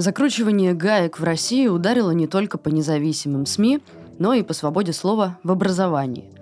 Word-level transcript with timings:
Закручивание 0.00 0.72
гаек 0.72 1.18
в 1.20 1.24
России 1.24 1.66
ударило 1.66 2.12
не 2.12 2.26
только 2.26 2.56
по 2.56 2.70
независимым 2.70 3.44
СМИ, 3.44 3.80
но 4.18 4.32
и 4.32 4.42
по 4.42 4.54
свободе 4.54 4.94
слова 4.94 5.38
в 5.42 5.52
образовании. 5.52 6.32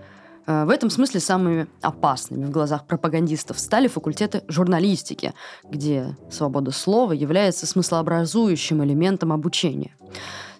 Э, 0.46 0.64
в 0.64 0.70
этом 0.70 0.90
смысле 0.90 1.18
самыми 1.18 1.66
опасными 1.82 2.44
в 2.44 2.52
глазах 2.52 2.86
пропагандистов 2.86 3.58
стали 3.58 3.89
факультеты 3.89 4.44
журналистики, 4.46 5.34
где 5.64 6.16
свобода 6.30 6.71
слова 6.71 7.12
является 7.12 7.67
смыслообразующим 7.67 8.84
элементом 8.84 9.32
обучения. 9.32 9.96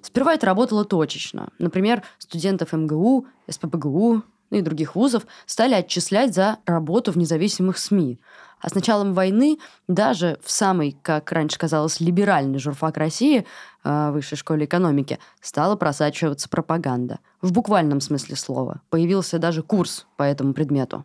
Сперва 0.03 0.35
это 0.35 0.47
работало 0.47 0.85
точечно. 0.85 1.51
Например, 1.61 2.03
студентов 2.19 2.73
МГУ, 2.73 3.27
СПБГУ 3.49 4.25
и 4.51 4.61
других 4.63 4.95
вузов 4.95 5.27
стали 5.47 5.75
отчислять 5.75 6.35
за 6.35 6.59
работу 6.67 7.13
в 7.13 7.17
независимых 7.17 7.79
СМИ. 7.79 8.19
А 8.61 8.69
с 8.69 8.75
началом 8.75 9.15
войны 9.15 9.59
даже 9.87 10.39
в 10.43 10.51
самой, 10.51 10.97
как 11.03 11.31
раньше 11.31 11.59
казалось, 11.59 12.01
либеральный 12.01 12.59
журфак 12.59 12.97
России, 12.97 13.47
э, 13.85 14.11
высшей 14.11 14.37
школе 14.37 14.65
экономики, 14.65 15.19
стала 15.41 15.77
просачиваться 15.77 16.49
пропаганда. 16.49 17.21
В 17.41 17.53
буквальном 17.53 18.01
смысле 18.01 18.37
слова. 18.37 18.81
Появился 18.91 19.39
даже 19.39 19.63
курс 19.63 20.07
по 20.17 20.25
этому 20.25 20.55
предмету. 20.55 21.05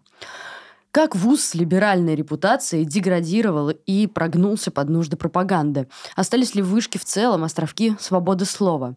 Как 0.91 1.15
вуз 1.15 1.43
с 1.43 1.55
либеральной 1.55 2.15
репутацией 2.15 2.85
деградировал 2.85 3.69
и 3.69 4.05
прогнулся 4.05 4.69
под 4.69 4.89
нужды 4.89 5.17
пропаганды? 5.17 5.87
Остались 6.15 6.53
ли 6.53 6.61
вышки 6.61 6.99
в 6.99 7.05
целом 7.05 7.43
островки 7.43 7.95
свободы 7.99 8.45
слова? 8.45 8.95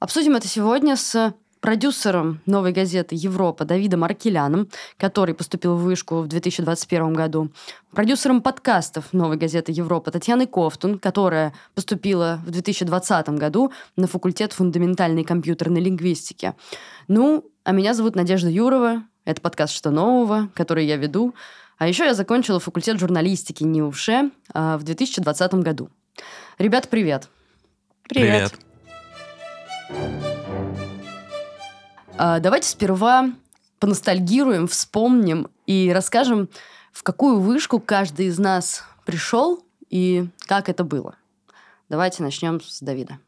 Обсудим 0.00 0.34
это 0.34 0.48
сегодня 0.48 0.96
с 0.96 1.32
продюсером 1.64 2.42
новой 2.44 2.72
газеты 2.72 3.14
«Европа» 3.14 3.64
Давидом 3.64 4.04
Аркеляном, 4.04 4.68
который 4.98 5.34
поступил 5.34 5.76
в 5.76 5.82
вышку 5.82 6.20
в 6.20 6.26
2021 6.28 7.14
году, 7.14 7.52
продюсером 7.90 8.42
подкастов 8.42 9.14
новой 9.14 9.38
газеты 9.38 9.72
«Европа» 9.72 10.10
Татьяной 10.10 10.46
Кофтун, 10.46 10.98
которая 10.98 11.54
поступила 11.74 12.38
в 12.44 12.50
2020 12.50 13.30
году 13.30 13.72
на 13.96 14.06
факультет 14.06 14.52
фундаментальной 14.52 15.24
компьютерной 15.24 15.80
лингвистики. 15.80 16.52
Ну, 17.08 17.50
а 17.64 17.72
меня 17.72 17.94
зовут 17.94 18.14
Надежда 18.14 18.50
Юрова. 18.50 19.04
Это 19.24 19.40
подкаст 19.40 19.72
«Что 19.72 19.90
нового?», 19.90 20.50
который 20.54 20.84
я 20.84 20.98
веду. 20.98 21.34
А 21.78 21.88
еще 21.88 22.04
я 22.04 22.12
закончила 22.12 22.60
факультет 22.60 23.00
журналистики 23.00 23.64
НИУШЕ 23.64 24.32
а, 24.52 24.76
в 24.76 24.82
2020 24.82 25.54
году. 25.54 25.88
Ребят, 26.58 26.90
привет! 26.90 27.30
Привет! 28.06 28.52
привет. 29.88 30.33
А, 32.16 32.38
давайте 32.38 32.68
сперва 32.68 33.32
поностальгируем, 33.80 34.68
вспомним 34.68 35.48
и 35.66 35.90
расскажем, 35.92 36.48
в 36.92 37.02
какую 37.02 37.40
вышку 37.40 37.80
каждый 37.80 38.26
из 38.26 38.38
нас 38.38 38.84
пришел 39.04 39.64
и 39.90 40.28
как 40.46 40.68
это 40.68 40.84
было. 40.84 41.16
Давайте 41.88 42.22
начнем 42.22 42.60
с 42.60 42.80
Давида. 42.80 43.18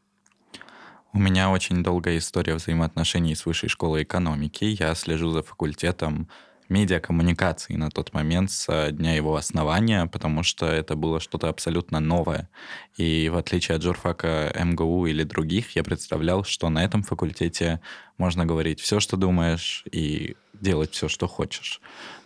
У 1.13 1.19
меня 1.19 1.49
очень 1.49 1.83
долгая 1.83 2.17
история 2.17 2.55
взаимоотношений 2.55 3.35
с 3.35 3.45
высшей 3.45 3.69
школой 3.69 4.03
экономики. 4.03 4.63
Я 4.79 4.95
слежу 4.95 5.31
за 5.31 5.43
факультетом 5.43 6.29
медиакоммуникации 6.69 7.75
на 7.75 7.89
тот 7.89 8.13
момент 8.13 8.51
с 8.51 8.91
дня 8.91 9.15
его 9.15 9.35
основания, 9.35 10.05
потому 10.05 10.43
что 10.43 10.65
это 10.65 10.95
было 10.95 11.19
что-то 11.19 11.49
абсолютно 11.49 11.99
новое. 11.99 12.49
И 12.97 13.29
в 13.29 13.37
отличие 13.37 13.75
от 13.75 13.83
журфака 13.83 14.53
МГУ 14.57 15.07
или 15.07 15.23
других, 15.23 15.75
я 15.75 15.83
представлял, 15.83 16.43
что 16.43 16.69
на 16.69 16.83
этом 16.83 17.03
факультете 17.03 17.81
можно 18.17 18.45
говорить 18.45 18.79
все, 18.79 18.99
что 18.99 19.17
думаешь, 19.17 19.83
и 19.91 20.35
делать 20.53 20.91
все, 20.91 21.07
что 21.07 21.27
хочешь. 21.27 21.81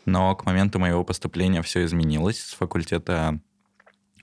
Но 0.06 0.36
к 0.36 0.46
моменту 0.46 0.80
моего 0.80 1.04
поступления 1.04 1.62
все 1.62 1.84
изменилось. 1.86 2.40
С 2.40 2.54
факультета 2.54 3.40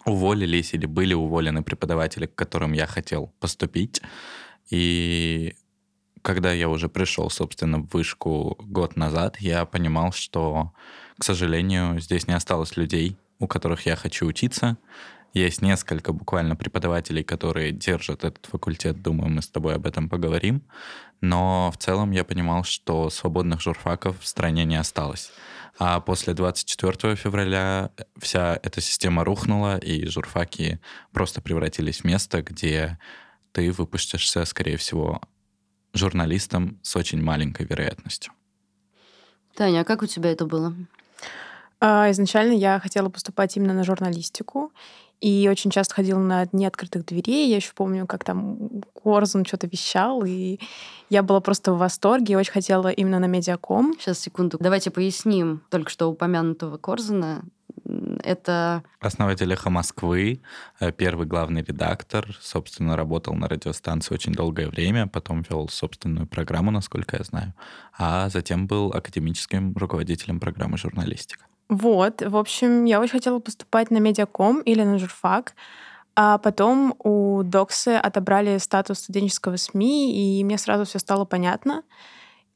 уволились 0.04 0.74
или 0.74 0.86
были 0.86 1.14
уволены 1.14 1.62
преподаватели, 1.62 2.26
к 2.26 2.34
которым 2.34 2.72
я 2.72 2.86
хотел 2.86 3.32
поступить. 3.40 4.00
И 4.70 5.54
когда 6.28 6.52
я 6.52 6.68
уже 6.68 6.90
пришел, 6.90 7.30
собственно, 7.30 7.78
в 7.78 7.88
вышку 7.94 8.58
год 8.60 8.96
назад, 8.96 9.40
я 9.40 9.64
понимал, 9.64 10.12
что, 10.12 10.74
к 11.18 11.24
сожалению, 11.24 11.98
здесь 12.00 12.28
не 12.28 12.34
осталось 12.34 12.76
людей, 12.76 13.16
у 13.38 13.46
которых 13.46 13.86
я 13.86 13.96
хочу 13.96 14.26
учиться. 14.26 14.76
Есть 15.32 15.62
несколько 15.62 16.12
буквально 16.12 16.54
преподавателей, 16.54 17.24
которые 17.24 17.72
держат 17.72 18.24
этот 18.24 18.44
факультет. 18.44 19.00
Думаю, 19.00 19.30
мы 19.30 19.40
с 19.40 19.48
тобой 19.48 19.76
об 19.76 19.86
этом 19.86 20.10
поговорим. 20.10 20.60
Но 21.22 21.72
в 21.72 21.78
целом 21.78 22.10
я 22.10 22.24
понимал, 22.24 22.62
что 22.62 23.08
свободных 23.08 23.62
журфаков 23.62 24.20
в 24.20 24.26
стране 24.26 24.66
не 24.66 24.76
осталось. 24.76 25.30
А 25.78 25.98
после 26.00 26.34
24 26.34 27.16
февраля 27.16 27.90
вся 28.18 28.60
эта 28.62 28.82
система 28.82 29.24
рухнула, 29.24 29.78
и 29.78 30.04
журфаки 30.04 30.78
просто 31.10 31.40
превратились 31.40 32.00
в 32.00 32.04
место, 32.04 32.42
где 32.42 32.98
ты 33.52 33.72
выпустишься, 33.72 34.44
скорее 34.44 34.76
всего, 34.76 35.22
журналистом 35.98 36.78
с 36.82 36.96
очень 36.96 37.22
маленькой 37.22 37.66
вероятностью. 37.66 38.32
Таня, 39.54 39.80
а 39.80 39.84
как 39.84 40.02
у 40.02 40.06
тебя 40.06 40.30
это 40.30 40.46
было? 40.46 40.74
А, 41.80 42.10
изначально 42.10 42.52
я 42.52 42.80
хотела 42.80 43.08
поступать 43.08 43.56
именно 43.56 43.74
на 43.74 43.84
журналистику. 43.84 44.72
И 45.20 45.48
очень 45.50 45.70
часто 45.70 45.94
ходила 45.94 46.20
на 46.20 46.46
дни 46.46 46.64
открытых 46.64 47.04
дверей. 47.04 47.48
Я 47.48 47.56
еще 47.56 47.72
помню, 47.74 48.06
как 48.06 48.22
там 48.22 48.82
Корзун 48.94 49.44
что-то 49.44 49.66
вещал, 49.66 50.24
и 50.24 50.60
я 51.10 51.24
была 51.24 51.40
просто 51.40 51.72
в 51.72 51.78
восторге 51.78 52.34
и 52.34 52.36
очень 52.36 52.52
хотела 52.52 52.88
именно 52.88 53.18
на 53.18 53.26
медиаком. 53.26 53.94
Сейчас, 53.98 54.20
секунду. 54.20 54.58
Давайте 54.60 54.92
поясним 54.92 55.62
только 55.70 55.90
что 55.90 56.06
упомянутого 56.06 56.78
Корзуна 56.78 57.42
это... 58.22 58.82
Основатель 59.00 59.52
«Эхо 59.52 59.70
Москвы», 59.70 60.40
э, 60.80 60.92
первый 60.92 61.26
главный 61.26 61.62
редактор, 61.62 62.26
собственно, 62.40 62.96
работал 62.96 63.34
на 63.34 63.48
радиостанции 63.48 64.14
очень 64.14 64.32
долгое 64.32 64.68
время, 64.68 65.06
потом 65.06 65.44
вел 65.48 65.68
собственную 65.68 66.26
программу, 66.26 66.70
насколько 66.70 67.16
я 67.16 67.24
знаю, 67.24 67.54
а 67.96 68.28
затем 68.28 68.66
был 68.66 68.92
академическим 68.92 69.74
руководителем 69.76 70.40
программы 70.40 70.78
«Журналистика». 70.78 71.44
Вот, 71.68 72.22
в 72.22 72.36
общем, 72.36 72.84
я 72.84 73.00
очень 73.00 73.12
хотела 73.12 73.38
поступать 73.40 73.90
на 73.90 73.98
медиаком 73.98 74.60
или 74.60 74.82
на 74.82 74.98
журфак, 74.98 75.54
а 76.16 76.38
потом 76.38 76.94
у 76.98 77.42
Доксы 77.42 77.90
отобрали 77.90 78.58
статус 78.58 79.00
студенческого 79.00 79.56
СМИ, 79.56 80.40
и 80.40 80.44
мне 80.44 80.58
сразу 80.58 80.84
все 80.84 80.98
стало 80.98 81.24
понятно. 81.24 81.82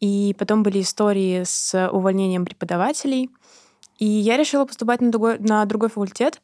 И 0.01 0.35
потом 0.37 0.65
были 0.65 0.81
истории 0.81 1.45
с 1.45 1.89
увольнением 1.93 2.45
преподавателей— 2.45 3.31
и 3.99 4.07
я 4.07 4.37
решила 4.37 4.65
поступать 4.65 5.01
на 5.01 5.11
другой, 5.11 5.39
на 5.39 5.65
другой 5.65 5.89
факультет. 5.89 6.41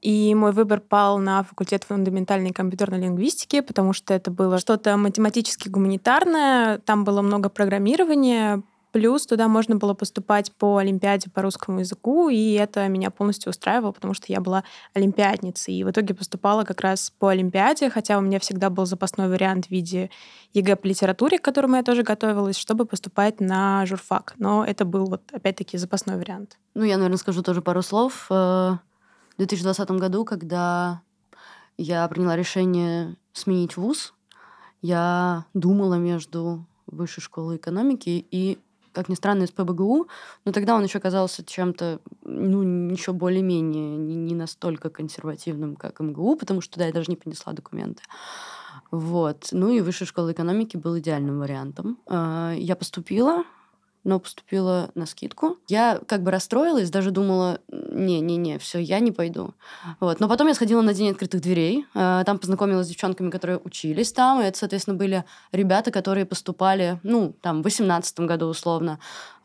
И 0.00 0.32
мой 0.34 0.52
выбор 0.52 0.80
пал 0.80 1.18
на 1.18 1.42
факультет 1.42 1.82
фундаментальной 1.82 2.52
компьютерной 2.52 3.00
лингвистики, 3.00 3.60
потому 3.60 3.92
что 3.92 4.14
это 4.14 4.30
было 4.30 4.58
что-то 4.58 4.96
математически 4.96 5.68
гуманитарное, 5.68 6.78
там 6.78 7.04
было 7.04 7.20
много 7.20 7.48
программирования, 7.48 8.62
плюс 8.92 9.26
туда 9.26 9.48
можно 9.48 9.76
было 9.76 9.94
поступать 9.94 10.52
по 10.52 10.78
олимпиаде 10.78 11.30
по 11.30 11.42
русскому 11.42 11.80
языку, 11.80 12.28
и 12.28 12.52
это 12.52 12.86
меня 12.88 13.10
полностью 13.10 13.50
устраивало, 13.50 13.92
потому 13.92 14.14
что 14.14 14.26
я 14.28 14.40
была 14.40 14.64
олимпиадницей. 14.94 15.74
И 15.74 15.84
в 15.84 15.90
итоге 15.90 16.14
поступала 16.14 16.64
как 16.64 16.80
раз 16.80 17.12
по 17.18 17.28
олимпиаде, 17.28 17.90
хотя 17.90 18.18
у 18.18 18.20
меня 18.20 18.38
всегда 18.38 18.70
был 18.70 18.86
запасной 18.86 19.28
вариант 19.28 19.66
в 19.66 19.70
виде 19.70 20.10
ЕГЭ 20.54 20.76
по 20.76 20.86
литературе, 20.86 21.38
к 21.38 21.44
которому 21.44 21.76
я 21.76 21.82
тоже 21.82 22.02
готовилась, 22.02 22.56
чтобы 22.56 22.84
поступать 22.84 23.40
на 23.40 23.84
журфак. 23.86 24.34
Но 24.38 24.64
это 24.64 24.84
был 24.84 25.06
вот 25.06 25.22
опять-таки 25.32 25.78
запасной 25.78 26.16
вариант. 26.16 26.58
Ну, 26.74 26.84
я, 26.84 26.96
наверное, 26.96 27.18
скажу 27.18 27.42
тоже 27.42 27.62
пару 27.62 27.82
слов. 27.82 28.26
Э, 28.30 28.76
в 29.34 29.36
2020 29.38 29.90
году, 29.92 30.24
когда 30.24 31.02
я 31.76 32.06
приняла 32.08 32.36
решение 32.36 33.16
сменить 33.32 33.76
вуз, 33.76 34.14
я 34.82 35.44
думала 35.54 35.94
между 35.94 36.66
высшей 36.86 37.22
школой 37.22 37.56
экономики 37.56 38.26
и 38.30 38.58
как 38.98 39.08
ни 39.08 39.14
странно, 39.14 39.44
СПбГУ, 39.44 40.08
но 40.44 40.52
тогда 40.52 40.74
он 40.74 40.82
еще 40.82 40.98
казался 40.98 41.44
чем-то, 41.44 42.00
ну, 42.24 42.90
еще 42.90 43.12
более-менее 43.12 43.96
не, 43.96 44.16
не 44.16 44.34
настолько 44.34 44.90
консервативным, 44.90 45.76
как 45.76 46.00
МГУ, 46.00 46.34
потому 46.34 46.60
что 46.60 46.74
туда 46.74 46.86
я 46.86 46.92
даже 46.92 47.10
не 47.10 47.16
понесла 47.16 47.52
документы. 47.52 48.02
Вот. 48.90 49.48
Ну 49.52 49.70
и 49.70 49.80
высшая 49.80 50.06
школа 50.06 50.32
экономики 50.32 50.76
был 50.76 50.98
идеальным 50.98 51.38
вариантом. 51.38 51.98
А, 52.06 52.54
я 52.56 52.74
поступила, 52.74 53.44
но 54.08 54.18
поступила 54.18 54.90
на 54.94 55.04
скидку. 55.04 55.58
Я 55.68 56.00
как 56.06 56.22
бы 56.22 56.30
расстроилась, 56.30 56.90
даже 56.90 57.10
думала, 57.10 57.60
не-не-не, 57.68 58.58
все, 58.58 58.78
я 58.78 59.00
не 59.00 59.12
пойду. 59.12 59.52
Вот. 60.00 60.18
Но 60.18 60.28
потом 60.30 60.48
я 60.48 60.54
сходила 60.54 60.80
на 60.80 60.94
День 60.94 61.10
открытых 61.10 61.42
дверей, 61.42 61.84
э, 61.94 62.22
там 62.24 62.38
познакомилась 62.38 62.86
с 62.86 62.88
девчонками, 62.88 63.28
которые 63.28 63.58
учились 63.58 64.10
там, 64.12 64.40
и 64.40 64.46
это, 64.46 64.56
соответственно, 64.56 64.96
были 64.96 65.24
ребята, 65.52 65.90
которые 65.90 66.24
поступали, 66.24 66.98
ну, 67.02 67.34
там, 67.42 67.60
в 67.60 67.64
18 67.64 68.20
году 68.20 68.46
условно. 68.46 68.98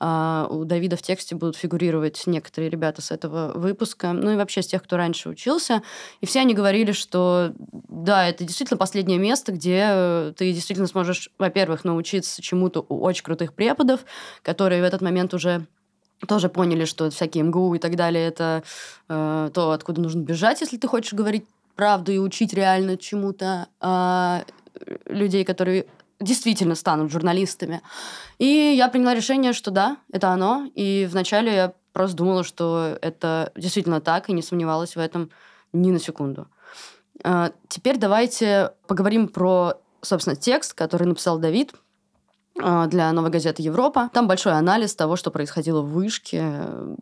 А, 0.06 0.48
у 0.50 0.65
Давида 0.65 0.98
в 0.98 1.01
тексте 1.01 1.33
будут 1.33 1.56
фигурировать 1.56 2.24
некоторые 2.25 2.69
ребята 2.69 3.01
с 3.01 3.10
этого 3.10 3.57
выпуска, 3.57 4.12
ну 4.12 4.31
и 4.31 4.36
вообще 4.36 4.62
с 4.62 4.68
тех, 4.68 4.83
кто 4.83 4.98
раньше 4.98 5.30
учился. 5.30 5.81
И 6.19 6.25
все 6.25 6.42
они 6.42 6.54
говорили, 6.54 6.92
что 6.92 7.54
да, 7.88 8.27
это 8.27 8.44
действительно 8.44 8.77
последнее 8.77 9.18
место, 9.18 9.54
где 9.54 10.33
ты 10.38 10.51
действительно 10.51 10.88
сможешь, 10.88 11.30
во-первых, 11.39 11.86
научиться 11.86 12.42
чему-то 12.42 12.86
у 12.89 13.00
очень 13.00 13.24
крутых 13.24 13.54
преподов, 13.54 14.01
которые 14.54 14.82
в 14.82 14.86
этот 14.86 15.02
момент 15.02 15.34
уже 15.34 15.66
тоже 16.28 16.48
поняли, 16.48 16.86
что 16.86 17.10
всякие 17.10 17.44
МГУ 17.44 17.76
и 17.76 17.80
так 17.80 17.96
далее 17.96 18.28
это 18.28 18.64
э, 19.10 19.50
то, 19.54 19.72
откуда 19.72 20.00
нужно 20.02 20.22
бежать, 20.22 20.62
если 20.62 20.78
ты 20.78 20.88
хочешь 20.88 21.14
говорить 21.14 21.46
правду 21.76 22.12
и 22.12 22.20
учить 22.20 22.54
реально 22.54 22.98
чему-то 22.98 23.68
э, 23.82 24.44
людей, 25.08 25.44
которые 25.44 25.86
действительно 26.20 26.76
станут 26.76 27.12
журналистами. 27.12 27.82
И 28.38 28.46
я 28.78 28.88
приняла 28.90 29.16
решение, 29.16 29.54
что 29.54 29.72
да, 29.72 29.98
это 30.12 30.30
оно. 30.30 30.70
И 30.76 31.08
вначале 31.12 31.54
я 31.54 31.74
просто 31.92 32.16
думала, 32.16 32.44
что 32.44 32.98
это 33.02 33.52
действительно 33.56 34.00
так, 34.00 34.30
и 34.30 34.34
не 34.34 34.44
сомневалась 34.44 34.96
в 34.96 35.00
этом 35.00 35.32
ни 35.74 35.92
на 35.92 36.00
секунду. 36.00 36.48
Э, 37.24 37.50
теперь 37.68 37.98
давайте 37.98 38.72
поговорим 38.88 39.28
про, 39.28 39.74
собственно, 40.02 40.36
текст, 40.36 40.76
который 40.76 41.08
написал 41.08 41.40
Давид 41.40 41.74
для 42.56 43.12
новой 43.12 43.32
газеты 43.32 43.64
«Европа». 43.64 44.10
Там 44.14 44.28
большой 44.28 44.54
анализ 44.54 44.96
того, 44.96 45.16
что 45.16 45.32
происходило 45.32 45.82
в 45.82 45.92
вышке 45.92 46.42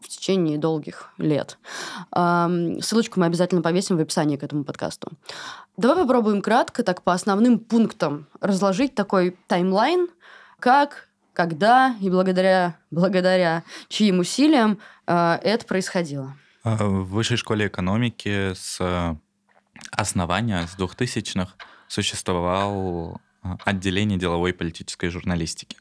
в 0.02 0.08
течение 0.08 0.58
долгих 0.58 1.12
лет. 1.18 1.58
Ссылочку 2.10 3.20
мы 3.20 3.26
обязательно 3.26 3.62
повесим 3.62 3.98
в 3.98 4.00
описании 4.00 4.38
к 4.38 4.44
этому 4.44 4.64
подкасту. 4.64 5.10
Давай 5.78 5.98
попробуем 5.98 6.42
кратко, 6.42 6.84
так 6.84 7.02
по 7.02 7.14
основным 7.14 7.60
пунктам 7.60 8.28
разложить 8.40 8.96
такой 8.96 9.38
таймлайн, 9.48 10.08
как, 10.60 11.10
когда 11.34 11.96
и 12.00 12.10
благодаря, 12.10 12.78
благодаря 12.92 13.64
чьим 13.88 14.20
усилиям 14.20 14.80
э, 15.08 15.40
это 15.44 15.66
происходило. 15.66 16.36
В 16.64 17.06
высшей 17.06 17.38
школе 17.38 17.68
экономики 17.68 18.54
с 18.54 18.80
основания, 19.92 20.68
с 20.68 20.78
2000-х, 20.78 21.54
существовал 21.88 23.20
отделение 23.42 24.18
деловой 24.18 24.52
и 24.52 24.54
политической 24.54 25.10
журналистики. 25.10 25.78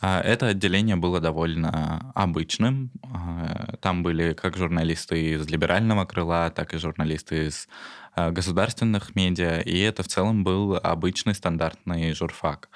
А, 0.00 0.20
это 0.20 0.48
отделение 0.48 0.96
было 0.96 1.20
довольно 1.20 2.12
обычным. 2.14 2.90
А, 3.02 3.76
там 3.80 4.02
были 4.02 4.34
как 4.34 4.56
журналисты 4.56 5.32
из 5.32 5.48
либерального 5.48 6.04
крыла, 6.04 6.50
так 6.50 6.74
и 6.74 6.78
журналисты 6.78 7.46
из 7.46 7.68
а, 8.14 8.30
государственных 8.30 9.14
медиа, 9.14 9.60
и 9.60 9.78
это 9.78 10.02
в 10.02 10.08
целом 10.08 10.44
был 10.44 10.76
обычный 10.76 11.34
стандартный 11.34 12.12
журфак. 12.12 12.68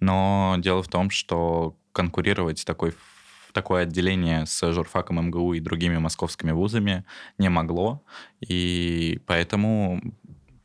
Но 0.00 0.56
дело 0.58 0.82
в 0.82 0.88
том, 0.88 1.10
что 1.10 1.76
конкурировать 1.92 2.64
такой 2.64 2.94
такое 3.52 3.82
отделение 3.82 4.46
с 4.46 4.72
журфаком 4.72 5.26
МГУ 5.26 5.52
и 5.52 5.60
другими 5.60 5.98
московскими 5.98 6.52
вузами 6.52 7.04
не 7.38 7.50
могло, 7.50 8.02
и 8.40 9.20
поэтому 9.26 10.00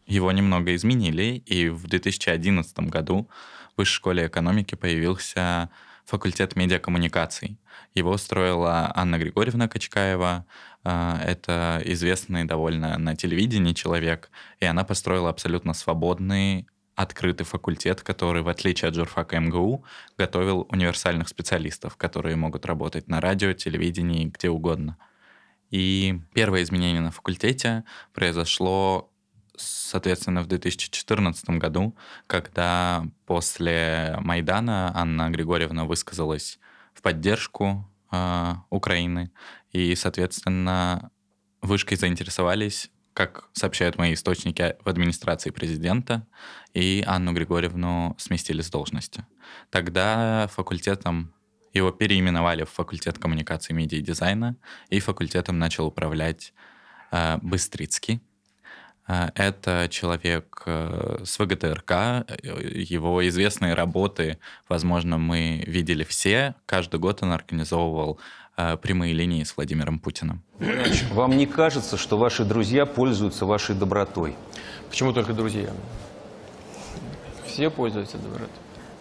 его 0.07 0.31
немного 0.31 0.74
изменили, 0.75 1.44
и 1.45 1.69
в 1.69 1.88
2011 1.88 2.80
году 2.80 3.30
в 3.75 3.80
Высшей 3.80 3.95
школе 3.95 4.27
экономики 4.27 4.75
появился 4.75 5.69
факультет 6.06 6.56
медиакоммуникаций. 6.56 7.59
Его 7.94 8.18
строила 8.18 8.92
Анна 8.95 9.18
Григорьевна 9.18 9.68
Качкаева. 9.68 10.45
А, 10.83 11.21
это 11.24 11.81
известный 11.86 12.45
довольно 12.45 12.98
на 12.98 13.15
телевидении 13.15 13.74
человек, 13.74 14.31
и 14.59 14.65
она 14.65 14.83
построила 14.86 15.30
абсолютно 15.30 15.74
свободный 15.74 16.68
открытый 16.95 17.45
факультет, 17.45 18.01
который, 18.01 18.42
в 18.42 18.50
отличие 18.50 18.89
от 18.89 18.95
журфака 18.95 19.39
МГУ, 19.39 19.83
готовил 20.18 20.68
универсальных 20.71 21.27
специалистов, 21.27 21.95
которые 21.95 22.36
могут 22.36 22.65
работать 22.65 23.07
на 23.07 23.21
радио, 23.21 23.53
телевидении, 23.53 24.25
где 24.25 24.50
угодно. 24.50 24.98
И 25.69 26.19
первое 26.33 26.63
изменение 26.63 27.01
на 27.01 27.12
факультете 27.12 27.83
произошло 28.13 29.12
соответственно, 29.57 30.42
в 30.42 30.48
2014 30.48 31.50
году, 31.51 31.95
когда 32.27 33.06
после 33.25 34.18
Майдана 34.21 34.92
Анна 34.95 35.30
Григорьевна 35.30 35.86
высказалась 35.86 36.59
в 36.94 37.01
поддержку 37.01 37.89
э, 38.12 38.54
Украины, 38.69 39.31
и, 39.71 39.95
соответственно, 39.95 41.12
вышкой 41.62 41.98
заинтересовались, 41.98 42.89
как 43.13 43.50
сообщают 43.54 43.98
мои 43.98 44.13
источники 44.13 44.75
в 44.83 44.89
администрации 44.89 45.50
президента, 45.50 46.27
и 46.74 47.03
Анну 47.07 47.33
Григорьевну 47.33 48.15
сместили 48.19 48.62
с 48.62 48.69
должности. 48.69 49.25
Тогда 49.71 50.48
факультетом 50.53 51.33
его 51.74 51.92
переименовали 51.92 52.63
в 52.63 52.69
факультет 52.69 53.18
коммуникации, 53.18 53.74
медиа 53.74 53.98
и 53.98 54.01
дизайна, 54.01 54.56
и 54.89 55.00
факультетом 55.00 55.57
начал 55.57 55.88
управлять 55.88 56.53
э, 57.12 57.38
Быстрицкий, 57.42 58.21
это 59.07 59.88
человек 59.89 60.63
э, 60.65 61.19
с 61.24 61.39
ВГТРК, 61.39 61.92
его 62.44 63.27
известные 63.27 63.74
работы, 63.74 64.38
возможно, 64.68 65.18
мы 65.18 65.63
видели 65.65 66.04
все. 66.04 66.56
Каждый 66.65 67.00
год 67.00 67.24
он 67.24 67.31
организовывал 67.31 68.19
э, 68.57 68.75
прямые 68.77 69.13
линии 69.13 69.44
с 69.44 69.56
Владимиром 69.56 70.00
Путиным. 70.00 70.44
Вам 71.12 71.38
не 71.38 71.45
кажется, 71.45 71.95
что 71.95 72.18
ваши 72.18 72.44
друзья 72.44 72.86
пользуются 72.86 73.45
вашей 73.45 73.75
добротой? 73.75 74.36
Почему 74.89 75.13
только 75.13 75.33
друзья? 75.33 75.69
Все 77.45 77.69
пользуются 77.69 78.18
добротой. 78.18 78.50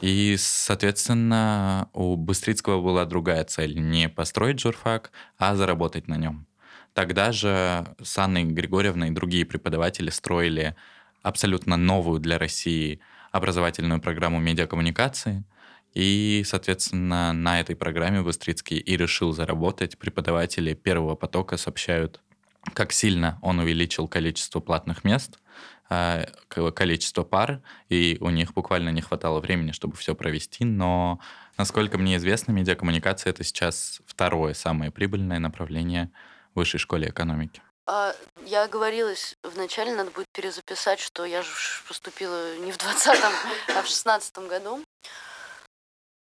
И, 0.00 0.36
соответственно, 0.38 1.88
у 1.92 2.16
Быстрицкого 2.16 2.80
была 2.80 3.04
другая 3.06 3.44
цель. 3.44 3.78
Не 3.78 4.08
построить 4.08 4.60
журфак, 4.60 5.10
а 5.38 5.56
заработать 5.56 6.06
на 6.06 6.16
нем. 6.16 6.46
Тогда 6.96 7.30
же 7.30 7.94
с 8.02 8.16
Анной 8.16 8.44
Григорьевной 8.44 9.08
и 9.08 9.10
другие 9.10 9.44
преподаватели 9.44 10.08
строили 10.08 10.74
абсолютно 11.20 11.76
новую 11.76 12.20
для 12.20 12.38
России 12.38 13.00
образовательную 13.32 14.00
программу 14.00 14.40
медиакоммуникации. 14.40 15.44
И, 15.92 16.42
соответственно, 16.46 17.34
на 17.34 17.60
этой 17.60 17.76
программе 17.76 18.22
Быстрицкий 18.22 18.78
и 18.78 18.96
решил 18.96 19.34
заработать. 19.34 19.98
Преподаватели 19.98 20.72
первого 20.72 21.16
потока 21.16 21.58
сообщают, 21.58 22.22
как 22.72 22.92
сильно 22.92 23.38
он 23.42 23.58
увеличил 23.58 24.08
количество 24.08 24.60
платных 24.60 25.04
мест, 25.04 25.38
а, 25.90 26.24
количество 26.48 27.24
пар, 27.24 27.60
и 27.90 28.16
у 28.22 28.30
них 28.30 28.54
буквально 28.54 28.88
не 28.88 29.02
хватало 29.02 29.40
времени, 29.40 29.72
чтобы 29.72 29.96
все 29.96 30.14
провести, 30.14 30.64
но, 30.64 31.20
насколько 31.58 31.98
мне 31.98 32.16
известно, 32.16 32.52
медиакоммуникация— 32.52 33.30
это 33.32 33.44
сейчас 33.44 34.00
второе 34.06 34.54
самое 34.54 34.90
прибыльное 34.90 35.40
направление— 35.40 36.10
высшей 36.56 36.80
школе 36.80 37.08
экономики? 37.08 37.62
А, 37.86 38.14
я 38.44 38.64
оговорилась 38.64 39.36
вначале, 39.42 39.94
надо 39.94 40.10
будет 40.10 40.26
перезаписать, 40.32 40.98
что 40.98 41.24
я 41.24 41.42
же 41.42 41.50
поступила 41.86 42.56
не 42.56 42.72
в 42.72 42.76
20-м, 42.76 43.32
а 43.76 43.82
в 43.82 43.86
16-м 43.86 44.48
году. 44.48 44.84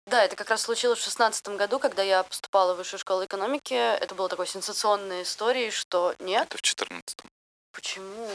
Да, 0.07 0.23
это 0.23 0.35
как 0.35 0.49
раз 0.49 0.61
случилось 0.61 0.99
в 0.99 1.03
шестнадцатом 1.03 1.57
году, 1.57 1.79
когда 1.79 2.03
я 2.03 2.23
поступала 2.23 2.73
в 2.73 2.77
высшую 2.77 2.99
школу 2.99 3.25
экономики. 3.25 3.73
Это 3.73 4.13
было 4.13 4.29
такой 4.29 4.45
сенсационной 4.45 5.23
историей, 5.23 5.71
что 5.71 6.13
нет. 6.19 6.47
Это 6.47 6.57
в 6.57 6.61
четырнадцатом. 6.61 7.29
Почему? 7.71 8.29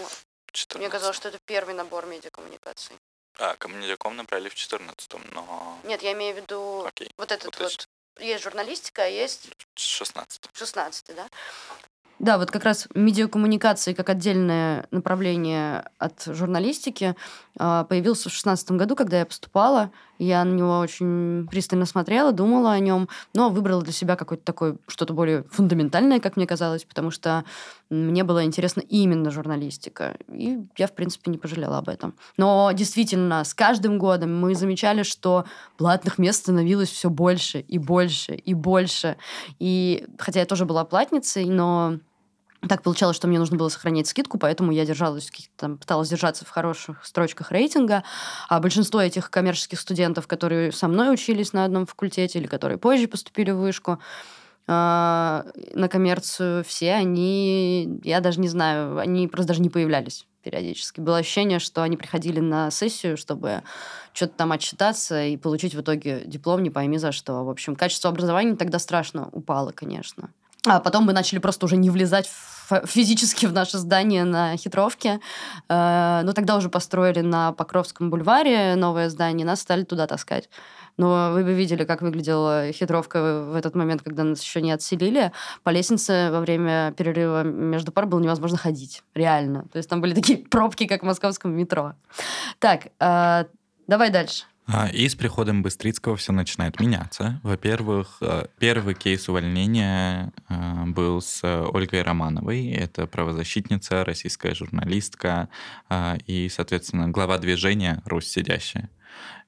Мне 0.74 0.88
казалось, 0.88 1.16
что 1.16 1.28
это 1.28 1.38
первый 1.46 1.74
набор 1.74 2.06
медиакоммуникаций. 2.06 2.96
А, 3.38 3.54
коммуникаком 3.56 4.16
набрали 4.16 4.48
в 4.48 4.54
четырнадцатом, 4.54 5.22
но... 5.30 5.78
Нет, 5.84 6.02
я 6.02 6.12
имею 6.12 6.34
в 6.34 6.38
виду 6.38 6.84
Окей. 6.84 7.08
вот 7.16 7.30
этот 7.30 7.56
вот. 7.56 7.60
вот. 7.60 7.88
Есть 8.18 8.44
журналистика, 8.44 9.02
а 9.02 9.06
есть... 9.06 9.50
16. 9.74 10.48
16, 10.52 11.16
да? 11.16 11.28
Да, 12.18 12.36
вот 12.36 12.50
как 12.50 12.64
раз 12.64 12.86
медиакоммуникации 12.94 13.94
как 13.94 14.10
отдельное 14.10 14.86
направление 14.90 15.90
от 15.96 16.22
журналистики 16.26 17.16
а, 17.58 17.84
появился 17.84 18.28
в 18.28 18.32
шестнадцатом 18.32 18.76
году, 18.76 18.94
когда 18.94 19.20
я 19.20 19.26
поступала. 19.26 19.90
Я 20.20 20.44
на 20.44 20.52
него 20.52 20.78
очень 20.78 21.48
пристально 21.50 21.86
смотрела, 21.86 22.30
думала 22.30 22.72
о 22.72 22.78
нем, 22.78 23.08
но 23.32 23.48
выбрала 23.48 23.80
для 23.82 23.92
себя 23.94 24.16
какое-то 24.16 24.44
такое 24.44 24.76
что-то 24.86 25.14
более 25.14 25.44
фундаментальное, 25.44 26.20
как 26.20 26.36
мне 26.36 26.46
казалось, 26.46 26.84
потому 26.84 27.10
что 27.10 27.46
мне 27.88 28.22
было 28.22 28.44
интересно 28.44 28.82
именно 28.82 29.30
журналистика. 29.30 30.18
И 30.28 30.58
я, 30.76 30.88
в 30.88 30.92
принципе, 30.92 31.30
не 31.30 31.38
пожалела 31.38 31.78
об 31.78 31.88
этом. 31.88 32.14
Но 32.36 32.70
действительно, 32.72 33.42
с 33.44 33.54
каждым 33.54 33.98
годом 33.98 34.38
мы 34.38 34.54
замечали, 34.54 35.04
что 35.04 35.46
платных 35.78 36.18
мест 36.18 36.40
становилось 36.40 36.90
все 36.90 37.08
больше 37.08 37.60
и 37.60 37.78
больше 37.78 38.34
и 38.34 38.52
больше. 38.52 39.16
И 39.58 40.06
хотя 40.18 40.40
я 40.40 40.46
тоже 40.46 40.66
была 40.66 40.84
платницей, 40.84 41.46
но 41.46 41.98
так 42.68 42.82
получалось, 42.82 43.16
что 43.16 43.26
мне 43.26 43.38
нужно 43.38 43.56
было 43.56 43.68
сохранять 43.68 44.06
скидку, 44.06 44.38
поэтому 44.38 44.70
я 44.72 44.84
держалась, 44.84 45.30
там, 45.56 45.78
пыталась 45.78 46.10
держаться 46.10 46.44
в 46.44 46.50
хороших 46.50 47.04
строчках 47.04 47.52
рейтинга. 47.52 48.04
А 48.48 48.60
большинство 48.60 49.00
этих 49.00 49.30
коммерческих 49.30 49.80
студентов, 49.80 50.26
которые 50.26 50.70
со 50.72 50.86
мной 50.88 51.12
учились 51.12 51.52
на 51.52 51.64
одном 51.64 51.86
факультете 51.86 52.38
или 52.38 52.46
которые 52.46 52.78
позже 52.78 53.08
поступили 53.08 53.50
в 53.50 53.58
вышку, 53.58 53.98
а, 54.66 55.46
на 55.74 55.88
коммерцию, 55.88 56.62
все 56.64 56.92
они, 56.92 57.98
я 58.04 58.20
даже 58.20 58.40
не 58.40 58.48
знаю, 58.48 58.98
они 58.98 59.26
просто 59.26 59.48
даже 59.48 59.62
не 59.62 59.70
появлялись 59.70 60.26
периодически. 60.42 61.00
Было 61.00 61.18
ощущение, 61.18 61.58
что 61.58 61.82
они 61.82 61.96
приходили 61.96 62.40
на 62.40 62.70
сессию, 62.70 63.16
чтобы 63.16 63.62
что-то 64.12 64.34
там 64.36 64.52
отчитаться 64.52 65.24
и 65.24 65.36
получить 65.36 65.74
в 65.74 65.80
итоге 65.80 66.22
диплом, 66.24 66.62
не 66.62 66.70
пойми 66.70 66.98
за 66.98 67.12
что. 67.12 67.44
В 67.44 67.50
общем, 67.50 67.74
качество 67.74 68.10
образования 68.10 68.56
тогда 68.56 68.78
страшно 68.78 69.28
упало, 69.32 69.72
конечно. 69.72 70.30
А 70.66 70.80
потом 70.80 71.04
мы 71.04 71.12
начали 71.12 71.38
просто 71.38 71.66
уже 71.66 71.76
не 71.76 71.90
влезать 71.90 72.28
в, 72.70 72.86
физически 72.86 73.46
в 73.46 73.52
наше 73.52 73.78
здание 73.78 74.24
на 74.24 74.56
хитровке. 74.56 75.20
Э, 75.68 76.20
но 76.22 76.32
тогда 76.32 76.56
уже 76.56 76.68
построили 76.68 77.20
на 77.20 77.52
Покровском 77.52 78.10
бульваре 78.10 78.74
новое 78.76 79.08
здание, 79.08 79.46
нас 79.46 79.60
стали 79.60 79.84
туда 79.84 80.06
таскать. 80.06 80.48
Но 80.96 81.30
вы 81.32 81.44
бы 81.44 81.54
видели, 81.54 81.84
как 81.84 82.02
выглядела 82.02 82.72
хитровка 82.72 83.42
в 83.48 83.54
этот 83.54 83.74
момент, 83.74 84.02
когда 84.02 84.22
нас 84.22 84.42
еще 84.42 84.60
не 84.60 84.70
отселили. 84.70 85.32
По 85.62 85.70
лестнице 85.70 86.30
во 86.30 86.40
время 86.40 86.92
перерыва 86.92 87.42
между 87.42 87.90
пар 87.90 88.04
было 88.04 88.20
невозможно 88.20 88.58
ходить. 88.58 89.02
Реально. 89.14 89.64
То 89.72 89.78
есть 89.78 89.88
там 89.88 90.02
были 90.02 90.14
такие 90.14 90.38
пробки, 90.50 90.86
как 90.86 91.02
в 91.02 91.06
московском 91.06 91.52
метро. 91.52 91.94
Так, 92.58 92.88
э, 92.98 93.44
давай 93.86 94.10
дальше. 94.10 94.44
А, 94.66 94.88
и 94.88 95.08
с 95.08 95.14
приходом 95.14 95.62
Быстрицкого 95.62 96.16
все 96.16 96.32
начинает 96.32 96.78
меняться. 96.78 97.40
Во-первых, 97.42 98.18
э, 98.20 98.46
первый 98.58 98.94
кейс 98.94 99.28
увольнения 99.28 100.32
э, 100.48 100.84
был 100.86 101.20
с 101.20 101.42
Ольгой 101.44 102.02
Романовой. 102.02 102.70
Это 102.70 103.06
правозащитница, 103.06 104.04
российская 104.04 104.54
журналистка 104.54 105.48
э, 105.88 106.18
и, 106.26 106.48
соответственно, 106.48 107.08
глава 107.08 107.38
движения 107.38 108.00
«Русь 108.04 108.28
сидящая». 108.28 108.90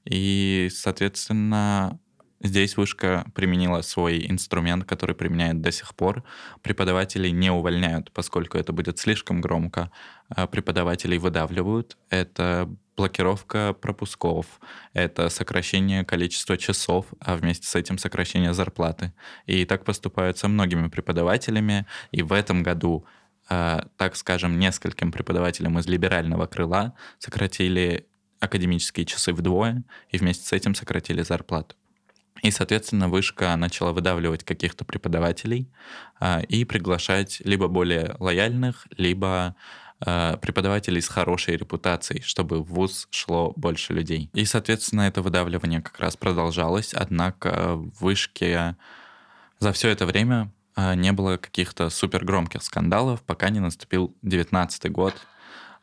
И, 0.05 0.69
соответственно, 0.73 2.01
Здесь 2.45 2.77
вышка 2.77 3.25
применила 3.37 3.83
свой 3.83 4.27
инструмент, 4.29 4.85
который 4.85 5.15
применяет 5.15 5.61
до 5.61 5.71
сих 5.71 5.95
пор. 5.95 6.25
Преподавателей 6.61 7.31
не 7.31 7.53
увольняют, 7.53 8.11
поскольку 8.11 8.59
это 8.59 8.73
будет 8.73 8.99
слишком 8.99 9.41
громко. 9.41 9.93
Преподавателей 10.51 11.19
выдавливают. 11.19 11.97
Это 12.11 12.69
блокировка 12.97 13.73
пропусков, 13.73 14.61
это 14.93 15.29
сокращение 15.29 16.05
количества 16.05 16.57
часов, 16.57 17.07
а 17.21 17.37
вместе 17.37 17.67
с 17.67 17.75
этим 17.75 17.99
сокращение 17.99 18.53
зарплаты. 18.53 19.13
И 19.47 19.65
так 19.65 19.85
поступают 19.85 20.39
со 20.39 20.49
многими 20.49 20.89
преподавателями. 20.89 21.87
И 22.11 22.23
в 22.23 22.33
этом 22.33 22.63
году, 22.63 23.07
э, 23.49 23.81
так 23.97 24.17
скажем, 24.17 24.59
нескольким 24.59 25.11
преподавателям 25.13 25.79
из 25.79 25.87
либерального 25.87 26.47
крыла 26.47 26.95
сократили 27.19 28.07
академические 28.41 29.07
часы 29.07 29.33
вдвое, 29.33 29.85
и 30.11 30.19
вместе 30.19 30.47
с 30.47 30.53
этим 30.53 30.75
сократили 30.75 31.23
зарплату. 31.23 31.77
И, 32.43 32.51
соответственно, 32.51 33.09
вышка 33.09 33.55
начала 33.57 33.93
выдавливать 33.93 34.43
каких-то 34.43 34.85
преподавателей 34.85 35.71
э, 36.21 36.43
и 36.45 36.65
приглашать 36.65 37.41
либо 37.45 37.69
более 37.69 38.17
лояльных, 38.19 38.89
либо 38.97 39.55
преподавателей 40.05 41.01
с 41.01 41.09
хорошей 41.09 41.57
репутацией, 41.57 42.23
чтобы 42.23 42.63
в 42.63 42.67
ВУЗ 42.67 43.09
шло 43.11 43.53
больше 43.57 43.93
людей. 43.93 44.31
И, 44.35 44.45
соответственно, 44.45 45.03
это 45.03 45.23
выдавливание 45.23 45.81
как 45.81 45.99
раз 46.01 46.17
продолжалось, 46.17 46.95
однако 46.95 47.77
в 47.77 48.01
вышке 48.01 48.77
за 49.63 49.73
все 49.73 49.91
это 49.91 50.07
время 50.07 50.51
э, 50.75 50.95
не 50.97 51.13
было 51.13 51.37
каких-то 51.37 51.89
супер 51.89 52.25
громких 52.25 52.65
скандалов, 52.65 53.23
пока 53.23 53.49
не 53.49 53.61
наступил 53.61 54.13
19 54.23 54.91
год. 54.91 55.15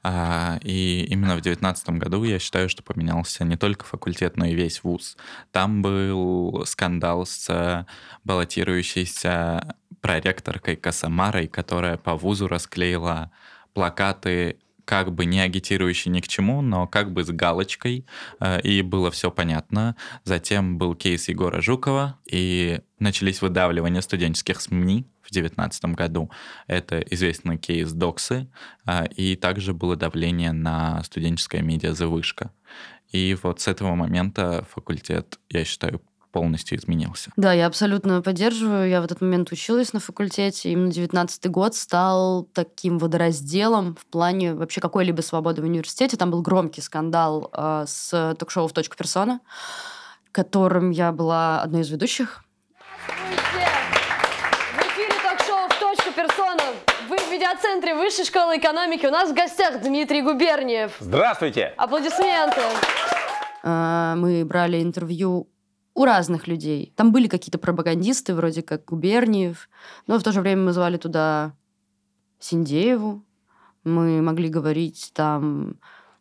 А, 0.03 0.59
и 0.61 1.05
именно 1.09 1.37
в 1.37 1.41
2019 1.41 1.89
году 1.91 2.23
я 2.25 2.39
считаю, 2.39 2.67
что 2.67 2.83
поменялся 2.83 3.45
не 3.45 3.55
только 3.55 3.85
факультет, 3.85 4.35
но 4.35 4.45
и 4.45 4.53
весь 4.53 4.83
вуз. 4.83 5.15
Там 5.51 5.81
был 5.81 6.65
скандал 6.65 7.25
с 7.25 7.85
баллотирующейся 8.25 9.75
проректоркой 10.01 10.75
Касамарой, 10.75 11.47
которая 11.47 11.97
по 11.97 12.15
вузу 12.15 12.47
расклеила 12.47 13.31
плакаты 13.79 14.57
как 14.83 15.13
бы 15.13 15.23
не 15.23 15.39
агитирующие 15.39 16.11
ни 16.11 16.19
к 16.19 16.27
чему, 16.27 16.61
но 16.61 16.85
как 16.85 17.13
бы 17.13 17.23
с 17.23 17.29
галочкой, 17.29 18.05
э, 18.41 18.59
и 18.59 18.81
было 18.81 19.09
все 19.09 19.31
понятно. 19.31 19.95
Затем 20.25 20.77
был 20.77 20.95
кейс 20.95 21.29
Егора 21.29 21.61
Жукова, 21.61 22.19
и 22.29 22.81
начались 22.99 23.41
выдавливания 23.41 24.01
студенческих 24.01 24.59
СМИ 24.59 25.05
в 25.21 25.31
2019 25.31 25.85
году. 25.95 26.29
Это 26.67 26.99
известный 26.99 27.57
кейс 27.57 27.93
Доксы, 27.93 28.49
э, 28.85 29.07
и 29.15 29.37
также 29.37 29.73
было 29.73 29.95
давление 29.95 30.51
на 30.51 31.01
студенческое 31.03 31.61
медиа 31.61 31.93
«Завышка». 31.93 32.51
И 33.13 33.37
вот 33.41 33.61
с 33.61 33.69
этого 33.69 33.95
момента 33.95 34.65
факультет, 34.69 35.39
я 35.49 35.63
считаю, 35.63 36.01
полностью 36.31 36.77
изменился. 36.77 37.31
Да, 37.35 37.53
я 37.53 37.65
абсолютно 37.65 38.21
поддерживаю. 38.21 38.89
Я 38.89 39.01
в 39.01 39.05
этот 39.05 39.21
момент 39.21 39.51
училась 39.51 39.93
на 39.93 39.99
факультете. 39.99 40.71
Именно 40.71 40.91
19 40.91 41.49
год 41.49 41.75
стал 41.75 42.47
таким 42.53 42.99
водоразделом 42.99 43.95
в 43.95 44.05
плане 44.05 44.53
вообще 44.53 44.81
какой-либо 44.81 45.21
свободы 45.21 45.61
в 45.61 45.65
университете. 45.65 46.17
Там 46.17 46.31
был 46.31 46.41
громкий 46.41 46.81
скандал 46.81 47.49
э, 47.53 47.85
с 47.87 48.35
ток-шоу 48.37 48.67
«В 48.67 48.73
точку 48.73 48.95
персона», 48.95 49.39
которым 50.31 50.91
я 50.91 51.11
была 51.11 51.61
одной 51.61 51.81
из 51.81 51.89
ведущих. 51.89 52.43
В 53.07 54.81
эфире 54.81 55.13
ток-шоу 55.23 55.67
«В 55.67 55.79
точку 55.79 56.11
персона». 56.11 56.63
Вы 57.09 57.17
в 57.17 57.31
медиацентре 57.31 57.95
Высшей 57.95 58.25
школы 58.25 58.57
экономики. 58.57 59.05
У 59.05 59.11
нас 59.11 59.31
в 59.31 59.33
гостях 59.33 59.81
Дмитрий 59.81 60.21
Губерниев. 60.21 60.91
Здравствуйте! 60.99 61.73
Аплодисменты. 61.77 62.61
Э, 63.63 64.13
мы 64.15 64.45
брали 64.45 64.81
интервью 64.81 65.47
у 65.99 66.05
разных 66.05 66.47
людей. 66.47 66.93
Там 66.95 67.11
были 67.11 67.27
какие-то 67.27 67.57
пропагандисты, 67.57 68.33
вроде 68.33 68.61
как 68.61 68.85
Губерниев, 68.85 69.69
но 70.07 70.17
в 70.17 70.23
то 70.23 70.31
же 70.31 70.39
время 70.39 70.61
мы 70.63 70.71
звали 70.71 70.95
туда 70.95 71.51
Синдееву. 72.39 73.25
Мы 73.83 74.21
могли 74.21 74.47
говорить 74.47 75.11
там 75.13 75.75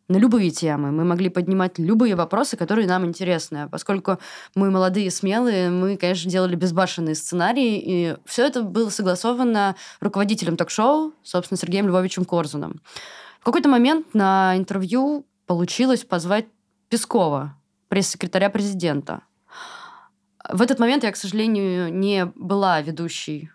на 0.09 0.17
любые 0.17 0.51
темы. 0.51 0.91
Мы 0.91 1.05
могли 1.05 1.29
поднимать 1.29 1.79
любые 1.79 2.17
вопросы, 2.17 2.57
которые 2.57 2.89
нам 2.89 3.07
интересны. 3.07 3.59
А 3.59 3.69
поскольку 3.69 4.19
мы 4.57 4.73
молодые, 4.73 5.13
смелые, 5.13 5.71
мы, 5.71 5.97
конечно, 5.97 6.29
делали 6.29 6.57
безбашенные 6.57 7.15
сценарии, 7.15 7.81
и 7.81 8.17
все 8.25 8.47
это 8.47 8.65
было 8.65 8.91
согласовано 8.91 9.77
руководителем 10.01 10.57
ток-шоу, 10.57 11.15
собственно, 11.23 11.57
Сергеем 11.57 11.87
Львовичем 11.87 12.25
Корзуном. 12.25 12.81
В 13.41 13.45
какой-то 13.45 13.69
момент 13.69 14.13
на 14.13 14.57
интервью 14.57 15.25
получилось 15.47 16.03
позвать 16.03 16.47
Пескова, 16.89 17.55
пресс-секретаря 17.87 18.51
президента. 18.51 19.23
В 20.49 20.63
этот 20.63 20.79
момент 20.79 21.05
я, 21.05 21.13
к 21.13 21.17
сожалению, 21.17 21.93
не 21.93 22.27
была 22.27 22.81
ведущей 22.81 23.51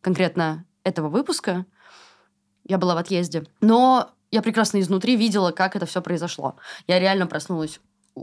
конкретно 0.00 0.64
этого 0.82 1.08
выпуска. 1.08 1.66
Я 2.66 2.78
была 2.78 2.94
в 2.94 2.98
отъезде. 2.98 3.44
Но 3.60 4.10
я 4.30 4.42
прекрасно 4.42 4.80
изнутри 4.80 5.16
видела, 5.16 5.50
как 5.50 5.76
это 5.76 5.86
все 5.86 6.00
произошло. 6.02 6.56
Я 6.86 6.98
реально 6.98 7.26
проснулась 7.26 7.80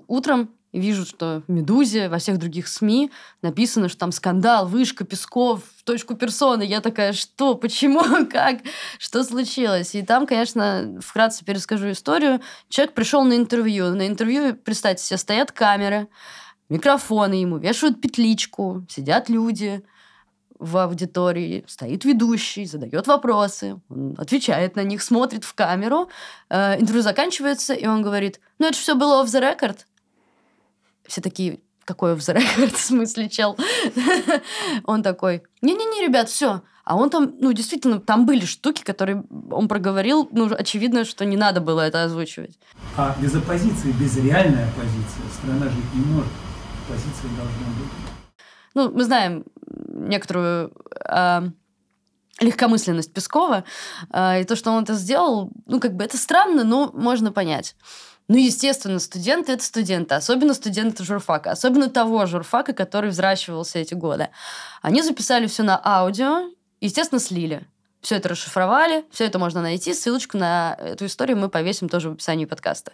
утром 0.08 0.52
вижу, 0.74 1.06
что 1.06 1.44
в 1.48 1.52
«Медузе», 1.52 2.08
во 2.08 2.18
всех 2.18 2.38
других 2.38 2.68
СМИ 2.68 3.12
написано, 3.42 3.90
что 3.90 4.00
там 4.00 4.12
скандал, 4.12 4.68
вышка, 4.68 5.04
Песков, 5.04 5.64
в 5.78 5.84
точку 5.84 6.16
персоны. 6.16 6.64
Я 6.64 6.80
такая, 6.80 7.12
что, 7.14 7.56
почему, 7.56 8.26
как, 8.32 8.60
что 8.98 9.24
случилось? 9.24 9.96
И 9.96 10.02
там, 10.02 10.26
конечно, 10.26 10.98
вкратце 11.02 11.44
перескажу 11.44 11.92
историю. 11.92 12.40
Человек 12.70 12.96
пришел 12.96 13.24
на 13.24 13.36
интервью. 13.36 13.94
На 13.94 14.08
интервью, 14.08 14.56
представьте 14.56 15.04
себе, 15.04 15.18
стоят 15.18 15.52
камеры, 15.52 16.08
микрофоны 16.72 17.34
ему, 17.34 17.58
вешают 17.58 18.00
петличку, 18.02 18.86
сидят 18.90 19.28
люди 19.30 19.84
в 20.58 20.78
аудитории, 20.78 21.66
стоит 21.68 22.06
ведущий, 22.06 22.66
задает 22.66 23.08
вопросы, 23.08 23.82
он 23.90 24.16
отвечает 24.18 24.78
на 24.78 24.84
них, 24.84 25.04
смотрит 25.04 25.44
в 25.44 25.54
камеру. 25.54 26.10
Э, 26.50 26.80
интервью 26.80 27.02
заканчивается, 27.02 27.74
и 27.74 27.86
он 27.86 28.02
говорит, 28.02 28.40
ну 28.58 28.68
это 28.68 28.78
все 28.78 28.96
было 28.96 29.22
off 29.22 29.28
the 29.28 29.42
record. 29.42 29.80
Все 31.06 31.20
такие, 31.20 31.60
какой 31.84 32.14
off 32.14 32.20
the 32.20 32.38
record, 32.38 32.74
в 32.76 32.80
смысле, 32.80 33.28
чел? 33.28 33.58
он 34.86 35.04
такой, 35.04 35.44
не-не-не, 35.62 36.08
ребят, 36.08 36.30
все. 36.30 36.62
А 36.86 36.96
он 36.96 37.10
там, 37.10 37.34
ну, 37.40 37.52
действительно, 37.52 38.00
там 38.00 38.26
были 38.26 38.46
штуки, 38.46 38.82
которые 38.84 39.24
он 39.52 39.68
проговорил, 39.68 40.30
ну, 40.32 40.50
очевидно, 40.58 41.04
что 41.04 41.26
не 41.26 41.38
надо 41.38 41.60
было 41.60 41.82
это 41.82 42.04
озвучивать. 42.04 42.58
А 42.96 43.16
без 43.20 43.36
оппозиции, 43.36 43.92
без 43.92 44.16
реальной 44.18 44.64
оппозиции 44.64 45.22
страна 45.38 45.66
жить 45.66 45.94
не 45.94 46.06
может 46.06 46.32
позиция 46.92 47.30
должна 47.38 47.68
быть? 47.80 47.92
Ну, 48.74 48.92
мы 48.92 49.04
знаем 49.04 49.46
некоторую 49.88 50.74
э, 51.08 51.42
легкомысленность 52.40 53.14
Пескова, 53.14 53.64
э, 54.12 54.42
и 54.42 54.44
то, 54.44 54.56
что 54.56 54.72
он 54.72 54.84
это 54.84 54.94
сделал, 54.94 55.52
ну, 55.66 55.80
как 55.80 55.96
бы 55.96 56.04
это 56.04 56.18
странно, 56.18 56.64
но 56.64 56.92
можно 56.94 57.32
понять. 57.32 57.76
Ну, 58.28 58.38
естественно, 58.38 59.00
студенты— 59.00 59.52
это 59.54 59.64
студенты, 59.64 60.16
особенно 60.16 60.54
студенты 60.54 61.04
журфака, 61.04 61.52
особенно 61.52 61.90
того 61.90 62.26
журфака, 62.26 62.74
который 62.74 63.10
взращивался 63.10 63.80
эти 63.80 63.94
годы. 63.94 64.30
Они 64.82 65.02
записали 65.02 65.48
все 65.48 65.64
на 65.64 65.82
аудио, 65.84 66.50
естественно, 66.80 67.20
слили. 67.20 67.68
Все 68.02 68.16
это 68.16 68.30
расшифровали, 68.30 69.06
все 69.12 69.26
это 69.26 69.38
можно 69.38 69.62
найти. 69.62 69.94
Ссылочку 69.94 70.38
на 70.38 70.76
эту 70.80 71.06
историю 71.06 71.38
мы 71.38 71.50
повесим 71.50 71.88
тоже 71.88 72.10
в 72.10 72.14
описании 72.14 72.46
подкаста. 72.46 72.94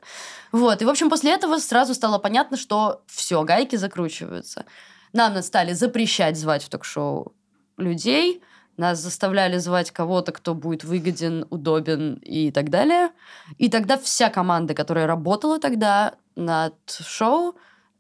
Вот. 0.51 0.81
И, 0.81 0.85
в 0.85 0.89
общем, 0.89 1.09
после 1.09 1.33
этого 1.33 1.59
сразу 1.59 1.93
стало 1.93 2.17
понятно, 2.17 2.57
что 2.57 3.01
все, 3.07 3.41
гайки 3.43 3.77
закручиваются. 3.77 4.65
Нам 5.13 5.41
стали 5.41 5.73
запрещать 5.73 6.37
звать 6.37 6.63
в 6.63 6.69
ток-шоу 6.69 7.33
людей, 7.77 8.41
нас 8.77 8.99
заставляли 8.99 9.57
звать 9.57 9.91
кого-то, 9.91 10.31
кто 10.31 10.53
будет 10.53 10.83
выгоден, 10.83 11.45
удобен 11.49 12.15
и 12.15 12.51
так 12.51 12.69
далее. 12.69 13.09
И 13.57 13.69
тогда 13.69 13.97
вся 13.97 14.29
команда, 14.29 14.73
которая 14.73 15.07
работала 15.07 15.59
тогда 15.59 16.15
над 16.35 16.75
шоу, 16.89 17.55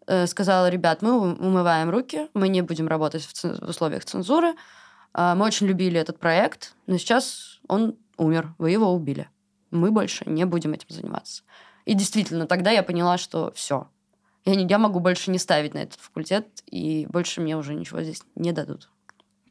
э, 0.05 0.27
сказала, 0.27 0.69
ребят, 0.69 1.01
мы 1.01 1.17
умываем 1.17 1.89
руки, 1.89 2.29
мы 2.33 2.47
не 2.47 2.61
будем 2.61 2.87
работать 2.87 3.23
в, 3.23 3.43
в 3.43 3.69
условиях 3.69 4.05
цензуры, 4.05 4.53
мы 5.13 5.45
очень 5.45 5.67
любили 5.67 5.99
этот 5.99 6.19
проект, 6.19 6.75
но 6.85 6.97
сейчас 6.97 7.59
он 7.67 7.95
умер, 8.17 8.53
вы 8.57 8.71
его 8.71 8.93
убили. 8.93 9.29
Мы 9.71 9.91
больше 9.91 10.23
не 10.27 10.45
будем 10.45 10.73
этим 10.73 10.87
заниматься. 10.89 11.43
И 11.85 11.93
действительно, 11.93 12.47
тогда 12.47 12.71
я 12.71 12.83
поняла, 12.83 13.17
что 13.17 13.51
все. 13.55 13.87
Я, 14.45 14.55
не, 14.55 14.65
я 14.67 14.77
могу 14.77 14.99
больше 14.99 15.31
не 15.31 15.39
ставить 15.39 15.73
на 15.73 15.79
этот 15.79 15.99
факультет, 15.99 16.47
и 16.65 17.05
больше 17.09 17.41
мне 17.41 17.57
уже 17.57 17.73
ничего 17.73 18.01
здесь 18.01 18.21
не 18.35 18.51
дадут. 18.51 18.89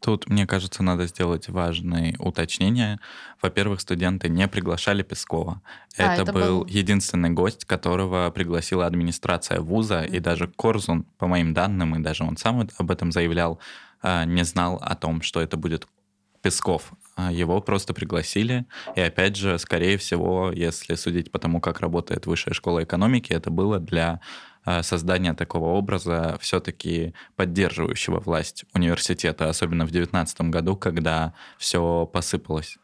Тут, 0.01 0.29
мне 0.29 0.47
кажется, 0.47 0.83
надо 0.83 1.07
сделать 1.07 1.49
важное 1.49 2.15
уточнение. 2.19 2.99
Во-первых, 3.43 3.81
студенты 3.81 4.29
не 4.29 4.47
приглашали 4.47 5.03
Пескова. 5.03 5.63
А, 5.99 6.15
это, 6.15 6.23
это 6.23 6.33
был 6.33 6.61
был- 6.61 6.67
единственный 6.67 7.31
гость, 7.31 7.65
которого 7.65 8.31
пригласила 8.31 8.87
администрация 8.87 9.61
вуза, 9.61 10.03
и 10.03 10.21
даже 10.21 10.49
Корзун, 10.49 11.05
по 11.19 11.27
моим 11.27 11.55
данным, 11.55 11.97
и 11.97 12.03
даже 12.03 12.25
он 12.25 12.37
сам 12.37 12.69
об 12.79 12.91
этом 12.91 13.13
заявлял, 13.13 13.55
а, 13.55 13.63
не 14.27 14.45
знал 14.45 14.77
о 14.81 14.95
том, 14.95 15.23
что 15.23 15.41
это 15.41 15.57
будет 15.57 15.87
Песков. 16.43 16.93
А 17.17 17.33
Его 17.33 17.61
просто 17.61 17.93
пригласили. 17.95 18.67
И 18.95 19.01
опять 19.01 19.37
же, 19.37 19.59
скорее 19.59 19.97
всего, 19.97 20.53
если 20.53 20.95
судить 20.95 21.33
по 21.33 21.39
тому, 21.39 21.61
как 21.61 21.81
работает 21.81 22.27
Высшая 22.27 22.55
школа 22.55 22.85
экономики, 22.85 23.33
это 23.33 23.51
было 23.51 23.81
для 23.81 24.21
а, 24.65 24.83
создания 24.83 25.33
такого 25.33 25.71
образа 25.71 26.37
все-таки 26.41 27.15
поддерживающего 27.37 28.21
власть 28.21 28.65
университета, 28.75 29.49
особенно 29.49 29.87
в 29.87 29.91
2019 29.91 30.41
году, 30.43 30.77
когда 30.77 31.35
все 31.57 32.07
посыпалось. 32.13 32.77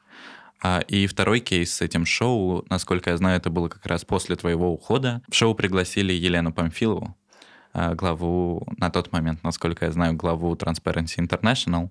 А, 0.62 0.80
И 0.88 1.06
второй 1.06 1.40
кейс 1.40 1.74
с 1.74 1.82
этим 1.82 2.06
шоу, 2.06 2.64
насколько 2.70 3.10
я 3.10 3.16
знаю, 3.16 3.36
это 3.36 3.50
было 3.50 3.68
как 3.68 3.84
раз 3.84 4.04
после 4.04 4.36
твоего 4.36 4.72
ухода. 4.72 5.22
В 5.28 5.34
шоу 5.34 5.54
пригласили 5.54 6.12
Елену 6.12 6.52
Памфилову, 6.52 7.06
а, 7.06 7.21
главу, 7.74 8.66
на 8.76 8.90
тот 8.90 9.12
момент, 9.12 9.42
насколько 9.42 9.86
я 9.86 9.92
знаю, 9.92 10.14
главу 10.14 10.54
Transparency 10.54 11.18
International. 11.18 11.90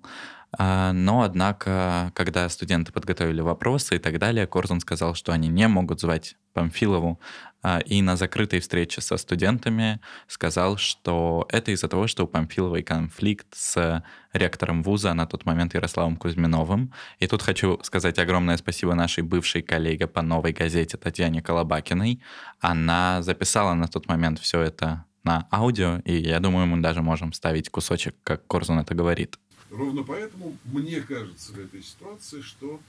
А, 0.58 0.92
Но, 0.92 1.22
однако, 1.22 2.12
когда 2.14 2.48
студенты 2.48 2.92
подготовили 2.92 3.40
вопросы 3.40 3.96
и 3.96 3.98
так 3.98 4.18
далее, 4.18 4.46
Корзун 4.46 4.80
сказал, 4.80 5.14
что 5.14 5.32
они 5.32 5.48
не 5.48 5.66
могут 5.66 6.00
звать 6.00 6.36
Памфилову. 6.52 7.18
А, 7.62 7.78
И 7.78 8.02
на 8.02 8.16
закрытой 8.16 8.60
встрече 8.60 9.00
со 9.00 9.16
студентами 9.16 10.00
сказал, 10.26 10.76
что 10.76 11.46
это 11.48 11.70
из-за 11.70 11.88
того, 11.88 12.06
что 12.06 12.24
у 12.24 12.26
Памфиловой 12.26 12.82
конфликт 12.82 13.46
с 13.52 14.04
ректором 14.34 14.82
вуза 14.82 15.14
на 15.14 15.26
тот 15.26 15.46
момент 15.46 15.74
Ярославом 15.74 16.16
Кузьминовым. 16.16 16.92
И 17.18 17.26
тут 17.26 17.42
хочу 17.42 17.80
сказать 17.82 18.18
огромное 18.18 18.58
спасибо 18.58 18.94
нашей 18.94 19.24
бывшей 19.24 19.62
коллеге 19.62 20.06
по 20.06 20.20
новой 20.20 20.52
газете 20.52 20.98
Татьяне 20.98 21.40
Колобакиной. 21.40 22.20
Она 22.60 23.22
записала 23.22 23.72
на 23.74 23.88
тот 23.88 24.06
момент 24.06 24.38
все 24.38 24.60
это 24.60 25.06
на 25.24 25.46
аудио, 25.50 26.00
и 26.04 26.14
я 26.14 26.40
думаю, 26.40 26.66
мы 26.66 26.80
даже 26.80 27.02
можем 27.02 27.32
ставить 27.32 27.70
кусочек, 27.70 28.14
как 28.24 28.46
Корзун 28.46 28.80
это 28.80 28.94
говорит. 28.94 29.38
Ровно 29.70 30.02
поэтому 30.02 30.56
мне 30.64 31.00
кажется 31.00 31.52
в 31.52 31.58
этой 31.58 31.82
ситуации, 31.82 32.42
что 32.42 32.80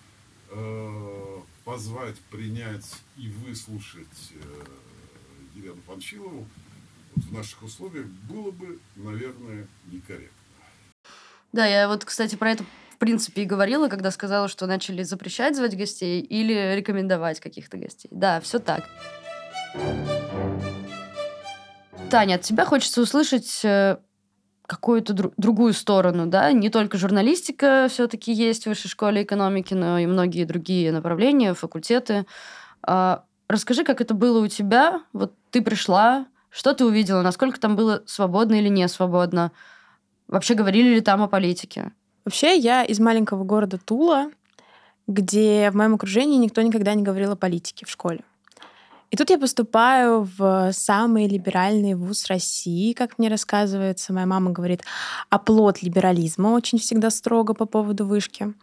э, 0.51 1.39
позвать, 1.63 2.19
принять 2.29 2.95
и 3.17 3.29
выслушать 3.29 4.31
э, 4.31 4.65
Елену 5.55 5.81
Панфилову 5.87 6.45
вот 7.15 7.25
в 7.25 7.33
наших 7.33 7.63
условиях 7.63 8.07
было 8.29 8.51
бы, 8.51 8.79
наверное, 8.95 9.67
некорректно. 9.91 10.29
Да, 11.51 11.65
я 11.65 11.87
вот, 11.87 12.03
кстати, 12.03 12.35
про 12.35 12.51
это 12.51 12.63
в 12.63 12.97
принципе 12.97 13.43
и 13.43 13.45
говорила, 13.45 13.87
когда 13.87 14.11
сказала, 14.11 14.47
что 14.47 14.65
начали 14.65 15.03
запрещать 15.03 15.55
звать 15.55 15.77
гостей 15.77 16.21
или 16.21 16.75
рекомендовать 16.75 17.39
каких-то 17.39 17.77
гостей. 17.77 18.09
Да, 18.11 18.41
все 18.41 18.59
так. 18.59 18.89
Таня, 22.09 22.35
от 22.35 22.41
тебя 22.41 22.65
хочется 22.65 23.01
услышать 23.01 23.61
э, 23.63 23.97
какую-то 24.67 25.13
дру- 25.13 25.33
другую 25.37 25.73
сторону, 25.73 26.27
да? 26.27 26.51
Не 26.51 26.69
только 26.69 26.97
журналистика 26.97 27.87
все-таки 27.89 28.31
есть 28.31 28.63
в 28.63 28.67
высшей 28.67 28.89
школе 28.89 29.23
экономики, 29.23 29.73
но 29.73 29.97
и 29.97 30.05
многие 30.05 30.45
другие 30.45 30.91
направления, 30.91 31.53
факультеты. 31.53 32.25
А, 32.81 33.25
расскажи, 33.47 33.83
как 33.83 34.01
это 34.01 34.13
было 34.13 34.43
у 34.43 34.47
тебя? 34.47 35.01
Вот 35.11 35.33
ты 35.51 35.61
пришла, 35.61 36.27
что 36.49 36.73
ты 36.73 36.85
увидела, 36.85 37.21
насколько 37.21 37.59
там 37.59 37.75
было 37.75 38.03
свободно 38.05 38.55
или 38.55 38.69
не 38.69 38.87
свободно? 38.87 39.51
Вообще 40.27 40.53
говорили 40.53 40.95
ли 40.95 41.01
там 41.01 41.21
о 41.21 41.27
политике? 41.27 41.91
Вообще, 42.25 42.57
я 42.57 42.83
из 42.83 42.99
маленького 42.99 43.43
города 43.43 43.77
Тула, 43.77 44.31
где 45.07 45.69
в 45.71 45.75
моем 45.75 45.95
окружении 45.95 46.37
никто 46.37 46.61
никогда 46.61 46.93
не 46.93 47.03
говорил 47.03 47.33
о 47.33 47.35
политике 47.35 47.85
в 47.85 47.89
школе. 47.89 48.23
И 49.13 49.15
тут 49.15 49.29
я 49.29 49.37
поступаю 49.37 50.27
в 50.37 50.71
самый 50.73 51.27
либеральный 51.27 51.93
вуз 51.93 52.25
России, 52.25 52.93
как 52.93 53.19
мне 53.19 53.29
рассказывается. 53.29 54.11
Моя 54.11 54.25
мама 54.25 54.49
говорит, 54.49 54.81
оплот 55.29 55.83
либерализма 55.83 56.47
очень 56.47 56.79
всегда 56.79 57.11
строго 57.11 57.53
по 57.53 57.67
поводу 57.67 58.07
вышки. 58.07 58.55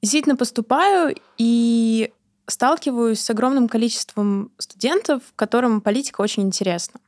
Действительно 0.00 0.34
поступаю 0.34 1.14
и 1.36 2.10
сталкиваюсь 2.46 3.20
с 3.20 3.28
огромным 3.28 3.68
количеством 3.68 4.50
студентов, 4.56 5.22
которым 5.36 5.82
политика 5.82 6.22
очень 6.22 6.44
интересна. 6.44 6.98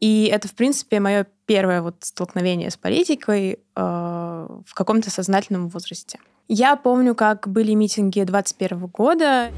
И 0.00 0.24
это, 0.24 0.48
в 0.48 0.54
принципе, 0.54 0.98
мое 0.98 1.28
первое 1.46 1.80
вот 1.80 1.98
столкновение 2.00 2.72
с 2.72 2.76
политикой 2.76 3.52
э, 3.52 3.58
в 3.76 4.74
каком-то 4.74 5.12
сознательном 5.12 5.68
возрасте. 5.68 6.18
Я 6.48 6.74
помню, 6.74 7.14
как 7.14 7.46
были 7.46 7.72
митинги 7.74 8.20
21 8.24 8.86
года. 8.88 9.52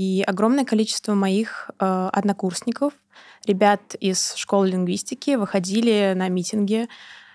И 0.00 0.24
огромное 0.26 0.64
количество 0.64 1.12
моих 1.12 1.68
э, 1.78 2.08
однокурсников, 2.14 2.94
ребят 3.44 3.94
из 4.00 4.32
школы 4.34 4.70
лингвистики, 4.70 5.36
выходили 5.36 6.14
на 6.16 6.30
митинги 6.30 6.88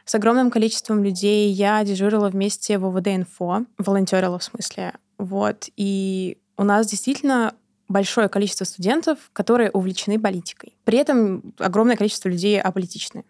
с 0.04 0.15
огромным 0.15 0.49
количеством 0.49 1.04
людей. 1.04 1.51
Я 1.51 1.84
дежурила 1.84 2.28
вместе 2.30 2.80
в 2.80 2.86
ОВД-инфо, 2.88 3.67
волонтерила 3.78 4.39
в 4.39 4.43
смысле. 4.43 4.93
Вот. 5.19 5.69
И 5.78 6.39
у 6.58 6.63
нас 6.63 6.88
действительно 6.88 7.54
большое 7.88 8.30
количество 8.30 8.65
студентов, 8.65 9.19
которые 9.32 9.69
увлечены 9.69 10.19
политикой. 10.19 10.75
При 10.86 10.97
этом 10.97 11.54
огромное 11.60 11.95
количество 11.95 12.30
людей 12.30 12.60
аполитичны. 12.60 13.25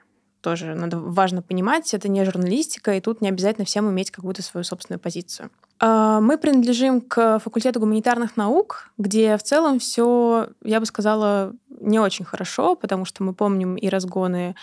Тоже 0.45 0.75
надо 0.75 0.99
важно 0.99 1.41
понимать, 1.41 1.91
это 1.95 2.07
не 2.07 2.23
журналистика, 2.23 2.93
и 2.93 3.01
тут 3.01 3.19
не 3.19 3.29
обязательно 3.29 3.65
всем 3.65 3.89
иметь 3.89 4.11
какую-то 4.11 4.43
свою 4.43 4.63
собственную 4.63 4.99
позицию. 4.99 5.49
А, 5.79 6.21
Мы 6.21 6.37
принадлежим 6.37 7.01
к 7.01 7.39
факультету 7.39 7.79
гуманитарных 7.79 8.37
наук, 8.37 8.91
где 8.99 9.37
в 9.37 9.41
целом 9.41 9.79
все, 9.79 10.49
я 10.63 10.79
бы 10.79 10.85
сказала, 10.85 11.53
не 11.81 11.97
очень 11.97 12.25
хорошо, 12.25 12.75
потому 12.75 13.05
что 13.05 13.23
мы 13.23 13.33
помним 13.33 13.75
и 13.75 13.89
разгоны 13.89 14.53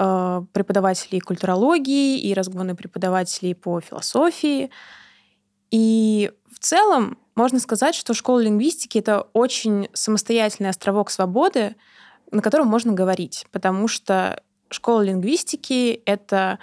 э, 0.00 0.42
преподавателей 0.52 1.20
культурологии, 1.20 2.18
и 2.18 2.34
разгоны 2.34 2.74
преподавателей 2.74 3.54
по 3.54 3.80
философии. 3.80 4.72
И 5.70 6.32
в 6.52 6.58
целом 6.58 7.18
можно 7.36 7.60
сказать, 7.60 7.94
что 7.94 8.14
школа 8.14 8.40
лингвистики— 8.40 8.98
это 8.98 9.28
очень 9.32 9.90
самостоятельный 9.92 10.70
островок 10.70 11.08
свободы, 11.08 11.76
на 12.32 12.42
котором 12.42 12.66
можно 12.66 12.92
говорить, 12.92 13.46
потому 13.52 13.86
что 13.86 14.42
школа 14.74 15.02
лингвистики— 15.02 16.02
это... 16.04 16.58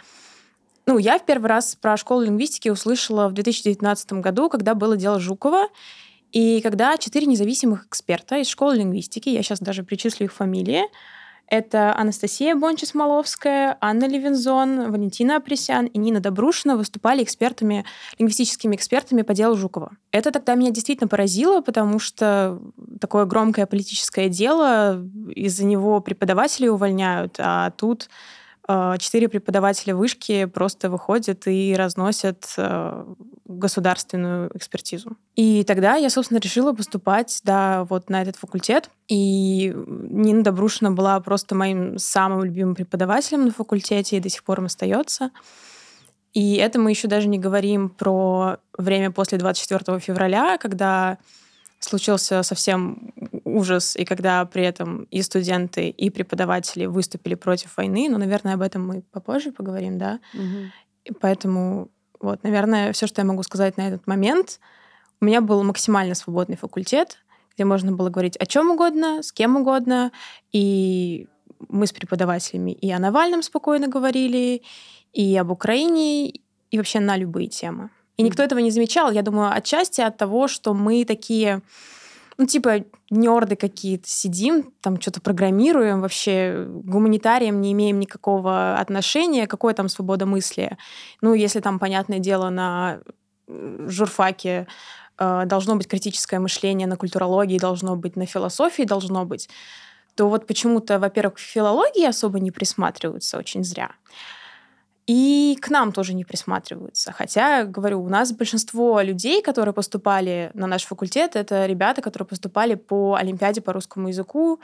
Ну, 0.85 0.97
я 0.97 1.19
в 1.19 1.25
первый 1.25 1.47
раз 1.47 1.75
про 1.75 1.97
школу 1.97 2.21
лингвистики 2.21 2.69
услышала 2.69 3.27
в 3.27 3.33
2019 3.33 4.13
году, 4.13 4.49
когда 4.49 4.73
было 4.73 4.95
дело 4.95 5.19
Жукова, 5.19 5.67
и 6.31 6.61
когда 6.61 6.97
четыре 6.97 7.25
независимых 7.25 7.87
эксперта 7.87 8.37
из 8.37 8.47
школы 8.47 8.77
лингвистики, 8.77 9.29
я 9.29 9.43
сейчас 9.43 9.59
даже 9.59 9.83
причислю 9.83 10.25
их 10.25 10.33
фамилии, 10.33 10.83
это 11.49 11.95
Анастасия 11.95 12.55
Бонча-Смоловская, 12.55 13.77
Анна 13.79 14.05
Левинзон, 14.05 14.91
Валентина 14.91 15.37
Апресян 15.37 15.85
и 15.85 15.97
Нина 15.97 16.19
Добрушина 16.19 16.75
выступали 16.75 17.23
экспертами, 17.23 17.85
лингвистическими 18.19 18.75
экспертами 18.75 19.21
по 19.21 19.33
делу 19.33 19.55
Жукова. 19.55 19.91
Это 20.11 20.31
тогда 20.31 20.55
меня 20.55 20.71
действительно 20.71 21.07
поразило, 21.07 21.61
потому 21.61 21.99
что 21.99 22.59
такое 22.99 23.25
громкое 23.25 23.65
политическое 23.65 24.29
дело, 24.29 25.01
из-за 25.35 25.65
него 25.65 26.01
преподавателей 26.01 26.69
увольняют, 26.69 27.35
а 27.39 27.71
тут 27.71 28.09
четыре 28.99 29.29
преподавателя 29.29 29.95
вышки 29.95 30.45
просто 30.45 30.89
выходят 30.89 31.47
и 31.47 31.73
разносят 31.77 32.53
э, 32.57 33.05
государственную 33.45 34.51
экспертизу. 34.53 35.15
И 35.35 35.63
тогда 35.63 35.95
я, 35.95 36.09
собственно, 36.09 36.39
решила 36.39 36.73
поступать, 36.73 37.39
да, 37.45 37.85
вот 37.85 38.09
на 38.09 38.21
этот 38.21 38.35
факультет. 38.35 38.89
И 39.07 39.73
Нина 39.87 40.43
Добрушина 40.43 40.91
была 40.91 41.17
просто 41.21 41.55
моим 41.55 41.97
самым 41.97 42.43
любимым 42.43 42.75
преподавателем 42.75 43.45
на 43.45 43.51
факультете 43.51 44.17
и 44.17 44.19
до 44.19 44.27
сих 44.27 44.43
пор 44.43 44.59
им 44.59 44.65
остается. 44.65 45.31
И 46.33 46.55
это 46.55 46.77
мы 46.77 46.91
еще 46.91 47.07
даже 47.07 47.29
не 47.29 47.39
говорим 47.39 47.89
про 47.89 48.57
время 48.77 49.11
после 49.11 49.37
24 49.37 49.99
февраля, 49.99 50.57
когда 50.57 51.17
случился 51.79 52.43
совсем 52.43 53.13
ужас, 53.47 53.95
и 53.95 54.05
когда 54.05 54.45
при 54.45 54.63
этом 54.63 55.03
и 55.11 55.21
студенты, 55.21 55.89
и 55.89 56.09
преподаватели 56.09 56.85
выступили 56.85 57.35
против 57.35 57.77
войны. 57.77 58.07
Но, 58.09 58.17
наверное, 58.17 58.55
об 58.55 58.61
этом 58.61 58.87
мы 58.87 59.01
попозже 59.11 59.51
поговорим, 59.51 59.97
да. 59.97 60.19
И 61.05 61.13
поэтому, 61.13 61.89
вот, 62.19 62.43
наверное, 62.43 62.91
все, 62.91 63.07
что 63.07 63.21
я 63.21 63.25
могу 63.25 63.43
сказать 63.43 63.77
на 63.77 63.87
этот 63.87 64.07
момент, 64.07 64.59
у 65.21 65.25
меня 65.25 65.41
был 65.41 65.63
максимально 65.63 66.15
свободный 66.15 66.57
факультет, 66.57 67.17
где 67.55 67.65
можно 67.65 67.91
было 67.91 68.09
говорить 68.09 68.37
о 68.37 68.45
чем 68.45 68.69
угодно, 68.71 69.23
с 69.23 69.31
кем 69.31 69.55
угодно, 69.55 70.11
и 70.51 71.27
мы 71.69 71.87
с 71.87 71.91
преподавателями 71.91 72.71
и 72.71 72.91
о 72.91 72.99
Навальном 72.99 73.41
спокойно 73.41 73.87
говорили, 73.87 74.61
и 75.13 75.35
об 75.37 75.51
Украине, 75.51 76.29
и 76.29 76.77
вообще 76.77 76.99
на 76.99 77.17
любые 77.17 77.47
темы. 77.47 77.89
И 78.17 78.23
никто 78.23 78.43
этого 78.43 78.59
не 78.59 78.71
замечал. 78.71 79.11
Я 79.11 79.21
думаю, 79.21 79.51
отчасти 79.55 80.01
от 80.01 80.17
того, 80.17 80.47
что 80.47 80.73
мы 80.73 81.05
такие 81.05 81.61
ну, 82.37 82.45
типа, 82.45 82.85
нерды 83.09 83.55
какие-то 83.55 84.07
сидим, 84.07 84.71
там 84.81 85.01
что-то 85.01 85.21
программируем, 85.21 86.01
вообще 86.01 86.67
гуманитариям 86.67 87.61
не 87.61 87.71
имеем 87.71 87.99
никакого 87.99 88.75
отношения, 88.75 89.47
какое 89.47 89.73
там 89.73 89.89
свобода 89.89 90.25
мысли. 90.25 90.77
Ну, 91.21 91.33
если 91.33 91.59
там, 91.61 91.79
понятное 91.79 92.19
дело, 92.19 92.49
на 92.49 92.99
журфаке 93.47 94.67
э, 95.17 95.43
должно 95.45 95.75
быть 95.75 95.87
критическое 95.87 96.39
мышление, 96.39 96.87
на 96.87 96.97
культурологии 96.97 97.57
должно 97.57 97.95
быть, 97.95 98.15
на 98.15 98.25
философии 98.25 98.83
должно 98.83 99.25
быть, 99.25 99.49
то 100.15 100.29
вот 100.29 100.45
почему-то, 100.45 100.99
во-первых, 100.99 101.35
к 101.35 101.39
филологии 101.39 102.05
особо 102.05 102.39
не 102.39 102.51
присматриваются 102.51 103.37
очень 103.37 103.63
зря. 103.63 103.91
И 105.07 105.57
к 105.61 105.69
нам 105.69 105.93
тоже 105.93 106.13
не 106.13 106.25
присматриваются. 106.25 107.13
Хотя, 107.13 107.63
говорю, 107.63 108.03
у 108.03 108.09
нас 108.09 108.33
большинство 108.33 108.99
людей, 108.99 109.41
которые 109.41 109.73
поступали 109.73 110.51
на 110.53 110.67
наш 110.67 110.83
факультет, 110.83 111.37
это 111.37 111.65
ребята, 111.65 112.01
которые 112.01 112.27
поступали 112.27 112.75
по 112.75 113.15
Олимпиаде 113.15 113.61
по 113.61 113.71
русскому 113.71 114.09
языку, 114.09 114.59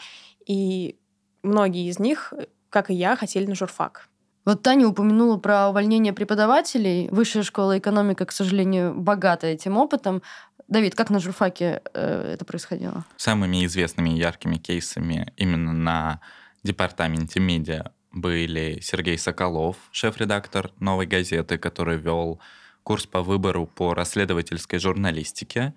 и 0.46 0.98
многие 1.44 1.88
из 1.88 1.98
них, 1.98 2.34
как 2.70 2.90
и 2.92 2.94
я, 2.94 3.16
хотели 3.16 3.46
на 3.46 3.56
журфак. 3.56 4.10
Вот 4.46 4.62
Таня 4.62 4.88
упомянула 4.88 5.38
про 5.38 5.70
увольнение 5.70 6.12
преподавателей. 6.12 7.08
Высшая 7.10 7.44
школа 7.44 7.78
экономика, 7.78 8.26
к 8.26 8.34
сожалению, 8.34 8.94
богата 8.94 9.48
этим 9.48 9.78
опытом. 9.78 10.22
Давид, 10.68 10.96
как 10.96 11.10
на 11.10 11.20
журфаке 11.20 11.82
э, 11.94 12.34
это 12.34 12.44
происходило? 12.44 13.06
Самыми 13.16 13.66
известными 13.66 14.10
яркими 14.10 14.58
кейсами 14.58 15.32
именно 15.38 15.72
на 15.72 16.20
департаменте 16.64 17.40
медиа 17.40 17.92
были 18.14 18.80
Сергей 18.80 19.18
Соколов, 19.18 19.76
шеф-редактор 19.92 20.72
«Новой 20.80 21.08
газеты», 21.08 21.58
который 21.58 21.98
вел 21.98 22.40
курс 22.84 23.06
по 23.06 23.22
выбору 23.22 23.66
по 23.66 23.94
расследовательской 23.94 24.80
журналистике. 24.80 25.74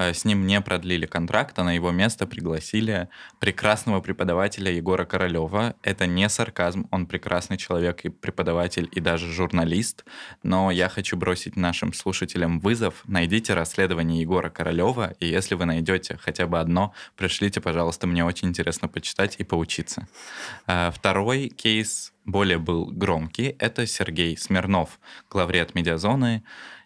Э, 0.00 0.14
с 0.14 0.24
ним 0.24 0.46
не 0.46 0.60
продлили 0.62 1.04
контракт, 1.04 1.58
а 1.58 1.64
на 1.64 1.74
его 1.74 1.90
место 1.90 2.26
пригласили 2.26 3.08
прекрасного 3.38 4.00
преподавателя 4.00 4.72
Егора 4.72 5.04
Королева. 5.04 5.76
Это 5.82 6.06
не 6.06 6.28
сарказм, 6.30 6.86
он 6.90 7.06
прекрасный 7.06 7.58
человек 7.58 8.06
и 8.06 8.08
преподаватель, 8.08 8.88
и 8.92 9.00
даже 9.00 9.30
журналист. 9.30 10.04
Но 10.42 10.70
я 10.70 10.88
хочу 10.88 11.18
бросить 11.18 11.56
нашим 11.56 11.92
слушателям 11.92 12.60
вызов. 12.60 13.02
Найдите 13.06 13.52
расследование 13.52 14.22
Егора 14.22 14.48
Королева, 14.48 15.14
и 15.20 15.26
если 15.26 15.54
вы 15.54 15.66
найдете 15.66 16.18
хотя 16.22 16.46
бы 16.46 16.58
одно, 16.60 16.94
пришлите, 17.16 17.60
пожалуйста, 17.60 18.06
мне 18.06 18.24
очень 18.24 18.48
интересно 18.48 18.88
почитать 18.88 19.36
и 19.38 19.44
поучиться. 19.44 20.08
Э, 20.66 20.90
второй 20.94 21.48
кейс 21.48 22.14
более 22.24 22.58
был 22.58 22.86
громкий. 22.86 23.54
Это 23.58 23.86
Сергей 23.86 24.38
Смирнов, 24.38 24.98
главред 25.28 25.74
медиазоны. 25.74 26.42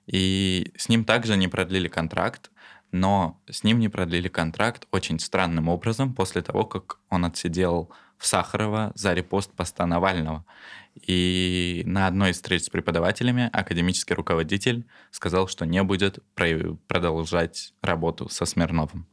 И 0.06 0.72
с 0.76 0.88
ним 0.88 1.04
также 1.04 1.36
не 1.36 1.48
продлили 1.48 1.88
контракт 1.88 2.50
но 2.94 3.42
с 3.50 3.64
ним 3.64 3.80
не 3.80 3.88
продлили 3.88 4.28
контракт 4.28 4.86
очень 4.92 5.18
странным 5.18 5.68
образом 5.68 6.14
после 6.14 6.42
того, 6.42 6.64
как 6.64 7.00
он 7.10 7.24
отсидел 7.24 7.90
в 8.18 8.26
Сахарова 8.26 8.92
за 8.94 9.14
репост 9.14 9.52
поста 9.52 9.84
Навального. 9.84 10.46
И 11.04 11.82
на 11.86 12.06
одной 12.06 12.30
из 12.30 12.36
встреч 12.36 12.62
с 12.62 12.70
преподавателями 12.70 13.50
академический 13.52 14.14
руководитель 14.14 14.86
сказал, 15.10 15.48
что 15.48 15.66
не 15.66 15.82
будет 15.82 16.20
продолжать 16.36 17.74
работу 17.82 18.28
со 18.28 18.44
Смирновым. 18.44 19.08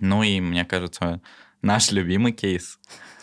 Ну 0.00 0.22
и, 0.22 0.40
мне 0.40 0.64
кажется, 0.64 1.20
наш 1.60 1.90
любимый 1.90 2.30
кейс 2.30 2.78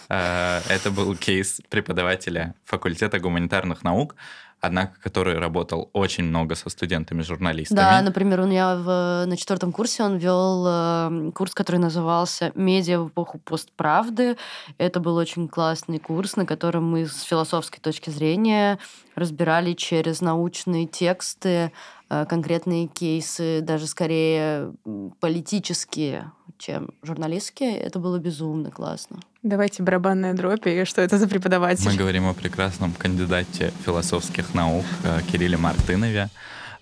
э, 0.09 0.61
это 0.67 0.91
был 0.91 1.15
кейс 1.15 1.61
преподавателя 1.69 2.55
факультета 2.65 3.17
гуманитарных 3.19 3.81
наук, 3.83 4.17
однако 4.65 4.99
который 5.01 5.37
работал 5.39 5.89
очень 5.93 6.25
много 6.25 6.55
со 6.55 6.69
студентами-журналистами. 6.69 7.77
Да, 7.77 8.01
например, 8.01 8.41
у 8.41 8.45
меня 8.45 8.75
в, 8.75 9.25
на 9.25 9.37
четвертом 9.37 9.71
курсе 9.71 10.03
он 10.03 10.17
вел 10.17 10.65
э, 10.67 11.31
курс, 11.33 11.53
который 11.53 11.77
назывался 11.77 12.51
«Медиа 12.55 12.99
в 12.99 13.09
эпоху 13.09 13.39
постправды». 13.39 14.37
Это 14.77 14.99
был 14.99 15.15
очень 15.15 15.47
классный 15.47 15.99
курс, 15.99 16.35
на 16.35 16.45
котором 16.45 16.89
мы 16.89 17.05
с 17.05 17.21
философской 17.21 17.79
точки 17.79 18.09
зрения 18.09 18.79
разбирали 19.15 19.73
через 19.73 20.21
научные 20.21 20.87
тексты 20.87 21.71
конкретные 22.07 22.87
кейсы, 22.87 23.61
даже 23.61 23.87
скорее 23.87 24.73
политические, 25.19 26.31
чем 26.57 26.89
журналистские. 27.03 27.77
Это 27.77 27.99
было 27.99 28.19
безумно 28.19 28.71
классно. 28.71 29.19
Давайте 29.43 29.83
барабанная 29.83 30.33
дробь, 30.33 30.65
и 30.67 30.85
что 30.85 31.01
это 31.01 31.17
за 31.17 31.27
преподаватель? 31.27 31.85
Мы 31.85 31.95
говорим 31.95 32.27
о 32.27 32.33
прекрасном 32.33 32.93
кандидате 32.93 33.71
философских 33.85 34.53
наук 34.53 34.85
э, 35.03 35.19
Кирилле 35.31 35.57
Мартынове. 35.57 36.29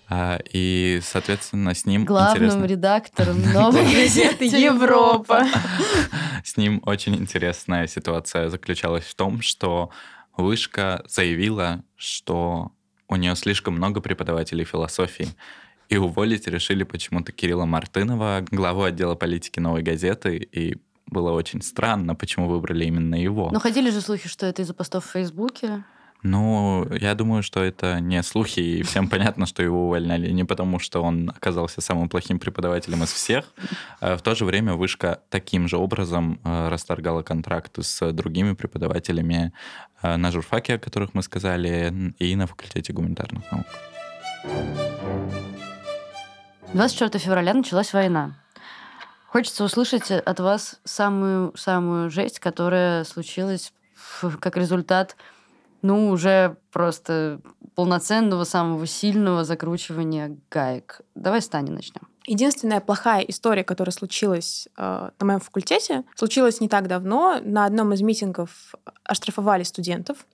А, 0.08 0.38
и, 0.52 1.00
соответственно, 1.02 1.74
с 1.74 1.86
ним 1.86 2.04
Главным 2.04 2.44
интересно... 2.44 2.64
редактором 2.64 3.42
новой 3.52 3.84
газеты 3.84 4.44
«Европа». 4.44 5.46
С 6.44 6.58
ним 6.58 6.82
очень 6.84 7.16
интересная 7.16 7.86
ситуация 7.86 8.50
заключалась 8.50 9.04
в 9.04 9.14
том, 9.14 9.40
что 9.40 9.90
Вышка 10.36 11.02
заявила, 11.06 11.82
что 11.96 12.72
у 13.08 13.16
нее 13.16 13.36
слишком 13.36 13.74
много 13.74 14.00
преподавателей 14.00 14.64
философии. 14.64 15.28
И 15.88 15.96
уволить 15.96 16.46
решили 16.46 16.82
почему-то 16.82 17.32
Кирилла 17.32 17.66
Мартынова, 17.66 18.44
главу 18.50 18.82
отдела 18.82 19.14
политики 19.14 19.60
«Новой 19.60 19.82
газеты», 19.82 20.36
и 20.36 20.78
было 21.06 21.32
очень 21.32 21.60
странно, 21.62 22.14
почему 22.14 22.48
выбрали 22.48 22.86
именно 22.86 23.14
его. 23.14 23.50
Но 23.52 23.60
ходили 23.60 23.90
же 23.90 24.00
слухи, 24.00 24.28
что 24.28 24.46
это 24.46 24.62
из-за 24.62 24.74
постов 24.74 25.04
в 25.04 25.10
Фейсбуке. 25.10 25.84
Ну, 26.24 26.88
я 26.90 27.14
думаю, 27.14 27.42
что 27.42 27.62
это 27.62 28.00
не 28.00 28.22
слухи, 28.22 28.58
и 28.58 28.82
всем 28.82 29.08
понятно, 29.10 29.44
что 29.44 29.62
его 29.62 29.84
увольняли 29.84 30.30
не 30.30 30.44
потому, 30.44 30.78
что 30.78 31.02
он 31.02 31.28
оказался 31.28 31.82
самым 31.82 32.08
плохим 32.08 32.38
преподавателем 32.38 33.04
из 33.04 33.12
всех. 33.12 33.52
А 34.00 34.16
в 34.16 34.22
то 34.22 34.34
же 34.34 34.46
время 34.46 34.72
Вышка 34.72 35.20
таким 35.28 35.68
же 35.68 35.76
образом 35.76 36.40
э, 36.42 36.68
расторгала 36.68 37.22
контракты 37.22 37.82
с 37.82 38.10
другими 38.12 38.54
преподавателями 38.54 39.52
э, 40.00 40.16
на 40.16 40.30
журфаке, 40.32 40.76
о 40.76 40.78
которых 40.78 41.12
мы 41.12 41.22
сказали, 41.22 42.14
и 42.18 42.34
на 42.36 42.46
факультете 42.46 42.94
гуманитарных 42.94 43.44
наук. 43.52 43.66
24 46.72 47.22
февраля 47.22 47.52
началась 47.52 47.92
война. 47.92 48.34
Хочется 49.26 49.62
услышать 49.62 50.10
от 50.10 50.40
вас 50.40 50.80
самую, 50.84 51.52
самую 51.54 52.08
жесть, 52.08 52.38
которая 52.38 53.04
случилась 53.04 53.74
как 54.40 54.56
результат 54.56 55.16
ну, 55.84 56.08
уже 56.08 56.56
просто 56.72 57.40
полноценного, 57.74 58.44
самого 58.44 58.86
сильного 58.86 59.44
закручивания 59.44 60.38
гаек. 60.50 61.02
Давай 61.14 61.42
с 61.42 61.48
Тани 61.48 61.70
начнем. 61.70 62.00
Единственная 62.26 62.80
плохая 62.80 63.20
история, 63.20 63.64
которая 63.64 63.92
случилась 63.92 64.66
э, 64.78 65.10
на 65.20 65.26
моем 65.26 65.40
факультете, 65.40 66.04
случилась 66.14 66.62
не 66.62 66.68
так 66.68 66.88
давно. 66.88 67.38
На 67.42 67.66
одном 67.66 67.92
из 67.92 68.00
митингов 68.00 68.74
оштрафовали 69.04 69.62
студентов. 69.62 70.26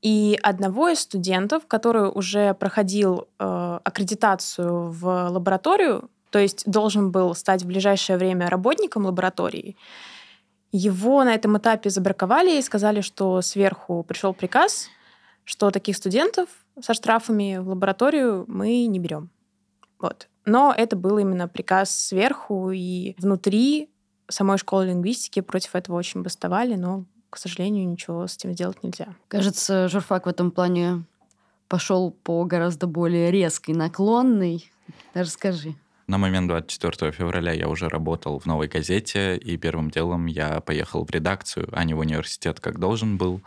И 0.00 0.38
одного 0.42 0.88
из 0.88 1.00
студентов, 1.00 1.66
который 1.66 2.10
уже 2.10 2.54
проходил 2.54 3.28
э, 3.38 3.80
аккредитацию 3.84 4.90
в 4.90 5.28
лабораторию, 5.28 6.08
то 6.30 6.38
есть 6.38 6.62
должен 6.64 7.10
был 7.10 7.34
стать 7.34 7.64
в 7.64 7.66
ближайшее 7.66 8.16
время 8.16 8.48
работником 8.48 9.04
лаборатории, 9.04 9.76
его 10.72 11.24
на 11.24 11.34
этом 11.34 11.58
этапе 11.58 11.90
забраковали 11.90 12.58
и 12.58 12.62
сказали, 12.62 13.00
что 13.00 13.42
сверху 13.42 14.04
пришел 14.04 14.32
приказ, 14.32 14.88
что 15.44 15.70
таких 15.70 15.96
студентов 15.96 16.48
со 16.80 16.94
штрафами 16.94 17.58
в 17.58 17.68
лабораторию 17.68 18.44
мы 18.46 18.86
не 18.86 18.98
берем. 18.98 19.30
Вот. 19.98 20.28
Но 20.46 20.72
это 20.76 20.96
был 20.96 21.18
именно 21.18 21.48
приказ 21.48 21.90
сверху, 21.90 22.70
и 22.70 23.14
внутри 23.18 23.90
самой 24.28 24.58
школы 24.58 24.86
лингвистики 24.86 25.40
против 25.40 25.74
этого 25.74 25.96
очень 25.96 26.22
бастовали, 26.22 26.76
но, 26.76 27.04
к 27.28 27.36
сожалению, 27.36 27.88
ничего 27.88 28.26
с 28.26 28.36
этим 28.36 28.52
сделать 28.52 28.82
нельзя. 28.82 29.08
Кажется, 29.28 29.88
журфак 29.88 30.26
в 30.26 30.28
этом 30.28 30.50
плане 30.50 31.04
пошел 31.68 32.10
по 32.10 32.44
гораздо 32.44 32.86
более 32.86 33.30
резкой, 33.30 33.74
наклонной. 33.74 34.70
Расскажи. 35.14 35.74
На 36.10 36.18
момент 36.18 36.48
24 36.48 37.12
февраля 37.12 37.52
я 37.52 37.68
уже 37.68 37.88
работал 37.88 38.40
в 38.40 38.44
новой 38.44 38.66
газете, 38.66 39.36
и 39.36 39.56
первым 39.56 39.92
делом 39.92 40.26
я 40.26 40.60
поехал 40.60 41.06
в 41.06 41.10
редакцию, 41.12 41.68
а 41.70 41.84
не 41.84 41.94
в 41.94 42.00
университет, 42.00 42.58
как 42.58 42.80
должен 42.80 43.16
был. 43.16 43.42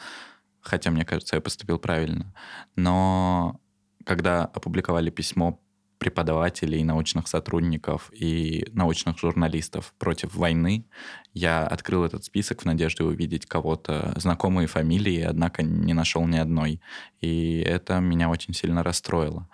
Хотя, 0.62 0.90
мне 0.90 1.04
кажется, 1.04 1.36
я 1.36 1.42
поступил 1.42 1.78
правильно. 1.78 2.34
Но 2.78 3.60
когда 4.06 4.46
опубликовали 4.46 5.10
письмо 5.10 5.60
преподавателей, 5.98 6.86
научных 6.86 7.28
сотрудников 7.28 8.10
и 8.14 8.66
научных 8.72 9.20
журналистов 9.20 9.94
против 10.00 10.34
войны, 10.34 10.86
я 11.34 11.68
открыл 11.68 12.06
этот 12.06 12.24
список 12.24 12.62
в 12.62 12.66
надежде 12.66 13.04
увидеть 13.04 13.46
кого-то 13.46 14.14
знакомые 14.16 14.68
фамилии, 14.68 15.20
однако 15.20 15.64
не 15.64 15.94
нашел 15.94 16.26
ни 16.28 16.38
одной. 16.38 16.80
И 17.20 17.60
это 17.60 18.00
меня 18.00 18.30
очень 18.30 18.54
сильно 18.54 18.84
расстроило. 18.84 19.50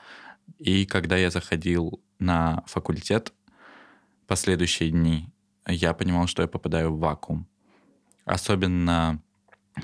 И 0.60 0.86
когда 0.86 1.17
я 1.17 1.32
заходил 1.32 2.04
на 2.19 2.63
факультет 2.67 3.34
последующие 4.27 4.91
дни, 4.91 5.29
я 5.67 5.93
понимал, 5.93 6.27
что 6.27 6.41
я 6.41 6.47
попадаю 6.47 6.93
в 6.93 6.99
вакуум. 6.99 7.47
Особенно 8.25 9.21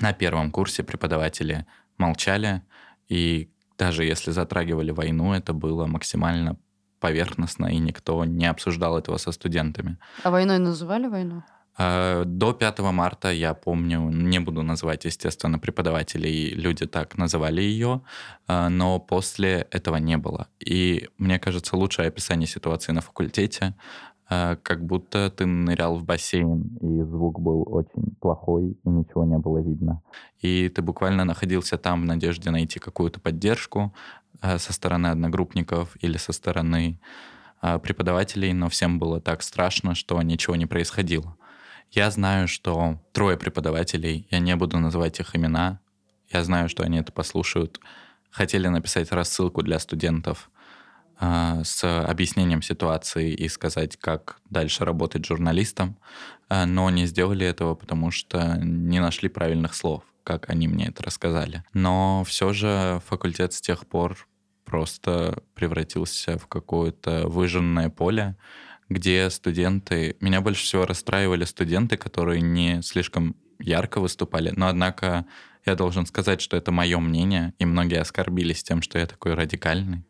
на 0.00 0.12
первом 0.12 0.50
курсе 0.50 0.82
преподаватели 0.82 1.66
молчали, 1.98 2.62
и 3.08 3.50
даже 3.78 4.04
если 4.04 4.30
затрагивали 4.30 4.90
войну, 4.90 5.32
это 5.32 5.52
было 5.52 5.86
максимально 5.86 6.56
поверхностно, 7.00 7.66
и 7.66 7.78
никто 7.78 8.24
не 8.24 8.46
обсуждал 8.46 8.98
этого 8.98 9.16
со 9.16 9.32
студентами. 9.32 9.98
А 10.22 10.30
войной 10.30 10.58
называли 10.58 11.06
войну? 11.06 11.42
Э, 11.78 12.24
До 12.26 12.52
5 12.52 12.78
марта, 12.92 13.32
я 13.32 13.54
помню, 13.54 14.10
не 14.10 14.40
буду 14.40 14.62
называть, 14.62 15.04
естественно, 15.04 15.58
преподавателей, 15.58 16.54
люди 16.54 16.86
так 16.86 17.18
называли 17.18 17.60
ее, 17.60 18.00
э, 18.48 18.68
но 18.68 18.98
после 18.98 19.66
этого 19.70 19.96
не 19.96 20.16
было. 20.16 20.46
И 20.58 21.08
мне 21.18 21.38
кажется, 21.38 21.76
лучшее 21.76 22.08
описание 22.08 22.46
ситуации 22.46 22.92
на 22.92 23.00
факультете, 23.00 23.74
э, 24.30 24.56
как 24.62 24.84
будто 24.84 25.30
ты 25.30 25.46
нырял 25.46 25.96
в 25.98 26.04
бассейн, 26.04 26.78
и 26.80 27.02
звук 27.02 27.40
был 27.40 27.64
очень 27.68 28.16
плохой, 28.20 28.76
и 28.84 28.88
ничего 28.88 29.24
не 29.24 29.38
было 29.38 29.58
видно. 29.58 30.00
И 30.40 30.68
ты 30.68 30.82
буквально 30.82 31.24
находился 31.24 31.76
там 31.76 32.02
в 32.02 32.04
надежде 32.06 32.50
найти 32.50 32.78
какую-то 32.78 33.20
поддержку 33.20 33.92
со 34.42 34.72
стороны 34.72 35.06
одногруппников 35.08 35.96
или 36.04 36.18
со 36.18 36.32
стороны 36.32 36.98
преподавателей, 37.82 38.52
но 38.52 38.68
всем 38.68 38.98
было 38.98 39.18
так 39.18 39.42
страшно, 39.42 39.94
что 39.94 40.20
ничего 40.22 40.56
не 40.56 40.66
происходило. 40.66 41.36
Я 41.90 42.10
знаю, 42.10 42.48
что 42.48 43.00
трое 43.12 43.36
преподавателей, 43.36 44.26
я 44.30 44.38
не 44.38 44.54
буду 44.56 44.78
называть 44.78 45.20
их 45.20 45.34
имена, 45.34 45.80
я 46.30 46.44
знаю, 46.44 46.68
что 46.68 46.82
они 46.82 46.98
это 46.98 47.12
послушают, 47.12 47.80
хотели 48.30 48.68
написать 48.68 49.12
рассылку 49.12 49.62
для 49.62 49.78
студентов 49.78 50.50
э, 51.20 51.62
с 51.64 52.04
объяснением 52.04 52.62
ситуации 52.62 53.32
и 53.32 53.48
сказать, 53.48 53.96
как 53.96 54.40
дальше 54.50 54.84
работать 54.84 55.24
журналистом, 55.24 55.96
э, 56.48 56.64
но 56.64 56.90
не 56.90 57.06
сделали 57.06 57.46
этого, 57.46 57.74
потому 57.74 58.10
что 58.10 58.58
не 58.62 59.00
нашли 59.00 59.28
правильных 59.28 59.74
слов, 59.74 60.02
как 60.24 60.50
они 60.50 60.68
мне 60.68 60.88
это 60.88 61.02
рассказали. 61.02 61.62
Но 61.72 62.24
все 62.26 62.52
же 62.52 63.00
факультет 63.06 63.52
с 63.52 63.60
тех 63.60 63.86
пор 63.86 64.28
просто 64.64 65.42
превратился 65.54 66.36
в 66.38 66.46
какое-то 66.48 67.28
выжженное 67.28 67.88
поле, 67.88 68.36
где 68.88 69.30
студенты... 69.30 70.16
Меня 70.20 70.40
больше 70.40 70.64
всего 70.64 70.86
расстраивали 70.86 71.44
студенты, 71.44 71.96
которые 71.96 72.40
не 72.40 72.82
слишком 72.82 73.36
ярко 73.58 74.00
выступали, 74.00 74.52
но, 74.54 74.68
однако, 74.68 75.26
я 75.64 75.74
должен 75.74 76.06
сказать, 76.06 76.40
что 76.40 76.56
это 76.56 76.70
мое 76.70 76.98
мнение, 76.98 77.52
и 77.58 77.64
многие 77.64 78.00
оскорбились 78.00 78.62
тем, 78.62 78.82
что 78.82 78.98
я 78.98 79.06
такой 79.06 79.34
радикальный. 79.34 80.04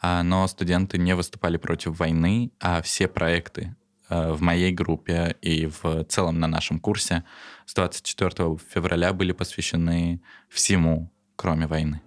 А, 0.00 0.22
Но 0.22 0.46
студенты 0.46 0.98
не 0.98 1.14
выступали 1.14 1.56
против 1.56 1.98
войны, 1.98 2.52
а 2.60 2.82
все 2.82 3.08
проекты 3.08 3.74
э, 4.08 4.32
в 4.32 4.40
моей 4.42 4.72
группе 4.72 5.36
и 5.40 5.66
в 5.66 6.04
целом 6.04 6.38
на 6.38 6.46
нашем 6.46 6.78
курсе 6.78 7.24
с 7.66 7.74
24 7.74 8.56
февраля 8.72 9.12
были 9.12 9.32
посвящены 9.32 10.20
всему, 10.48 11.12
кроме 11.36 11.66
войны. 11.66 12.00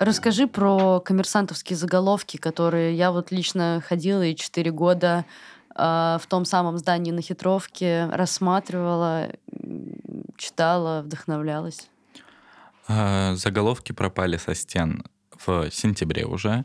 Расскажи 0.00 0.46
про 0.46 0.98
коммерсантовские 1.00 1.76
заголовки, 1.76 2.38
которые 2.38 2.96
я 2.96 3.12
вот 3.12 3.30
лично 3.30 3.82
ходила 3.86 4.22
и 4.22 4.34
4 4.34 4.70
года 4.70 5.26
а, 5.74 6.18
в 6.22 6.26
том 6.26 6.46
самом 6.46 6.78
здании 6.78 7.10
на 7.10 7.20
Хитровке 7.20 8.06
рассматривала, 8.06 9.28
читала, 10.38 11.02
вдохновлялась. 11.02 11.90
А, 12.88 13.34
Заголовки 13.34 13.92
пропали 13.92 14.38
со 14.38 14.54
стен 14.54 15.04
в 15.36 15.70
сентябре 15.70 16.24
уже. 16.24 16.64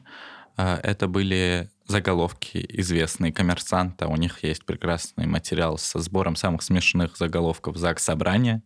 А, 0.56 0.80
Это 0.82 1.10
были 1.10 1.70
заголовки 1.88 2.66
известные 2.70 3.34
коммерсанта. 3.34 4.08
У 4.08 4.16
них 4.16 4.46
есть 4.46 4.66
прекрасный 4.66 5.28
материал 5.28 5.78
со 5.78 6.00
сбором 6.00 6.38
самых 6.38 6.62
смешных 6.62 7.18
заголовков 7.18 7.76
ЗАГС 7.76 8.02
Собрания, 8.02 8.64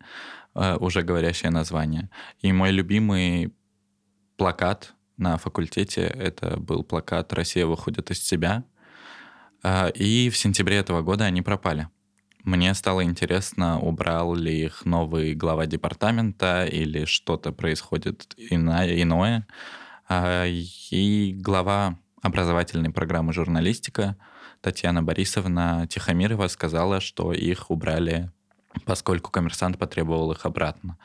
уже 0.53 1.01
говорящее 1.01 1.51
название. 1.51 2.09
И 2.41 2.51
мой 2.51 2.71
любимый 2.71 3.53
плакат 4.39 4.93
на 5.17 5.37
факультете, 5.37 6.01
это 6.01 6.57
был 6.57 6.83
плакат 6.83 7.31
«Россия 7.33 7.65
выходит 7.65 8.09
из 8.09 8.23
себя». 8.23 8.63
А, 9.61 9.89
И 9.89 10.29
в 10.29 10.37
сентябре 10.37 10.77
этого 10.77 11.01
года 11.01 11.25
они 11.25 11.41
пропали. 11.41 11.89
Мне 12.45 12.73
стало 12.73 13.03
интересно, 13.03 13.79
убрал 13.81 14.33
ли 14.33 14.63
их 14.63 14.85
новый 14.85 15.35
глава 15.35 15.65
департамента 15.65 16.65
или 16.65 17.03
что-то 17.03 17.51
происходит 17.51 18.33
иное. 18.37 19.45
А, 20.07 20.45
И 20.45 21.33
глава 21.37 21.99
образовательной 22.21 22.91
программы 22.91 23.33
журналистика 23.33 24.15
Татьяна 24.61 25.03
Борисовна 25.03 25.85
Тихомирова 25.89 26.47
сказала, 26.47 27.01
что 27.01 27.33
их 27.33 27.69
убрали, 27.71 28.31
поскольку 28.85 29.31
коммерсант 29.31 29.77
потребовал 29.77 30.31
их 30.31 30.45
обратно. 30.45 30.97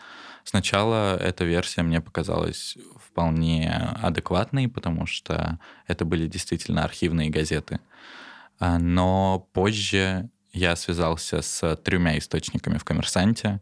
Сначала 0.44 1.16
эта 1.16 1.44
версия 1.44 1.82
мне 1.82 2.00
показалась 2.00 2.76
вполне 2.96 3.70
адекватной, 4.02 4.68
потому 4.68 5.06
что 5.06 5.58
это 5.86 6.04
были 6.04 6.28
действительно 6.28 6.84
архивные 6.84 7.30
газеты. 7.30 7.80
А, 8.58 8.78
Но 8.78 9.48
позже 9.52 10.28
я 10.52 10.76
связался 10.76 11.42
с 11.42 11.76
тремя 11.76 12.16
источниками 12.16 12.78
в 12.78 12.84
«Коммерсанте». 12.84 13.60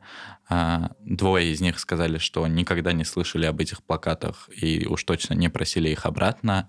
А, 0.49 0.91
Двое 1.01 1.51
из 1.53 1.61
них 1.61 1.79
сказали, 1.79 2.19
что 2.19 2.47
никогда 2.47 2.93
не 2.93 3.05
слышали 3.05 3.47
об 3.47 3.61
этих 3.61 3.83
плакатах 3.83 4.51
и 4.55 4.87
уж 4.87 5.05
точно 5.05 5.35
не 5.35 5.49
просили 5.49 5.89
их 5.89 6.05
обратно. 6.05 6.69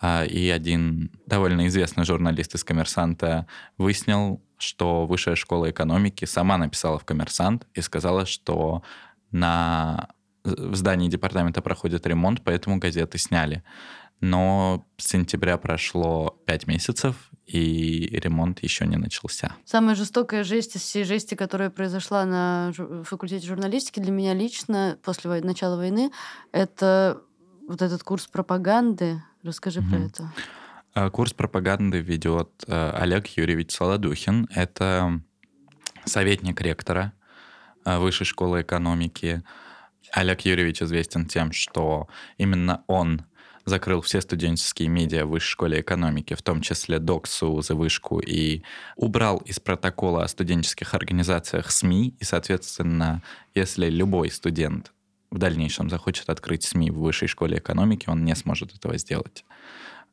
А, 0.00 0.24
И 0.24 0.48
один 0.50 1.10
довольно 1.26 1.68
известный 1.68 2.04
журналист 2.04 2.54
из 2.54 2.64
«Коммерсанта» 2.64 3.46
выяснил, 3.78 4.42
что 4.58 5.06
Высшая 5.06 5.36
школа 5.36 5.70
экономики 5.70 6.24
сама 6.24 6.58
написала 6.58 6.98
в 6.98 7.04
«Коммерсант» 7.04 7.66
и 7.74 7.80
сказала, 7.80 8.26
что 8.26 8.82
на 9.32 10.08
в 10.44 10.74
здании 10.74 11.08
департамента 11.08 11.62
проходит 11.62 12.06
ремонт, 12.06 12.42
поэтому 12.42 12.78
газеты 12.78 13.18
сняли. 13.18 13.62
Но 14.20 14.86
с 14.98 15.08
сентября 15.08 15.56
прошло 15.58 16.38
пять 16.46 16.66
месяцев, 16.66 17.16
и 17.46 18.08
ремонт 18.22 18.62
еще 18.62 18.86
не 18.86 18.96
начался. 18.96 19.54
Самая 19.64 19.94
жестокая 19.94 20.44
жесть 20.44 20.76
из 20.76 20.82
всей 20.82 21.04
жести, 21.04 21.34
которая 21.34 21.70
произошла 21.70 22.24
на 22.24 22.72
факультете 23.04 23.46
журналистики 23.46 24.00
для 24.00 24.12
меня 24.12 24.32
лично 24.34 24.96
после 25.02 25.40
начала 25.42 25.76
войны, 25.76 26.12
это 26.52 27.20
вот 27.68 27.82
этот 27.82 28.02
курс 28.02 28.26
пропаганды. 28.26 29.22
Расскажи 29.42 29.80
про 29.80 29.96
Мгм. 29.98 30.06
это. 30.06 30.32
А, 30.94 31.10
Курс 31.10 31.32
пропаганды 31.32 32.00
ведет 32.00 32.50
э, 32.66 32.90
Олег 32.94 33.26
Юрьевич 33.28 33.72
Солодухин. 33.72 34.48
Это 34.54 35.20
советник 36.04 36.60
ректора 36.60 37.12
э, 37.18 37.21
Высшей 37.84 38.26
школы 38.26 38.62
экономики. 38.62 39.42
Олег 40.12 40.42
Юрьевич 40.42 40.82
известен 40.82 41.26
тем, 41.26 41.52
что 41.52 42.08
именно 42.36 42.84
он 42.86 43.24
закрыл 43.64 44.00
все 44.00 44.20
студенческие 44.20 44.88
медиа 44.88 45.24
в 45.24 45.30
Высшей 45.30 45.50
школе 45.50 45.80
экономики, 45.80 46.34
в 46.34 46.42
том 46.42 46.60
числе 46.60 46.98
ДОКСу, 46.98 47.60
за 47.62 47.74
вышку, 47.74 48.18
и 48.18 48.62
убрал 48.96 49.38
из 49.38 49.60
протокола 49.60 50.24
о 50.24 50.28
студенческих 50.28 50.94
организациях 50.94 51.70
СМИ, 51.70 52.16
и, 52.18 52.24
соответственно, 52.24 53.22
если 53.54 53.88
любой 53.88 54.30
студент 54.30 54.92
в 55.30 55.38
дальнейшем 55.38 55.88
захочет 55.88 56.28
открыть 56.28 56.64
СМИ 56.64 56.90
в 56.90 56.98
Высшей 56.98 57.28
школе 57.28 57.58
экономики, 57.58 58.08
он 58.08 58.24
не 58.24 58.34
сможет 58.34 58.74
этого 58.74 58.98
сделать. 58.98 59.44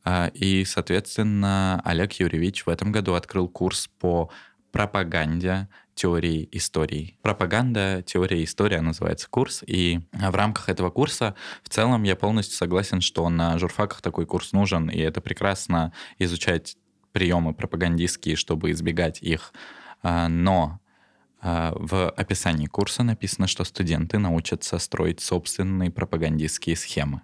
А, 0.03 0.31
И, 0.33 0.63
соответственно, 0.65 1.81
Олег 1.83 2.13
Юрьевич 2.13 2.65
в 2.65 2.69
этом 2.69 2.91
году 2.91 3.15
открыл 3.15 3.49
курс 3.49 3.89
по 3.99 4.29
пропаганде 4.71 5.67
теории 5.99 6.47
истории. 6.53 7.17
Пропаганда, 7.21 8.01
теория 8.05 8.41
история 8.45 8.79
называется 8.79 9.27
курс. 9.29 9.63
И 9.67 9.99
в 10.13 10.33
рамках 10.33 10.69
этого 10.69 10.89
курса 10.89 11.35
в 11.61 11.67
целом 11.67 12.03
я 12.03 12.15
полностью 12.15 12.55
согласен, 12.55 13.01
что 13.01 13.27
на 13.27 13.59
журфаках 13.59 14.01
такой 14.01 14.25
курс 14.25 14.53
нужен, 14.53 14.89
и 14.89 14.97
это 14.97 15.19
прекрасно 15.19 15.91
изучать 16.17 16.77
приемы 17.11 17.53
пропагандистские, 17.53 18.37
чтобы 18.37 18.71
избегать 18.71 19.21
их. 19.21 19.51
А, 20.01 20.29
Но 20.29 20.79
а, 21.41 21.73
в 21.75 22.09
описании 22.09 22.67
курса 22.67 23.03
написано, 23.03 23.47
что 23.47 23.65
студенты 23.65 24.19
научатся 24.19 24.77
строить 24.79 25.19
собственные 25.19 25.91
пропагандистские 25.91 26.77
схемы. 26.77 27.23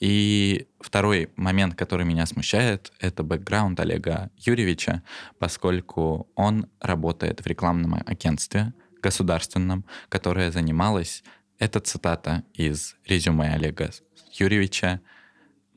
И 0.00 0.68
второй 0.80 1.30
момент, 1.36 1.74
который 1.74 2.06
меня 2.06 2.24
смущает, 2.26 2.92
это 3.00 3.22
бэкграунд 3.24 3.80
Олега 3.80 4.30
Юрьевича, 4.36 5.02
поскольку 5.38 6.30
он 6.36 6.68
работает 6.80 7.40
в 7.40 7.46
рекламном 7.46 7.94
агентстве 8.06 8.72
государственном, 9.02 9.84
которое 10.08 10.52
занималось, 10.52 11.24
это 11.58 11.80
цитата 11.80 12.44
из 12.54 12.96
резюме 13.04 13.52
Олега 13.52 13.90
Юрьевича, 14.32 15.00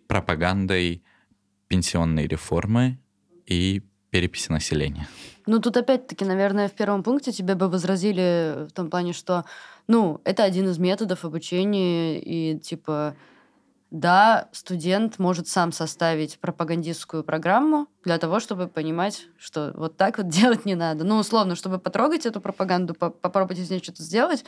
пропагандой 0.08 1.04
пенсионной 1.68 2.28
реформы 2.28 3.00
и 3.46 3.82
переписи 4.12 4.52
населения. 4.52 5.08
Ну, 5.48 5.60
тут 5.60 5.78
опять-таки, 5.78 6.26
наверное, 6.26 6.68
в 6.68 6.74
первом 6.74 7.02
пункте 7.02 7.32
тебе 7.32 7.56
бы 7.56 7.70
возразили 7.70 8.68
в 8.68 8.72
том 8.74 8.90
плане, 8.90 9.14
что, 9.14 9.46
ну, 9.88 10.22
это 10.26 10.44
один 10.44 10.70
из 10.70 10.78
методов 10.78 11.26
обучения, 11.26 12.20
и, 12.20 12.60
типа, 12.60 13.16
да, 13.92 14.48
студент 14.54 15.20
может 15.20 15.50
сам 15.50 15.74
составить 15.74 16.40
пропагандистскую 16.40 17.26
программу 17.26 17.88
для 18.06 18.18
того, 18.18 18.40
чтобы 18.40 18.68
понимать, 18.68 19.28
что 19.38 19.74
вот 19.76 19.98
так 19.98 20.18
вот 20.18 20.28
делать 20.30 20.66
не 20.66 20.76
надо. 20.76 21.04
Ну, 21.04 21.18
условно, 21.18 21.56
чтобы 21.56 21.78
потрогать 21.78 22.26
эту 22.26 22.40
пропаганду, 22.40 22.94
по 22.94 23.10
попробовать 23.10 23.60
из 23.60 23.70
нее 23.70 23.84
что-то 23.84 24.02
сделать 24.02 24.46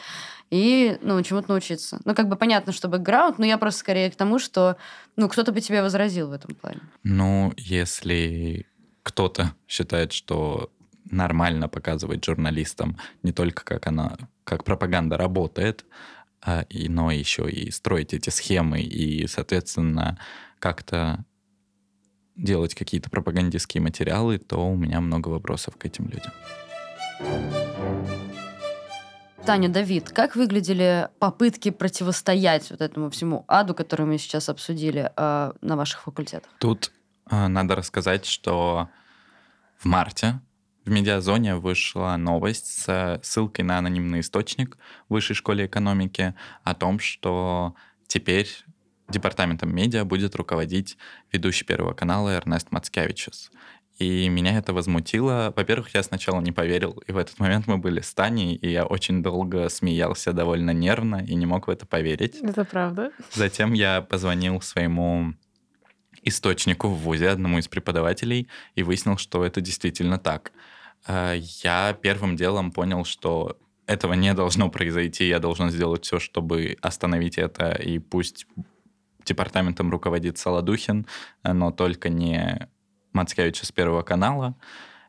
и, 0.50 0.98
ну, 1.02 1.22
чему-то 1.22 1.52
научиться. 1.52 2.00
Ну, 2.06 2.16
как 2.16 2.30
бы 2.30 2.38
понятно, 2.38 2.72
что 2.72 2.88
бэкграунд, 2.88 3.38
но 3.38 3.46
я 3.46 3.58
просто 3.58 3.82
скорее 3.82 4.10
к 4.10 4.16
тому, 4.16 4.40
что, 4.40 4.78
ну, 5.18 5.28
кто-то 5.28 5.52
бы 5.52 5.60
тебе 5.60 5.82
возразил 5.82 6.30
в 6.30 6.32
этом 6.32 6.56
плане. 6.56 6.80
Ну, 7.04 7.54
если 7.58 8.66
кто-то 9.04 9.54
считает, 9.68 10.14
что 10.14 10.72
нормально 11.12 11.68
показывать 11.68 12.24
журналистам 12.24 12.98
не 13.24 13.34
только 13.34 13.66
как 13.66 13.88
она, 13.88 14.18
как 14.46 14.64
пропаганда 14.64 15.18
работает, 15.18 15.86
и, 16.70 16.90
но 16.90 17.12
еще 17.12 17.50
и 17.50 17.72
строить 17.72 18.14
эти 18.14 18.30
схемы 18.30 18.82
и, 18.82 19.28
соответственно, 19.28 20.20
как-то 20.60 21.26
делать 22.36 22.76
какие-то 22.76 23.10
пропагандистские 23.10 23.82
материалы, 23.82 24.38
то 24.38 24.68
у 24.68 24.76
меня 24.76 25.02
много 25.02 25.30
вопросов 25.30 25.78
к 25.78 25.86
этим 25.86 26.06
людям. 26.06 26.32
Таня, 29.46 29.68
Давид, 29.68 30.10
как 30.10 30.38
выглядели 30.38 31.10
попытки 31.20 31.70
противостоять 31.70 32.72
вот 32.72 32.80
этому 32.80 33.10
всему 33.10 33.44
аду, 33.48 33.74
который 33.74 34.06
мы 34.06 34.18
сейчас 34.18 34.48
обсудили 34.48 35.12
э, 35.16 35.52
на 35.60 35.76
ваших 35.76 36.04
факультетах? 36.04 36.50
Тут 36.60 36.94
э, 37.30 37.48
надо 37.48 37.76
рассказать, 37.76 38.26
что 38.26 38.88
в 39.78 39.86
марте 39.86 40.40
в 40.86 40.90
медиазоне 40.90 41.56
вышла 41.56 42.16
новость 42.18 42.68
с 42.68 43.20
ссылкой 43.24 43.66
на 43.66 43.78
анонимный 43.78 44.20
источник 44.20 44.78
в 45.08 45.14
Высшей 45.14 45.36
школе 45.36 45.66
экономики 45.66 46.36
о 46.64 46.76
том, 46.76 47.00
что 47.00 47.76
теперь 48.08 48.50
департаментом 49.10 49.74
медиа 49.74 50.04
будет 50.06 50.36
руководить 50.36 50.98
ведущий 51.32 51.66
Первого 51.66 51.94
канала 51.94 52.30
Эрнест 52.30 52.72
Мацкевичус. 52.72 53.52
И 54.00 54.28
меня 54.28 54.58
это 54.58 54.74
возмутило. 54.74 55.54
Во-первых, 55.56 55.94
я 55.94 56.02
сначала 56.02 56.42
не 56.42 56.52
поверил, 56.52 57.04
и 57.08 57.12
в 57.12 57.18
этот 57.18 57.40
момент 57.40 57.68
мы 57.68 57.78
были 57.78 58.02
с 58.02 58.14
Таней, 58.14 58.56
и 58.56 58.70
я 58.70 58.86
очень 58.86 59.22
долго 59.22 59.70
смеялся 59.70 60.34
довольно 60.34 60.72
нервно 60.72 61.24
и 61.24 61.36
не 61.36 61.46
мог 61.46 61.68
в 61.68 61.70
это 61.70 61.86
поверить. 61.86 62.38
Это 62.42 62.66
правда. 62.66 63.12
Затем 63.34 63.74
я 63.74 64.02
позвонил 64.02 64.62
своему 64.62 65.36
источнику 66.24 66.88
в 66.88 67.00
ВУЗе, 67.00 67.30
одному 67.30 67.60
из 67.60 67.68
преподавателей, 67.68 68.48
и 68.76 68.84
выяснил, 68.84 69.18
что 69.18 69.46
это 69.46 69.62
действительно 69.62 70.18
так. 70.18 70.52
Э, 71.08 71.36
я 71.64 71.94
первым 71.94 72.36
делом 72.36 72.72
понял, 72.72 73.06
что 73.06 73.58
этого 73.86 74.14
не 74.14 74.34
должно 74.34 74.70
произойти, 74.70 75.28
я 75.28 75.40
должен 75.40 75.70
сделать 75.70 76.06
все, 76.06 76.20
чтобы 76.20 76.78
остановить 76.82 77.38
это, 77.38 77.72
и 77.72 78.00
пусть 78.00 78.48
департаментом 79.26 79.92
руководит 79.92 80.38
Солодухин, 80.38 81.06
но 81.44 81.72
только 81.72 82.10
не 82.10 82.68
Мацкевича 83.14 83.66
с 83.66 83.72
Первого 83.72 84.02
канала. 84.02 84.56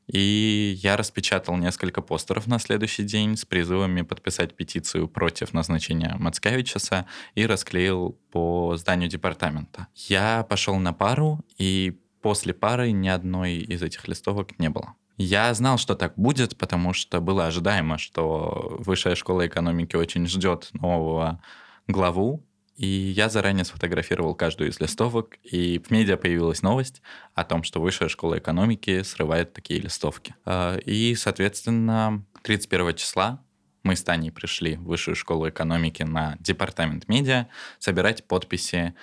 И 0.06 0.78
я 0.82 0.96
распечатал 0.96 1.56
несколько 1.56 2.02
постеров 2.02 2.46
на 2.46 2.58
следующий 2.58 3.04
день 3.04 3.36
с 3.36 3.46
призывами 3.46 4.02
подписать 4.02 4.54
петицию 4.54 5.08
против 5.08 5.54
назначения 5.54 6.14
Мацкевича 6.18 7.06
и 7.34 7.46
расклеил 7.46 8.18
по 8.30 8.76
зданию 8.76 9.08
департамента. 9.08 9.88
Я 9.94 10.44
пошел 10.48 10.76
на 10.76 10.92
пару, 10.92 11.40
и 11.56 11.98
после 12.20 12.52
пары 12.52 12.90
ни 12.92 13.08
одной 13.08 13.54
из 13.54 13.82
этих 13.82 14.06
листовок 14.06 14.58
не 14.58 14.68
было. 14.68 14.94
Я 15.16 15.54
знал, 15.54 15.78
что 15.78 15.94
так 15.94 16.14
будет, 16.16 16.56
потому 16.56 16.92
что 16.92 17.20
было 17.20 17.46
ожидаемо, 17.46 17.98
что 17.98 18.76
Высшая 18.78 19.14
школа 19.14 19.46
экономики 19.46 19.94
очень 19.96 20.26
ждет 20.26 20.70
нового 20.72 21.40
главу, 21.86 22.44
и 22.76 22.86
я 22.86 23.28
заранее 23.28 23.64
сфотографировал 23.64 24.34
каждую 24.34 24.70
из 24.70 24.80
листовок, 24.80 25.38
и 25.44 25.78
в 25.78 25.92
медиа 25.92 26.16
появилась 26.16 26.62
новость 26.62 27.02
о 27.34 27.44
том, 27.44 27.62
что 27.62 27.80
Высшая 27.80 28.08
школа 28.08 28.38
экономики 28.38 29.02
срывает 29.02 29.52
такие 29.52 29.80
листовки. 29.80 30.34
А, 30.44 30.76
и, 30.78 31.14
соответственно, 31.14 32.24
31 32.42 32.96
числа 32.96 33.40
мы 33.84 33.94
с 33.94 34.02
Таней 34.02 34.32
пришли 34.32 34.76
в 34.76 34.84
Высшую 34.84 35.14
школу 35.14 35.48
экономики 35.48 36.02
на 36.02 36.36
департамент 36.40 37.06
медиа 37.06 37.46
собирать 37.78 38.26
подписи 38.26 38.94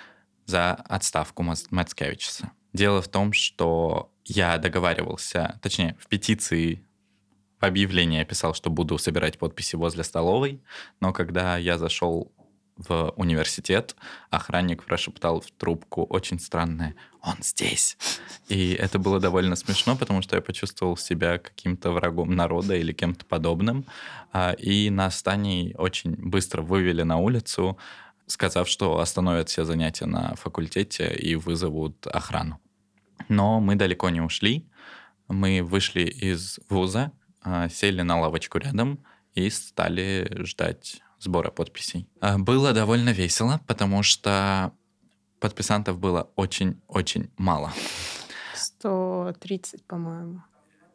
за 0.44 0.72
отставку 0.74 1.42
Мацкевича. 1.42 2.52
Дело 2.74 3.00
в 3.00 3.08
том, 3.08 3.32
что 3.32 4.11
я 4.24 4.58
договаривался, 4.58 5.58
точнее, 5.62 5.96
в 6.00 6.08
петиции 6.08 6.84
в 7.60 7.64
объявлении 7.64 8.18
я 8.18 8.24
писал, 8.24 8.54
что 8.54 8.70
буду 8.70 8.98
собирать 8.98 9.38
подписи 9.38 9.76
возле 9.76 10.02
столовой, 10.02 10.60
но 11.00 11.12
когда 11.12 11.56
я 11.56 11.78
зашел 11.78 12.32
в 12.76 13.12
университет, 13.16 13.94
охранник 14.30 14.84
прошептал 14.84 15.40
в 15.40 15.50
трубку 15.52 16.04
очень 16.04 16.40
странное 16.40 16.96
«Он 17.22 17.36
здесь!». 17.40 17.96
И 18.48 18.72
это 18.72 18.98
было 18.98 19.20
довольно 19.20 19.56
смешно, 19.56 19.96
потому 19.96 20.22
что 20.22 20.36
я 20.36 20.42
почувствовал 20.42 20.96
себя 20.96 21.38
каким-то 21.38 21.92
врагом 21.92 22.34
народа 22.34 22.74
или 22.74 22.92
кем-то 22.92 23.24
подобным. 23.26 23.86
А, 24.32 24.52
и 24.52 24.90
нас 24.90 25.22
Таней 25.22 25.74
очень 25.76 26.16
быстро 26.16 26.62
вывели 26.62 27.02
на 27.02 27.18
улицу, 27.18 27.78
сказав, 28.26 28.68
что 28.68 28.98
остановят 28.98 29.48
все 29.48 29.64
занятия 29.64 30.06
на 30.06 30.34
факультете 30.36 31.14
и 31.14 31.36
вызовут 31.36 32.06
охрану. 32.06 32.58
Но 33.28 33.60
мы 33.60 33.76
далеко 33.76 34.10
не 34.10 34.20
ушли. 34.20 34.68
Мы 35.28 35.62
вышли 35.62 36.02
из 36.02 36.58
вуза, 36.68 37.12
а, 37.42 37.68
сели 37.68 38.02
на 38.02 38.20
лавочку 38.20 38.58
рядом 38.58 39.04
и 39.34 39.50
стали 39.50 40.30
ждать 40.44 41.02
сбора 41.18 41.50
подписей. 41.50 42.08
А, 42.20 42.38
было 42.38 42.72
довольно 42.72 43.10
весело, 43.10 43.60
потому 43.66 44.02
что 44.02 44.72
подписантов 45.40 45.98
было 45.98 46.30
очень-очень 46.36 47.30
мало. 47.36 47.72
130, 48.54 49.84
по-моему. 49.86 50.42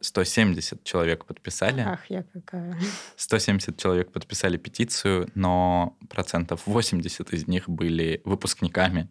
170 0.00 0.84
человек 0.84 1.24
подписали. 1.24 1.80
Ах, 1.80 2.08
я 2.08 2.22
какая. 2.22 2.78
170 3.16 3.76
человек 3.76 4.12
подписали 4.12 4.56
петицию, 4.56 5.28
но 5.34 5.96
процентов 6.08 6.66
80 6.66 7.32
из 7.32 7.46
них 7.48 7.68
были 7.68 8.20
выпускниками. 8.24 9.08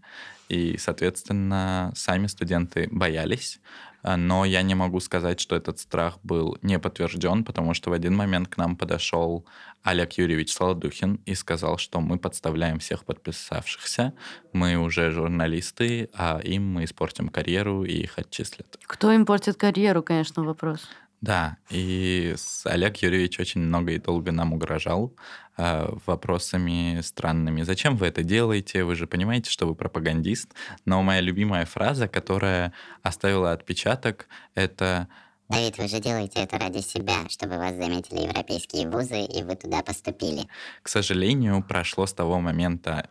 И, 0.49 0.77
соответственно, 0.77 1.91
сами 1.95 2.27
студенты 2.27 2.87
боялись. 2.91 3.59
А, 4.03 4.15
но 4.15 4.45
я 4.45 4.61
не 4.61 4.75
могу 4.75 4.99
сказать, 4.99 5.39
что 5.39 5.55
этот 5.55 5.79
страх 5.79 6.19
был 6.23 6.57
не 6.61 6.79
подтвержден, 6.79 7.43
потому 7.43 7.73
что 7.73 7.89
в 7.89 7.93
один 7.93 8.15
момент 8.15 8.47
к 8.47 8.57
нам 8.57 8.75
подошел 8.75 9.45
Олег 9.83 10.13
Юрьевич 10.13 10.53
Солодухин 10.53 11.19
и 11.25 11.35
сказал, 11.35 11.77
что 11.77 11.99
мы 11.99 12.17
подставляем 12.17 12.79
всех 12.79 13.03
подписавшихся, 13.05 14.13
мы 14.53 14.75
уже 14.77 15.11
журналисты, 15.11 16.09
а 16.13 16.39
им 16.39 16.71
мы 16.71 16.85
испортим 16.85 17.29
карьеру 17.29 17.83
и 17.83 17.93
их 17.93 18.17
отчислят. 18.17 18.77
Кто 18.85 19.11
им 19.11 19.25
портит 19.25 19.57
карьеру, 19.57 20.03
конечно, 20.03 20.43
вопрос. 20.43 20.87
Да, 21.21 21.57
и 21.71 22.35
Олег 22.65 22.97
Юрьевич 22.97 23.39
очень 23.39 23.61
много 23.61 23.93
и 23.93 23.97
долго 23.97 24.31
нам 24.31 24.53
угрожал 24.53 25.13
э, 25.57 25.87
вопросами 26.05 27.01
странными. 27.01 27.63
Зачем 27.63 27.97
вы 27.97 28.07
это 28.07 28.23
делаете? 28.23 28.83
Вы 28.83 28.95
же 28.95 29.07
понимаете, 29.07 29.49
что 29.49 29.65
вы 29.65 29.73
пропагандист. 29.73 30.53
Но 30.85 31.01
моя 31.01 31.21
любимая 31.21 31.65
фраза, 31.65 32.07
которая 32.07 32.71
оставила 33.01 33.51
отпечаток, 33.51 34.27
это 34.53 35.07
Давид, 35.49 35.77
вы 35.77 35.87
же 35.87 35.99
делаете 35.99 36.41
это 36.41 36.59
ради 36.59 36.79
себя, 36.79 37.27
чтобы 37.29 37.57
вас 37.57 37.73
заметили 37.75 38.27
европейские 38.27 38.89
вузы, 38.89 39.21
и 39.21 39.43
вы 39.43 39.55
туда 39.55 39.81
поступили. 39.81 40.45
К 40.83 40.89
сожалению, 40.89 41.63
прошло 41.63 42.05
с 42.05 42.11
того 42.11 42.41
момента 42.41 43.09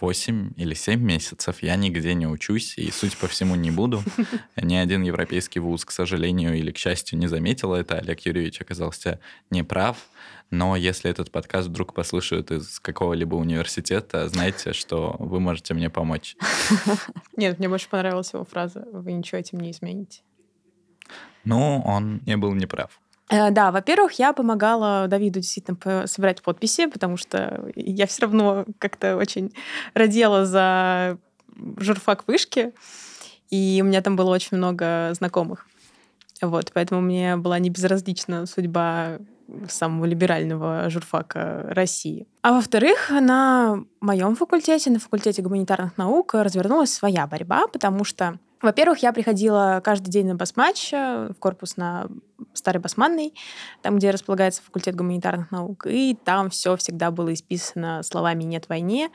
8 0.00 0.52
или 0.56 0.74
7 0.74 1.00
месяцев 1.00 1.62
я 1.62 1.76
нигде 1.76 2.14
не 2.14 2.26
учусь 2.26 2.76
и, 2.78 2.90
судя 2.90 3.16
по 3.16 3.26
всему, 3.28 3.54
не 3.54 3.70
буду. 3.70 4.02
Ни 4.56 4.74
один 4.76 5.02
европейский 5.02 5.60
вуз, 5.60 5.84
к 5.84 5.90
сожалению 5.90 6.54
или 6.54 6.70
к 6.70 6.78
счастью, 6.78 7.18
не 7.18 7.26
заметил 7.26 7.74
это. 7.74 7.98
Олег 7.98 8.20
Юрьевич 8.20 8.60
оказался 8.60 9.20
неправ. 9.50 9.96
Но 10.50 10.76
если 10.76 11.10
этот 11.10 11.30
подкаст 11.30 11.68
вдруг 11.68 11.92
послушают 11.92 12.50
из 12.50 12.80
какого-либо 12.80 13.34
университета, 13.34 14.28
знайте, 14.28 14.72
что 14.72 15.14
вы 15.18 15.40
можете 15.40 15.74
мне 15.74 15.90
помочь. 15.90 16.36
Нет, 17.36 17.58
мне 17.58 17.68
больше 17.68 17.88
понравилась 17.88 18.32
его 18.32 18.44
фраза 18.44 18.86
«Вы 18.92 19.12
ничего 19.12 19.38
этим 19.38 19.60
не 19.60 19.70
измените». 19.72 20.22
Ну, 21.44 21.82
он 21.84 22.22
не 22.26 22.36
был 22.36 22.54
неправ. 22.54 22.98
Э, 23.28 23.50
да, 23.50 23.70
во-первых, 23.70 24.12
я 24.12 24.32
помогала 24.32 25.06
Давиду 25.08 25.40
действительно 25.40 26.06
собирать 26.06 26.42
подписи, 26.42 26.86
потому 26.86 27.16
что 27.16 27.70
я 27.74 28.06
все 28.06 28.22
равно 28.22 28.64
как-то 28.78 29.16
очень 29.16 29.52
родила 29.94 30.44
за 30.44 31.18
журфак 31.78 32.24
вышки, 32.26 32.72
и 33.50 33.80
у 33.82 33.86
меня 33.86 34.00
там 34.02 34.16
было 34.16 34.30
очень 34.30 34.56
много 34.56 35.10
знакомых. 35.12 35.66
Вот, 36.40 36.70
поэтому 36.72 37.00
мне 37.00 37.36
была 37.36 37.58
не 37.58 37.68
безразлична 37.68 38.46
судьба 38.46 39.18
самого 39.68 40.04
либерального 40.04 40.88
журфака 40.90 41.64
России. 41.70 42.26
А 42.42 42.52
во-вторых, 42.52 43.10
на 43.10 43.82
моем 44.00 44.36
факультете, 44.36 44.90
на 44.90 44.98
факультете 44.98 45.42
гуманитарных 45.42 45.96
наук, 45.96 46.34
развернулась 46.34 46.92
своя 46.92 47.26
борьба, 47.26 47.66
потому 47.66 48.04
что 48.04 48.38
во-первых, 48.60 48.98
я 49.00 49.12
приходила 49.12 49.80
каждый 49.84 50.10
день 50.10 50.26
на 50.26 50.34
басматч 50.34 50.92
в 50.92 51.34
корпус 51.38 51.76
на 51.76 52.08
Старый 52.54 52.80
Басманный, 52.80 53.34
там, 53.82 53.98
где 53.98 54.10
располагается 54.10 54.62
факультет 54.62 54.96
гуманитарных 54.96 55.50
наук, 55.50 55.86
и 55.86 56.16
там 56.24 56.50
все 56.50 56.76
всегда 56.76 57.10
было 57.10 57.32
исписано 57.34 58.02
словами 58.02 58.44
«нет 58.44 58.68
войне». 58.68 59.10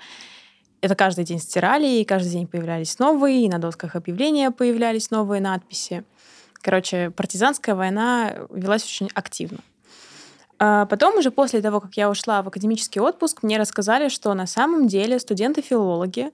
это 0.81 0.95
каждый 0.95 1.23
день 1.23 1.39
стирали, 1.39 1.87
и 1.87 2.05
каждый 2.05 2.31
день 2.31 2.45
появлялись 2.45 2.99
новые, 2.99 3.45
и 3.45 3.49
на 3.49 3.57
досках 3.57 3.95
объявления 3.95 4.51
появлялись 4.51 5.11
новые 5.11 5.41
надписи. 5.41 6.03
Короче, 6.61 7.09
партизанская 7.11 7.73
война 7.73 8.33
велась 8.49 8.83
очень 8.83 9.09
активно. 9.13 9.59
А 10.59 10.85
потом, 10.85 11.17
уже 11.17 11.31
после 11.31 11.61
того, 11.61 11.79
как 11.79 11.95
я 11.95 12.09
ушла 12.09 12.41
в 12.41 12.47
академический 12.47 13.01
отпуск, 13.01 13.43
мне 13.43 13.57
рассказали, 13.57 14.09
что 14.09 14.33
на 14.33 14.47
самом 14.47 14.87
деле 14.87 15.19
студенты-филологи 15.19 16.31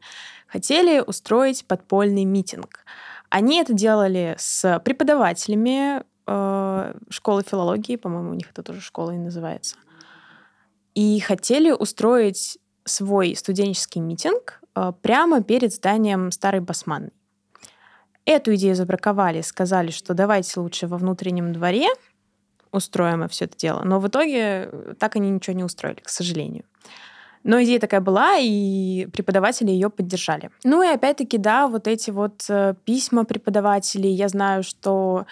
хотели 0.48 1.00
устроить 1.00 1.66
подпольный 1.66 2.26
митинг. 2.26 2.86
Они 3.30 3.60
это 3.60 3.74
делали 3.74 4.36
с 4.38 4.80
преподавателями 4.84 6.04
э, 6.26 6.94
школы 7.10 7.44
филологии, 7.44 7.96
по-моему, 7.96 8.32
у 8.32 8.34
них 8.34 8.50
это 8.52 8.64
тоже 8.64 8.82
школа 8.82 9.12
и 9.12 9.18
называется, 9.18 9.76
и 10.96 11.20
хотели 11.20 11.72
устроить 11.72 12.58
свой 12.86 13.36
студенческий 13.36 14.02
митинг 14.02 14.62
э, 14.76 14.92
прямо 15.02 15.44
перед 15.44 15.74
зданием 15.74 16.32
Старой 16.32 16.62
Басманной. 16.62 17.14
Эту 18.26 18.54
идею 18.56 18.76
забраковали, 18.76 19.42
сказали, 19.42 19.92
что 19.92 20.14
давайте 20.14 20.60
лучше 20.60 20.88
во 20.88 20.98
внутреннем 20.98 21.54
дворе 21.54 21.88
устроим 22.72 23.28
все 23.30 23.46
это 23.46 23.58
дело. 23.58 23.82
Но 23.84 24.00
в 24.00 24.08
итоге 24.08 24.70
э, 24.72 24.94
так 25.00 25.16
они 25.16 25.30
ничего 25.30 25.56
не 25.56 25.64
устроили, 25.64 26.00
к 26.02 26.10
сожалению. 26.10 26.64
Но 27.44 27.62
идея 27.64 27.80
такая 27.80 28.02
была, 28.02 28.38
и 28.38 29.08
преподаватели 29.14 29.72
ее 29.72 29.90
поддержали. 29.90 30.52
Ну 30.64 30.84
и 30.84 30.88
опять-таки, 30.88 31.38
да, 31.38 31.68
вот 31.68 31.88
эти 31.88 32.12
вот 32.12 32.46
э, 32.50 32.76
письма 32.84 33.24
преподавателей. 33.24 34.12
Я 34.12 34.28
знаю, 34.28 34.64
что 34.64 35.26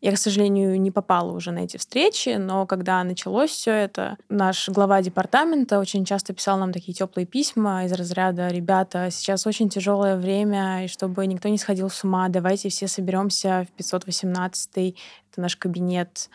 я, 0.00 0.12
к 0.12 0.18
сожалению, 0.18 0.80
не 0.80 0.92
попала 0.92 1.32
уже 1.32 1.50
на 1.50 1.60
эти 1.60 1.76
встречи, 1.76 2.36
но 2.38 2.66
когда 2.66 3.02
началось 3.02 3.50
все 3.50 3.72
это, 3.72 4.16
наш 4.28 4.68
глава 4.68 5.02
департамента 5.02 5.80
очень 5.80 6.04
часто 6.04 6.32
писал 6.32 6.56
нам 6.58 6.72
такие 6.72 6.92
теплые 6.92 7.26
письма 7.26 7.84
из 7.84 7.92
разряда 7.92 8.46
«Ребята, 8.48 9.08
сейчас 9.10 9.44
очень 9.46 9.68
тяжелое 9.68 10.16
время, 10.16 10.84
и 10.84 10.88
чтобы 10.88 11.26
никто 11.26 11.48
не 11.48 11.58
сходил 11.58 11.90
с 11.90 12.04
ума, 12.04 12.28
давайте 12.28 12.68
все 12.68 12.86
соберемся 12.86 13.66
в 13.68 13.76
518 13.76 14.70
это 14.76 15.40
наш 15.40 15.56
кабинет, 15.56 16.30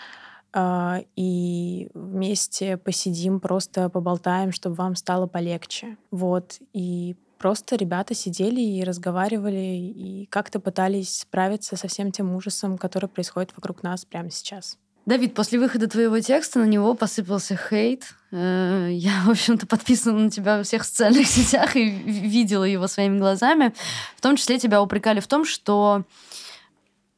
и 0.55 1.89
вместе 1.93 2.77
посидим, 2.77 3.39
просто 3.39 3.89
поболтаем, 3.89 4.51
чтобы 4.51 4.75
вам 4.75 4.95
стало 4.95 5.27
полегче». 5.27 5.97
Вот. 6.11 6.59
И 6.73 7.15
просто 7.37 7.75
ребята 7.75 8.13
сидели 8.13 8.61
и 8.61 8.83
разговаривали, 8.83 9.57
и 9.57 10.27
как-то 10.29 10.59
пытались 10.59 11.19
справиться 11.19 11.75
со 11.75 11.87
всем 11.87 12.11
тем 12.11 12.33
ужасом, 12.33 12.77
который 12.77 13.09
происходит 13.09 13.51
вокруг 13.55 13.83
нас 13.83 14.05
прямо 14.05 14.29
сейчас. 14.29 14.77
Давид, 15.05 15.35
после 15.35 15.59
выхода 15.59 15.89
твоего 15.89 16.17
текста 16.21 16.59
на 16.59 16.63
него 16.63 16.93
посыпался 16.93 17.57
хейт. 17.57 18.15
Э, 18.31 18.87
я, 18.89 19.23
в 19.25 19.31
общем-то, 19.31 19.67
подписана 19.67 20.17
на 20.17 20.31
тебя 20.31 20.57
во 20.57 20.63
всех 20.63 20.85
социальных 20.85 21.27
сетях 21.27 21.75
и 21.75 21.89
видела 21.89 22.63
его 22.63 22.87
своими 22.87 23.17
глазами. 23.17 23.73
В 24.15 24.21
том 24.21 24.37
числе 24.37 24.57
тебя 24.57 24.81
упрекали 24.81 25.19
в 25.19 25.27
том, 25.27 25.43
что 25.43 26.05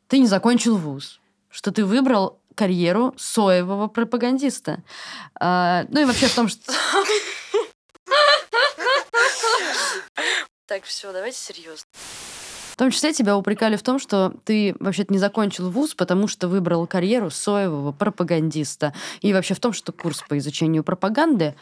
ты 0.08 0.18
не 0.18 0.26
закончил 0.26 0.78
вуз, 0.78 1.20
что 1.50 1.72
ты 1.72 1.86
выбрал 1.86 2.40
карьеру 2.56 3.14
соевого 3.18 3.88
пропагандиста. 3.88 4.84
А, 5.39 5.86
ну 5.89 6.01
и 6.01 6.06
вообще 6.06 6.28
в 6.28 6.36
том, 6.36 6.47
что... 6.47 6.74
Так, 10.68 10.84
все, 10.84 11.14
давайте 11.14 11.38
серьезно. 11.38 11.86
В 12.72 12.78
том 12.78 12.91
числе 12.91 13.14
тебя 13.14 13.38
упрекали 13.38 13.78
в 13.78 13.84
том, 13.84 13.99
что 13.99 14.34
ты 14.43 14.76
вообще-то 14.80 15.14
не 15.14 15.20
закончил 15.20 15.70
вуз, 15.70 15.93
потому 15.93 16.28
что 16.28 16.49
выбрал 16.49 16.88
карьеру 16.88 17.30
соевого 17.30 17.91
пропагандиста. 17.93 18.93
И 19.22 19.32
вообще 19.32 19.53
в 19.53 19.60
том, 19.60 19.72
что 19.72 19.93
курс 19.93 20.24
по 20.28 20.38
изучению 20.38 20.84
пропаганды 20.84 21.56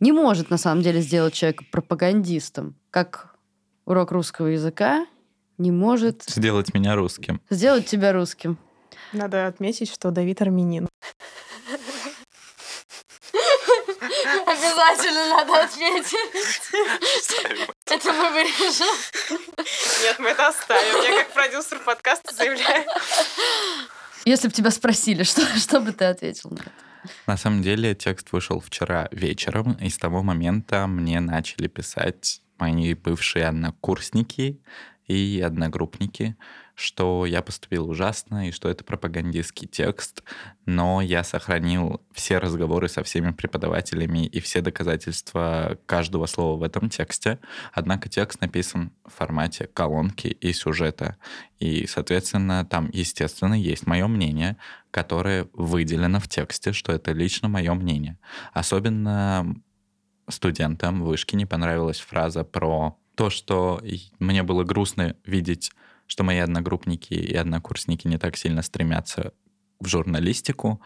не 0.00 0.10
может 0.10 0.50
на 0.50 0.58
самом 0.58 0.82
деле 0.82 1.00
сделать 1.02 1.34
человека 1.34 1.64
пропагандистом. 1.70 2.74
Как 2.90 3.36
урок 3.84 4.10
русского 4.10 4.48
языка 4.48 5.06
не 5.58 5.70
может... 5.70 6.24
Сделать 6.26 6.74
меня 6.74 6.96
русским. 6.96 7.40
Сделать 7.48 7.86
тебя 7.86 8.12
русским. 8.12 8.58
Надо 9.16 9.46
отметить, 9.46 9.90
что 9.90 10.10
Давид 10.10 10.42
армянин. 10.42 10.88
Обязательно 14.46 15.28
надо 15.28 15.64
отметить. 15.64 16.14
Это 17.86 18.12
мы 18.12 18.30
вырежем. 18.30 18.94
Нет, 20.02 20.18
мы 20.18 20.28
это 20.28 20.48
оставим. 20.48 21.02
Я 21.02 21.22
как 21.22 21.32
продюсер 21.32 21.78
подкаста 21.78 22.34
заявляю. 22.34 22.84
Если 24.26 24.48
бы 24.48 24.54
тебя 24.54 24.70
спросили, 24.70 25.22
что, 25.22 25.46
что 25.58 25.80
бы 25.80 25.92
ты 25.92 26.04
ответил 26.04 26.50
на 26.50 26.60
это? 26.60 26.72
На 27.26 27.38
самом 27.38 27.62
деле 27.62 27.94
текст 27.94 28.32
вышел 28.32 28.60
вчера 28.60 29.08
вечером, 29.12 29.78
и 29.80 29.88
с 29.88 29.96
того 29.96 30.22
момента 30.22 30.86
мне 30.86 31.20
начали 31.20 31.68
писать 31.68 32.42
мои 32.58 32.92
бывшие 32.92 33.46
однокурсники 33.46 34.60
и 35.06 35.40
одногруппники, 35.40 36.36
что 36.76 37.24
я 37.24 37.40
поступил 37.40 37.88
ужасно 37.88 38.48
и 38.48 38.52
что 38.52 38.68
это 38.68 38.84
пропагандистский 38.84 39.66
текст, 39.66 40.22
но 40.66 41.00
я 41.00 41.24
сохранил 41.24 42.02
все 42.12 42.36
разговоры 42.36 42.88
со 42.88 43.02
всеми 43.02 43.32
преподавателями 43.32 44.26
и 44.26 44.40
все 44.40 44.60
доказательства 44.60 45.78
каждого 45.86 46.26
слова 46.26 46.60
в 46.60 46.62
этом 46.62 46.90
тексте. 46.90 47.38
Однако 47.72 48.10
текст 48.10 48.42
написан 48.42 48.92
в 49.06 49.14
формате 49.14 49.70
колонки 49.72 50.28
и 50.28 50.52
сюжета. 50.52 51.16
И, 51.58 51.86
соответственно, 51.86 52.66
там, 52.66 52.90
естественно, 52.92 53.54
есть 53.54 53.86
мое 53.86 54.06
мнение, 54.06 54.58
которое 54.90 55.48
выделено 55.54 56.20
в 56.20 56.28
тексте, 56.28 56.74
что 56.74 56.92
это 56.92 57.12
лично 57.12 57.48
мое 57.48 57.72
мнение. 57.72 58.18
Особенно 58.52 59.56
студентам 60.28 61.02
в 61.02 61.06
вышке 61.06 61.38
не 61.38 61.46
понравилась 61.46 62.00
фраза 62.00 62.44
про 62.44 62.98
то, 63.14 63.30
что 63.30 63.80
мне 64.18 64.42
было 64.42 64.62
грустно 64.62 65.16
видеть 65.24 65.72
что 66.06 66.24
мои 66.24 66.38
одногруппники 66.38 67.14
и 67.14 67.34
однокурсники 67.34 68.06
не 68.08 68.18
так 68.18 68.36
сильно 68.36 68.62
стремятся 68.62 69.32
в 69.80 69.86
журналистику, 69.86 70.80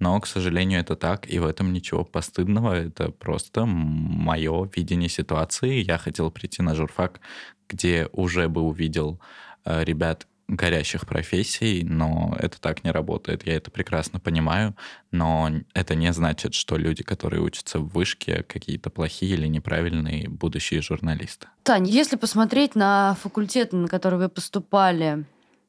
но, 0.00 0.18
к 0.18 0.26
сожалению, 0.26 0.80
это 0.80 0.96
так, 0.96 1.30
и 1.30 1.38
в 1.38 1.46
этом 1.46 1.74
ничего 1.74 2.04
постыдного. 2.04 2.72
Это 2.72 3.10
просто 3.10 3.66
мое 3.66 4.70
видение 4.74 5.10
ситуации. 5.10 5.82
Я 5.82 5.98
хотел 5.98 6.30
прийти 6.30 6.62
на 6.62 6.74
журфак, 6.74 7.20
где 7.68 8.08
уже 8.12 8.48
бы 8.48 8.62
увидел 8.62 9.20
э, 9.66 9.84
ребят, 9.84 10.26
горящих 10.50 11.06
профессий, 11.06 11.84
но 11.84 12.36
это 12.38 12.60
так 12.60 12.84
не 12.84 12.90
работает. 12.90 13.46
Я 13.46 13.56
это 13.56 13.70
прекрасно 13.70 14.18
понимаю, 14.18 14.76
но 15.10 15.50
это 15.74 15.94
не 15.94 16.12
значит, 16.12 16.54
что 16.54 16.76
люди, 16.76 17.02
которые 17.02 17.40
учатся 17.40 17.78
в 17.78 17.88
вышке, 17.88 18.42
какие-то 18.42 18.90
плохие 18.90 19.34
или 19.34 19.46
неправильные 19.46 20.28
будущие 20.28 20.82
журналисты. 20.82 21.46
Тань, 21.62 21.86
если 21.86 22.16
посмотреть 22.16 22.74
на 22.74 23.16
факультеты, 23.22 23.76
на 23.76 23.88
которые 23.88 24.20
вы 24.20 24.28
поступали, 24.28 25.24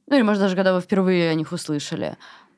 ну 0.08 0.16
или, 0.16 0.24
может, 0.24 0.42
даже 0.42 0.56
когда 0.56 0.74
вы 0.74 0.82
впервые 0.82 1.30
о 1.30 1.34
них 1.36 1.52
услышали, 1.52 2.18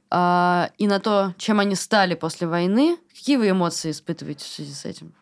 а, 0.10 0.70
и 0.78 0.88
на 0.88 1.00
то, 1.00 1.34
чем 1.38 1.60
они 1.60 1.76
стали 1.76 2.16
после 2.16 2.48
войны, 2.48 2.98
какие 3.14 3.38
вы 3.38 3.50
эмоции 3.50 3.92
испытываете 3.92 4.46
в 4.46 4.48
связи 4.48 4.74
с 4.74 4.86
этим? 4.86 5.14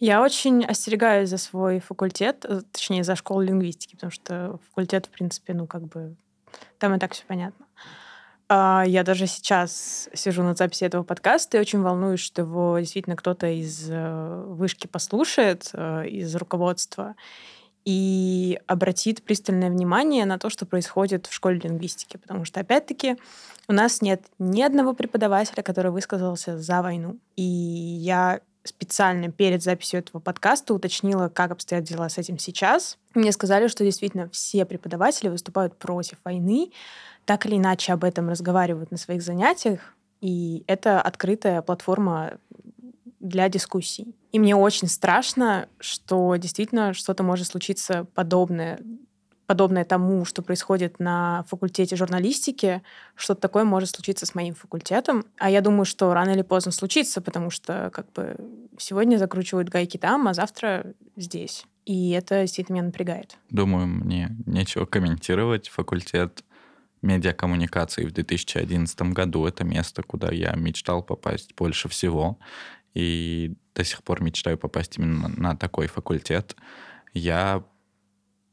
Я 0.00 0.22
очень 0.22 0.64
остерегаюсь 0.64 1.28
за 1.28 1.36
свой 1.36 1.78
факультет, 1.78 2.46
э, 2.48 2.62
точнее, 2.72 3.04
за 3.04 3.16
школу 3.16 3.42
лингвистики, 3.42 3.96
потому 3.96 4.10
что 4.10 4.58
факультет, 4.70 5.06
в 5.06 5.10
принципе, 5.10 5.52
ну, 5.52 5.66
как 5.66 5.82
бы, 5.82 6.16
там 6.78 6.94
и 6.94 6.98
так 6.98 7.12
все 7.12 7.22
понятно. 7.26 7.66
А, 8.48 8.82
я 8.86 9.04
даже 9.04 9.26
сейчас 9.26 10.08
сижу 10.14 10.42
на 10.42 10.54
записи 10.54 10.84
этого 10.84 11.04
подкаста 11.04 11.58
и 11.58 11.60
очень 11.60 11.82
волнуюсь, 11.82 12.20
что 12.20 12.42
его 12.42 12.78
действительно 12.78 13.14
кто-то 13.14 13.46
из 13.46 13.88
э, 13.90 14.44
вышки 14.46 14.86
послушает, 14.86 15.68
э, 15.74 16.08
из 16.08 16.34
руководства, 16.34 17.14
и 17.84 18.58
обратит 18.66 19.22
пристальное 19.22 19.70
внимание 19.70 20.24
на 20.24 20.38
то, 20.38 20.48
что 20.48 20.64
происходит 20.64 21.26
в 21.26 21.32
школе 21.32 21.60
лингвистики. 21.62 22.16
Потому 22.16 22.44
что, 22.44 22.60
опять-таки, 22.60 23.16
у 23.68 23.72
нас 23.72 24.00
нет 24.00 24.22
ни 24.38 24.62
одного 24.62 24.94
преподавателя, 24.94 25.62
который 25.62 25.90
высказался 25.90 26.58
за 26.58 26.82
войну. 26.82 27.18
И 27.36 27.42
я 27.42 28.40
специально 28.64 29.30
перед 29.30 29.62
записью 29.62 30.00
этого 30.00 30.20
подкаста 30.20 30.74
уточнила, 30.74 31.28
как 31.28 31.50
обстоят 31.50 31.84
дела 31.84 32.08
с 32.08 32.18
этим 32.18 32.38
сейчас. 32.38 32.98
Мне 33.14 33.32
сказали, 33.32 33.68
что 33.68 33.84
действительно 33.84 34.28
все 34.30 34.64
преподаватели 34.64 35.28
выступают 35.28 35.76
против 35.76 36.18
войны, 36.24 36.70
так 37.24 37.46
или 37.46 37.56
иначе 37.56 37.92
об 37.92 38.04
этом 38.04 38.28
разговаривают 38.28 38.90
на 38.90 38.96
своих 38.96 39.22
занятиях, 39.22 39.94
и 40.20 40.64
это 40.66 41.00
открытая 41.00 41.62
платформа 41.62 42.38
для 43.20 43.48
дискуссий. 43.48 44.14
И 44.32 44.38
мне 44.38 44.54
очень 44.54 44.88
страшно, 44.88 45.68
что 45.78 46.36
действительно 46.36 46.94
что-то 46.94 47.22
может 47.22 47.46
случиться 47.46 48.06
подобное 48.14 48.80
подобное 49.50 49.84
тому, 49.84 50.24
что 50.24 50.42
происходит 50.42 51.00
на 51.00 51.44
факультете 51.48 51.96
журналистики, 51.96 52.82
что-то 53.16 53.40
такое 53.40 53.64
может 53.64 53.90
случиться 53.90 54.24
с 54.24 54.36
моим 54.36 54.54
факультетом. 54.54 55.24
А 55.38 55.50
я 55.50 55.60
думаю, 55.60 55.86
что 55.86 56.14
рано 56.14 56.30
или 56.30 56.42
поздно 56.42 56.70
случится, 56.70 57.20
потому 57.20 57.50
что 57.50 57.90
как 57.92 58.12
бы 58.12 58.36
сегодня 58.78 59.16
закручивают 59.16 59.68
гайки 59.68 59.96
там, 59.96 60.28
а 60.28 60.34
завтра 60.34 60.94
здесь. 61.16 61.64
И 61.84 62.10
это 62.10 62.42
действительно 62.42 62.76
меня 62.76 62.84
напрягает. 62.84 63.38
Думаю, 63.50 63.88
мне 63.88 64.30
нечего 64.46 64.86
комментировать. 64.86 65.68
Факультет 65.68 66.44
медиакоммуникации 67.02 68.04
в 68.04 68.12
2011 68.12 69.02
году— 69.02 69.46
это 69.46 69.64
место, 69.64 70.04
куда 70.04 70.30
я 70.30 70.52
мечтал 70.54 71.02
попасть 71.02 71.56
больше 71.56 71.88
всего. 71.88 72.38
И 72.94 73.56
до 73.74 73.82
сих 73.82 74.04
пор 74.04 74.22
мечтаю 74.22 74.58
попасть 74.58 74.96
именно 74.96 75.26
на 75.26 75.56
такой 75.56 75.88
факультет. 75.88 76.54
Я 77.12 77.64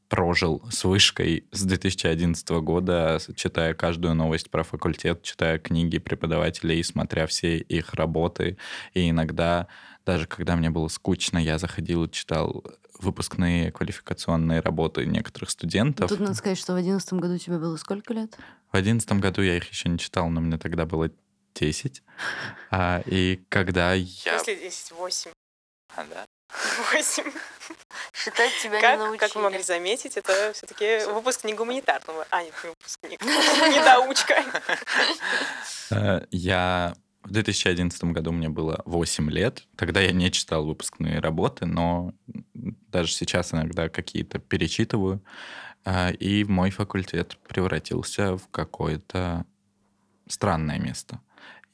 прожил 0.09 0.63
с 0.69 0.83
вышкой 0.83 1.45
с 1.51 1.63
2011 1.63 2.49
года, 2.61 3.19
читая 3.35 3.73
каждую 3.73 4.15
новость 4.15 4.49
про 4.49 4.63
факультет, 4.63 5.23
читая 5.23 5.59
книги 5.59 5.97
преподавателей, 5.97 6.83
смотря 6.83 7.27
все 7.27 7.57
их 7.57 7.93
работы. 7.93 8.57
И 8.93 9.09
иногда, 9.09 9.67
даже 10.05 10.27
когда 10.27 10.55
мне 10.55 10.69
было 10.69 10.87
скучно, 10.87 11.37
я 11.37 11.57
заходил 11.57 12.05
и 12.05 12.11
читал 12.11 12.63
выпускные 12.99 13.71
квалификационные 13.71 14.61
работы 14.61 15.05
некоторых 15.05 15.49
студентов. 15.49 16.09
Тут 16.09 16.19
надо 16.19 16.33
сказать, 16.33 16.57
что 16.57 16.73
в 16.73 16.77
одиннадцатом 16.77 17.19
году 17.19 17.37
тебе 17.37 17.59
было 17.59 17.75
сколько 17.77 18.13
лет? 18.13 18.37
В 18.71 18.75
одиннадцатом 18.75 19.19
году 19.19 19.41
я 19.41 19.57
их 19.57 19.69
еще 19.69 19.89
не 19.89 19.99
читал, 19.99 20.29
но 20.29 20.41
мне 20.41 20.57
тогда 20.57 20.85
было 20.85 21.11
10. 21.55 22.03
А, 22.71 23.01
и 23.05 23.39
когда 23.49 23.93
я... 23.93 24.03
Если 24.03 24.55
10, 24.55 24.91
8. 24.91 25.31
А, 25.95 26.03
да? 26.09 26.25
8. 26.91 27.23
Считать 28.13 28.51
тебя 28.61 28.79
как, 28.81 28.97
не 28.99 29.05
научили. 29.05 29.17
Как 29.19 29.35
вы 29.35 29.41
могли 29.41 29.61
заметить, 29.61 30.17
это 30.17 30.51
все-таки 30.53 31.05
выпуск 31.11 31.43
не 31.43 31.53
гуманитарного. 31.53 32.25
А, 32.29 32.43
нет, 32.43 32.53
не 32.63 32.69
выпускник. 32.69 33.21
Недоучка. 33.25 34.43
Э, 35.91 36.25
Я 36.31 36.95
в 37.23 37.31
2011 37.31 38.03
году 38.05 38.31
мне 38.31 38.49
было 38.49 38.81
8 38.85 39.29
лет. 39.29 39.63
Тогда 39.75 39.99
я 39.99 40.11
не 40.11 40.31
читал 40.31 40.65
выпускные 40.65 41.19
работы, 41.19 41.65
но 41.65 42.13
даже 42.53 43.11
сейчас 43.11 43.53
иногда 43.53 43.89
какие-то 43.89 44.39
перечитываю. 44.39 45.21
А, 45.83 46.11
И 46.11 46.43
мой 46.45 46.71
факультет 46.71 47.37
превратился 47.47 48.37
в 48.37 48.47
какое-то 48.49 49.45
странное 50.27 50.79
место. 50.79 51.21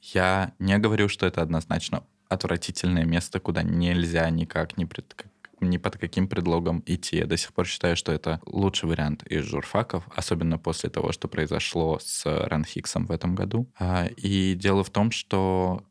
Я 0.00 0.52
не 0.58 0.76
говорю, 0.78 1.08
что 1.08 1.26
это 1.26 1.40
однозначно 1.42 2.04
отвратительное 2.28 3.04
место, 3.04 3.40
куда 3.40 3.62
нельзя 3.62 4.28
никак, 4.30 4.76
ни, 4.76 4.84
пред- 4.84 5.26
ни 5.60 5.76
под 5.76 5.98
каким 5.98 6.28
предлогом 6.28 6.82
идти. 6.86 7.16
Я 7.16 7.26
до 7.26 7.36
сих 7.36 7.52
пор 7.52 7.66
считаю, 7.66 7.96
что 7.96 8.12
это 8.12 8.40
лучший 8.46 8.88
вариант 8.88 9.22
из 9.24 9.44
журфаков, 9.44 10.04
особенно 10.14 10.58
после 10.58 10.90
того, 10.90 11.12
что 11.12 11.28
произошло 11.28 11.98
с 12.00 12.24
Ранхиксом 12.24 13.06
в 13.06 13.12
этом 13.12 13.34
году. 13.34 13.68
А, 13.78 14.06
И 14.16 14.54
дело 14.54 14.84
в 14.84 14.90
том, 14.90 15.10
что 15.10 15.84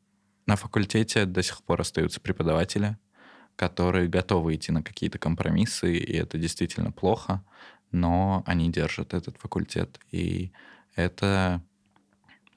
на 0.45 0.55
факультете 0.55 1.25
до 1.25 1.41
сих 1.41 1.63
пор 1.63 1.81
остаются 1.81 2.19
преподаватели, 2.19 2.97
которые 3.55 4.09
готовы 4.09 4.55
идти 4.55 4.71
на 4.71 4.84
какие-то 4.84 5.19
компромиссы, 5.19 5.95
и 5.95 6.13
это 6.17 6.38
действительно 6.38 6.91
плохо, 6.91 7.43
но 7.91 8.43
они 8.45 8.71
держат 8.71 9.13
этот 9.13 9.38
факультет. 9.38 9.99
И 10.11 10.51
это 10.95 11.61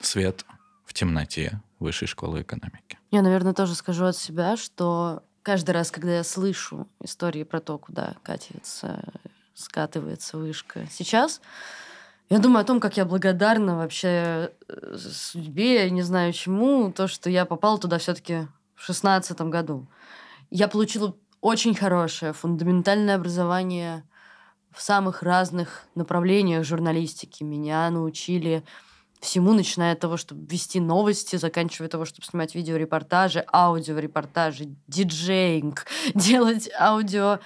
свет 0.00 0.44
в 0.84 0.94
темноте 0.94 1.60
высшей 1.78 2.08
школы 2.08 2.42
экономики. 2.42 2.95
Я, 3.10 3.22
наверное, 3.22 3.54
тоже 3.54 3.74
скажу 3.74 4.04
от 4.04 4.16
себя, 4.16 4.56
что 4.56 5.22
каждый 5.42 5.70
раз, 5.70 5.90
когда 5.90 6.16
я 6.16 6.24
слышу 6.24 6.88
истории 7.02 7.44
про 7.44 7.60
то, 7.60 7.78
куда 7.78 8.14
катится, 8.22 9.04
скатывается 9.54 10.38
вышка 10.38 10.86
сейчас, 10.90 11.40
я 12.28 12.40
думаю 12.40 12.62
о 12.62 12.64
том, 12.64 12.80
как 12.80 12.96
я 12.96 13.04
благодарна 13.04 13.76
вообще 13.76 14.50
э, 14.68 14.96
судьбе, 14.98 15.84
я 15.84 15.90
не 15.90 16.02
знаю 16.02 16.32
чему, 16.32 16.90
то, 16.90 17.06
что 17.06 17.30
я 17.30 17.44
попала 17.44 17.78
туда 17.78 17.98
все-таки 17.98 18.48
в 18.74 18.82
шестнадцатом 18.82 19.48
году. 19.48 19.86
Я 20.50 20.66
получила 20.66 21.14
очень 21.40 21.76
хорошее 21.76 22.32
фундаментальное 22.32 23.14
образование 23.14 24.02
в 24.72 24.82
самых 24.82 25.22
разных 25.22 25.84
направлениях 25.94 26.64
журналистики. 26.64 27.44
Меня 27.44 27.88
научили 27.90 28.64
всему, 29.20 29.52
начиная 29.52 29.94
от 29.94 30.00
того, 30.00 30.16
чтобы 30.16 30.46
вести 30.46 30.80
новости, 30.80 31.36
заканчивая 31.36 31.88
того, 31.88 32.04
чтобы 32.04 32.26
снимать 32.26 32.54
видеорепортажи, 32.54 33.44
аудиорепортажи, 33.52 34.74
диджеинг, 34.86 35.86
делать 36.14 36.70
аудио, 36.78 37.40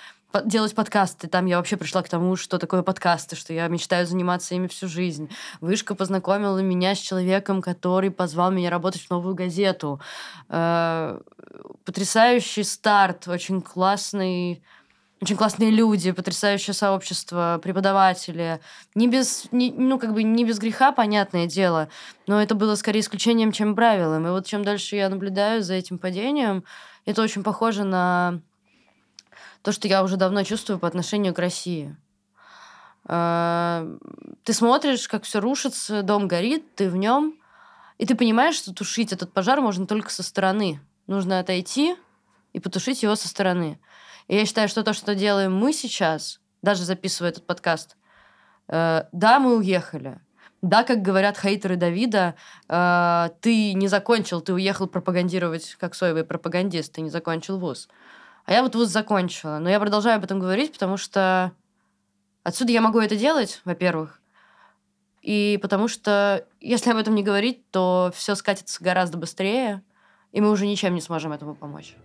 делать 0.45 0.75
подкасты. 0.75 1.29
Там 1.29 1.47
я 1.47 1.57
вообще 1.57 1.77
пришла 1.77 2.03
к 2.03 2.09
тому, 2.09 2.37
что 2.37 2.59
такое 2.59 2.83
подкасты, 2.83 3.37
что 3.37 3.53
я 3.53 3.67
мечтаю 3.69 4.07
заниматься 4.07 4.55
ими 4.55 4.69
всю 4.69 4.89
жизнь. 4.89 5.31
Вышка 5.61 5.95
познакомила 5.95 6.59
меня 6.59 6.95
с 6.95 6.99
человеком, 6.99 7.63
который 7.63 8.11
позвал 8.11 8.51
меня 8.51 8.71
работать 8.71 9.03
в 9.03 9.11
новую 9.11 9.35
газету. 9.35 10.01
Э, 10.49 11.21
Потрясающий 11.85 12.63
старт, 12.63 13.27
очень 13.27 13.61
классный 13.61 14.63
очень 15.21 15.37
классные 15.37 15.71
люди, 15.71 16.13
потрясающее 16.13 16.73
сообщество, 16.73 17.61
преподаватели. 17.63 18.61
Не 18.95 19.07
без, 19.07 19.47
не- 19.53 19.73
ну, 19.73 19.99
как 19.99 20.15
бы 20.15 20.23
не 20.23 20.45
без 20.45 20.59
греха, 20.59 20.93
понятное 20.93 21.47
дело, 21.47 21.89
но 22.27 22.41
это 22.41 22.55
было 22.55 22.75
скорее 22.75 23.01
исключением, 23.01 23.53
чем 23.53 23.75
правилом. 23.75 24.27
И 24.27 24.31
вот 24.31 24.47
чем 24.47 24.65
дальше 24.65 24.97
я 24.97 25.11
наблюдаю 25.11 25.63
за 25.63 25.75
этим 25.75 25.99
падением, 25.99 26.65
это 27.05 27.21
очень 27.23 27.43
похоже 27.43 27.85
на 27.85 28.41
то, 29.63 29.73
что 29.73 29.89
я 29.89 30.03
уже 30.03 30.17
давно 30.17 30.43
чувствую 30.43 30.79
по 30.79 30.89
отношению 30.89 31.35
к 31.35 31.39
России. 31.39 31.95
А, 33.05 33.87
Ты 34.45 34.55
смотришь, 34.55 35.07
как 35.07 35.25
все 35.25 35.41
рушится, 35.41 36.03
дом 36.03 36.29
горит, 36.29 36.75
ты 36.77 36.89
в 36.89 36.97
нем, 36.97 37.35
и 37.99 38.07
ты 38.07 38.15
понимаешь, 38.15 38.55
что 38.55 38.73
тушить 38.73 39.13
этот 39.13 39.33
пожар 39.35 39.61
можно 39.61 39.87
только 39.87 40.11
со 40.11 40.23
стороны. 40.23 40.81
Нужно 41.07 41.41
отойти 41.41 41.97
и 42.55 42.61
потушить 42.61 43.03
его 43.03 43.17
со 43.17 43.29
стороны. 43.29 43.79
Я 44.31 44.47
считаю, 44.47 44.69
что 44.69 44.85
то, 44.85 44.93
что 44.93 45.17
делаем 45.17 45.53
мы 45.53 45.73
сейчас, 45.73 46.39
даже 46.63 46.85
записывая 46.85 47.33
этот 47.33 47.49
подкаст, 47.49 47.97
э, 48.69 49.03
да, 49.11 49.41
мы 49.41 49.57
уехали. 49.57 50.21
Да, 50.63 50.85
как 50.85 51.03
говорят 51.03 51.37
хейтеры 51.37 51.75
Давида, 51.75 52.37
э, 52.69 53.29
ты 53.41 53.73
не 53.73 53.89
закончил, 53.89 54.41
ты 54.41 54.53
уехал 54.53 54.87
пропагандировать 54.87 55.75
как 55.81 55.97
соевый 55.97 56.23
пропагандист, 56.23 56.93
ты 56.93 57.01
не 57.01 57.11
закончил 57.11 57.59
вуз. 57.59 57.89
А 58.45 58.53
я 58.53 58.63
вот 58.63 58.77
вуз 58.77 58.87
закончила. 58.87 59.59
Но 59.59 59.69
я 59.69 59.81
продолжаю 59.81 60.19
об 60.19 60.25
этом 60.25 60.39
говорить, 60.39 60.75
потому 60.75 60.97
что 60.97 61.51
отсюда 62.45 62.71
я 62.71 62.83
могу 62.83 63.01
это 63.01 63.17
делать, 63.17 63.61
во-первых. 63.65 64.21
И 65.23 65.59
потому 65.61 65.89
что, 65.89 66.47
если 66.61 66.93
об 66.93 66.99
этом 66.99 67.17
не 67.17 67.25
говорить, 67.25 67.69
то 67.73 68.13
все 68.15 68.37
скатится 68.37 68.83
гораздо 68.85 69.19
быстрее, 69.19 69.83
и 70.31 70.41
мы 70.41 70.51
уже 70.51 70.69
ничем 70.69 70.95
не 70.95 71.01
сможем 71.01 71.33
этому 71.33 71.57
помочь. 71.57 71.97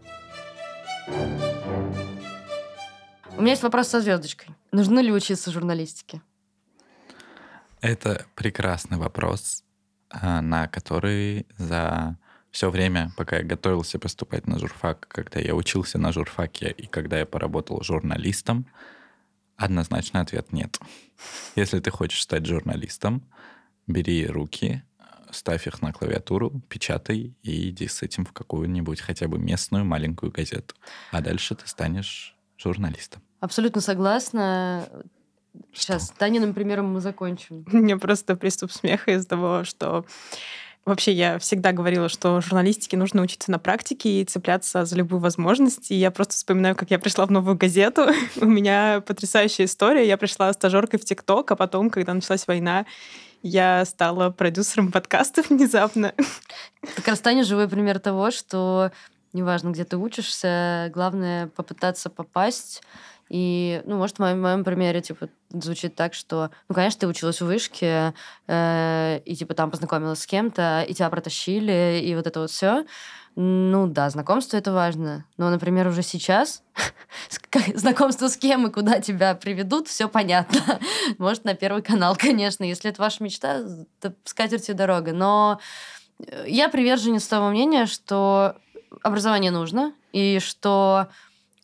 У 3.38 3.42
меня 3.42 3.52
есть 3.52 3.64
вопрос 3.64 3.90
со 3.90 4.00
звездочкой. 4.00 4.56
Нужно 4.72 5.00
ли 5.00 5.12
учиться 5.12 5.52
журналистике? 5.52 6.22
Это 7.82 8.26
прекрасный 8.34 8.98
вопрос, 8.98 9.64
а, 10.10 10.42
на 10.42 10.68
который 10.68 11.46
за 11.58 12.18
все 12.52 12.70
время, 12.70 13.12
пока 13.18 13.38
я 13.38 13.44
готовился 13.44 14.00
поступать 14.00 14.48
на 14.48 14.58
журфак, 14.58 15.08
когда 15.10 15.42
я 15.42 15.54
учился 15.54 15.98
на 15.98 16.14
журфаке 16.14 16.72
и 16.72 16.88
когда 16.88 17.20
я 17.20 17.26
поработал 17.26 17.84
журналистом, 17.84 18.68
однозначный 19.58 20.22
ответ 20.22 20.54
нет. 20.54 20.80
Если 21.58 21.80
ты 21.82 21.92
хочешь 21.92 22.22
стать 22.22 22.46
журналистом, 22.46 23.22
бери 23.86 24.26
руки, 24.28 24.82
ставь 25.32 25.68
их 25.68 25.82
на 25.82 25.92
клавиатуру, 25.92 26.62
печатай 26.70 27.36
и 27.44 27.70
иди 27.70 27.90
с 27.90 28.02
этим 28.02 28.26
в 28.26 28.32
какую-нибудь 28.32 29.02
хотя 29.02 29.28
бы 29.28 29.38
местную 29.38 29.84
маленькую 29.84 30.32
газету. 30.32 30.76
А 31.12 31.20
дальше 31.20 31.56
ты 31.56 31.68
станешь 31.68 32.35
журналистом. 32.58 33.22
Абсолютно 33.40 33.82
согласна. 33.82 34.88
Сейчас, 35.74 36.12
Таниным 36.18 36.54
примером 36.54 36.94
мы 36.94 37.02
закончим. 37.02 37.66
У 37.72 37.78
меня 37.78 37.98
просто 37.98 38.36
приступ 38.36 38.72
смеха 38.72 39.12
из-за 39.12 39.28
того, 39.28 39.64
что 39.64 40.06
Вообще, 40.86 41.14
я 41.14 41.40
всегда 41.40 41.72
говорила, 41.72 42.10
что 42.10 42.42
журналистике 42.42 42.96
нужно 42.96 43.24
учиться 43.24 43.50
на 43.50 43.58
практике 43.58 44.22
и 44.22 44.24
цепляться 44.24 44.86
за 44.86 44.96
любую 44.96 45.20
возможность. 45.20 45.90
И 45.90 45.96
я 45.96 46.12
просто 46.12 46.36
вспоминаю, 46.36 46.76
как 46.76 46.92
я 46.92 47.00
пришла 47.00 47.26
в 47.26 47.32
новую 47.32 47.58
газету. 47.58 48.08
У 48.40 48.46
меня 48.46 49.02
потрясающая 49.02 49.66
история. 49.66 50.08
Я 50.08 50.18
пришла 50.18 50.54
стажеркой 50.54 51.00
в 51.00 51.06
ТикТок, 51.06 51.50
а 51.50 51.56
потом, 51.56 51.90
когда 51.90 52.14
началась 52.14 52.46
война, 52.46 52.86
я 53.42 53.84
стала 53.86 54.30
продюсером 54.30 54.92
подкастов 54.92 55.50
внезапно. 55.50 56.14
Как 56.96 57.08
раз 57.08 57.20
Таня 57.20 57.44
живой 57.44 57.68
пример 57.68 57.98
того, 57.98 58.30
что 58.30 58.92
неважно, 59.36 59.70
где 59.70 59.84
ты 59.84 59.98
учишься, 59.98 60.90
главное 60.94 61.48
попытаться 61.48 62.10
попасть. 62.10 62.82
И, 63.30 63.82
ну, 63.86 63.98
может, 63.98 64.18
в 64.18 64.20
моем, 64.20 64.38
в 64.38 64.42
моем 64.42 64.64
примере, 64.64 65.02
типа, 65.02 65.30
звучит 65.50 65.96
так, 65.96 66.14
что, 66.14 66.52
ну, 66.70 66.76
конечно, 66.76 67.02
ты 67.02 67.08
училась 67.08 67.42
в 67.42 67.46
вышке, 67.46 68.14
э, 68.48 69.20
и, 69.26 69.36
типа, 69.36 69.56
там 69.56 69.72
познакомилась 69.72 70.20
с 70.20 70.28
кем-то, 70.28 70.86
и 70.88 70.94
тебя 70.94 71.10
протащили, 71.10 72.02
и 72.04 72.16
вот 72.16 72.28
это 72.28 72.42
вот 72.42 72.52
все. 72.52 72.86
Ну, 73.36 73.88
да, 73.88 74.10
знакомство 74.10 74.56
это 74.56 74.72
важно. 74.72 75.26
Но, 75.38 75.50
например, 75.50 75.88
уже 75.88 76.04
сейчас 76.04 76.64
знакомство 77.74 78.30
с 78.30 78.38
кем 78.38 78.68
и 78.68 78.72
куда 78.72 79.02
тебя 79.02 79.36
приведут, 79.36 79.88
все 79.88 80.08
понятно. 80.08 80.80
Может, 81.18 81.44
на 81.44 81.56
Первый 81.56 81.82
канал, 81.82 82.16
конечно. 82.20 82.64
Если 82.64 82.92
это 82.92 83.02
ваша 83.02 83.24
мечта, 83.24 83.64
то 84.00 84.14
с 84.24 84.34
катертью 84.34 84.76
дорога. 84.76 85.12
Но 85.12 85.60
я 86.46 86.70
приверженец 86.70 87.28
того 87.28 87.50
мнения, 87.50 87.88
что 87.88 88.56
образование 89.04 89.52
нужно, 89.52 89.94
и 90.12 90.40
что 90.40 91.08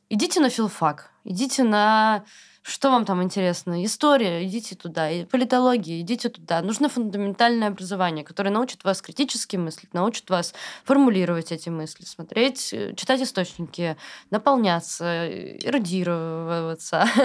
идите 0.09 0.39
на 0.39 0.49
филфак. 0.49 1.11
идите 1.23 1.63
на 1.63 2.23
что 2.63 2.91
вам 2.91 3.05
там 3.05 3.23
интересно? 3.23 3.83
История, 3.83 4.45
идите 4.45 4.75
туда. 4.75 5.09
И 5.09 5.25
политология, 5.25 5.99
идите 5.99 6.29
туда. 6.29 6.61
Нужно 6.61 6.89
фундаментальное 6.89 7.69
образование, 7.69 8.23
которое 8.23 8.51
научит 8.51 8.83
вас 8.83 9.01
критически 9.01 9.57
мыслить, 9.57 9.95
научит 9.95 10.29
вас 10.29 10.53
формулировать 10.83 11.51
эти 11.51 11.69
мысли, 11.69 12.05
смотреть, 12.05 12.71
э, 12.71 12.93
читать 12.95 13.21
источники, 13.21 13.97
наполняться, 14.29 15.27
эрудироваться. 15.27 17.05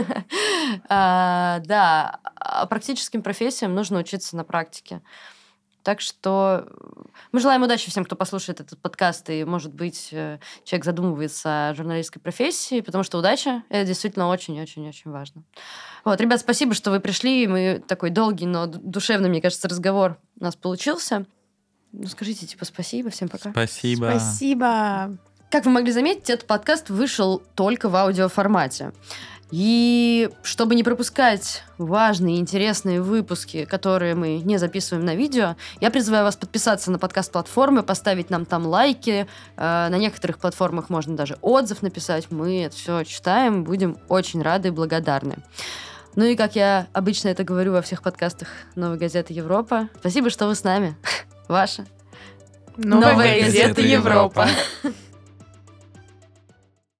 А, 0.88 1.60
да, 1.64 2.20
а 2.34 2.66
практическим 2.66 3.22
профессиям 3.22 3.74
нужно 3.74 3.98
учиться 3.98 4.36
на 4.36 4.44
практике. 4.44 5.00
Так 5.86 6.00
что 6.00 6.66
мы 7.30 7.38
желаем 7.38 7.62
удачи 7.62 7.88
всем, 7.88 8.04
кто 8.04 8.16
послушает 8.16 8.58
этот 8.58 8.76
подкаст, 8.80 9.30
и, 9.30 9.44
может 9.44 9.72
быть, 9.72 10.08
э, 10.10 10.40
человек 10.64 10.84
задумывается 10.84 11.68
о 11.68 11.74
журналистской 11.76 12.20
профессии, 12.20 12.80
потому 12.80 13.04
что 13.04 13.18
удача— 13.18 13.62
это 13.68 13.86
действительно 13.86 14.26
очень-очень-очень 14.26 15.12
важно. 15.12 15.44
Вот, 16.04 16.20
ребят, 16.20 16.40
спасибо, 16.40 16.74
что 16.74 16.90
вы 16.90 16.98
пришли. 16.98 17.46
Мы 17.46 17.80
такой 17.86 18.10
долгий, 18.10 18.46
но 18.46 18.66
душевный, 18.66 19.28
мне 19.28 19.40
кажется, 19.40 19.68
разговор 19.68 20.18
у 20.40 20.42
нас 20.42 20.56
получился. 20.56 21.24
Ну, 21.92 22.08
скажите, 22.08 22.46
типа, 22.46 22.64
спасибо, 22.64 23.10
всем 23.10 23.28
пока. 23.28 23.52
Спасибо. 23.52 24.06
Спасибо. 24.06 25.16
Как 25.52 25.66
вы 25.66 25.70
могли 25.70 25.92
заметить, 25.92 26.28
этот 26.30 26.48
подкаст 26.48 26.90
вышел 26.90 27.40
только 27.54 27.88
в 27.88 27.94
аудиоформате. 27.94 28.92
И 29.50 30.28
чтобы 30.42 30.74
не 30.74 30.82
пропускать 30.82 31.62
важные 31.78 32.38
интересные 32.38 33.00
выпуски, 33.00 33.64
которые 33.64 34.14
мы 34.14 34.38
не 34.38 34.58
записываем 34.58 35.04
на 35.04 35.14
видео, 35.14 35.56
я 35.80 35.90
призываю 35.90 36.24
вас 36.24 36.36
подписаться 36.36 36.90
на 36.90 36.98
подкаст-платформы, 36.98 37.84
поставить 37.84 38.28
нам 38.28 38.44
там 38.44 38.66
лайки. 38.66 39.28
Э, 39.56 39.88
на 39.88 39.96
некоторых 39.98 40.38
платформах 40.38 40.90
можно 40.90 41.16
даже 41.16 41.38
отзыв 41.42 41.82
написать. 41.82 42.30
Мы 42.30 42.64
это 42.64 42.76
все 42.76 43.04
читаем, 43.04 43.62
будем 43.62 43.98
очень 44.08 44.42
рады 44.42 44.68
и 44.68 44.72
благодарны. 44.72 45.36
Ну 46.16 46.24
и 46.24 46.34
как 46.34 46.56
я 46.56 46.88
обычно 46.92 47.28
это 47.28 47.44
говорю 47.44 47.72
во 47.72 47.82
всех 47.82 48.02
подкастах 48.02 48.48
Новой 48.74 48.98
газеты 48.98 49.32
Европа, 49.32 49.90
спасибо, 50.00 50.30
что 50.30 50.46
вы 50.46 50.54
с 50.54 50.64
нами. 50.64 50.96
Ваша 51.48 51.86
Новая, 52.76 53.12
Новая 53.12 53.40
газета, 53.42 53.68
газета 53.68 53.80
Европа. 53.82 54.48
Европа. 54.82 54.96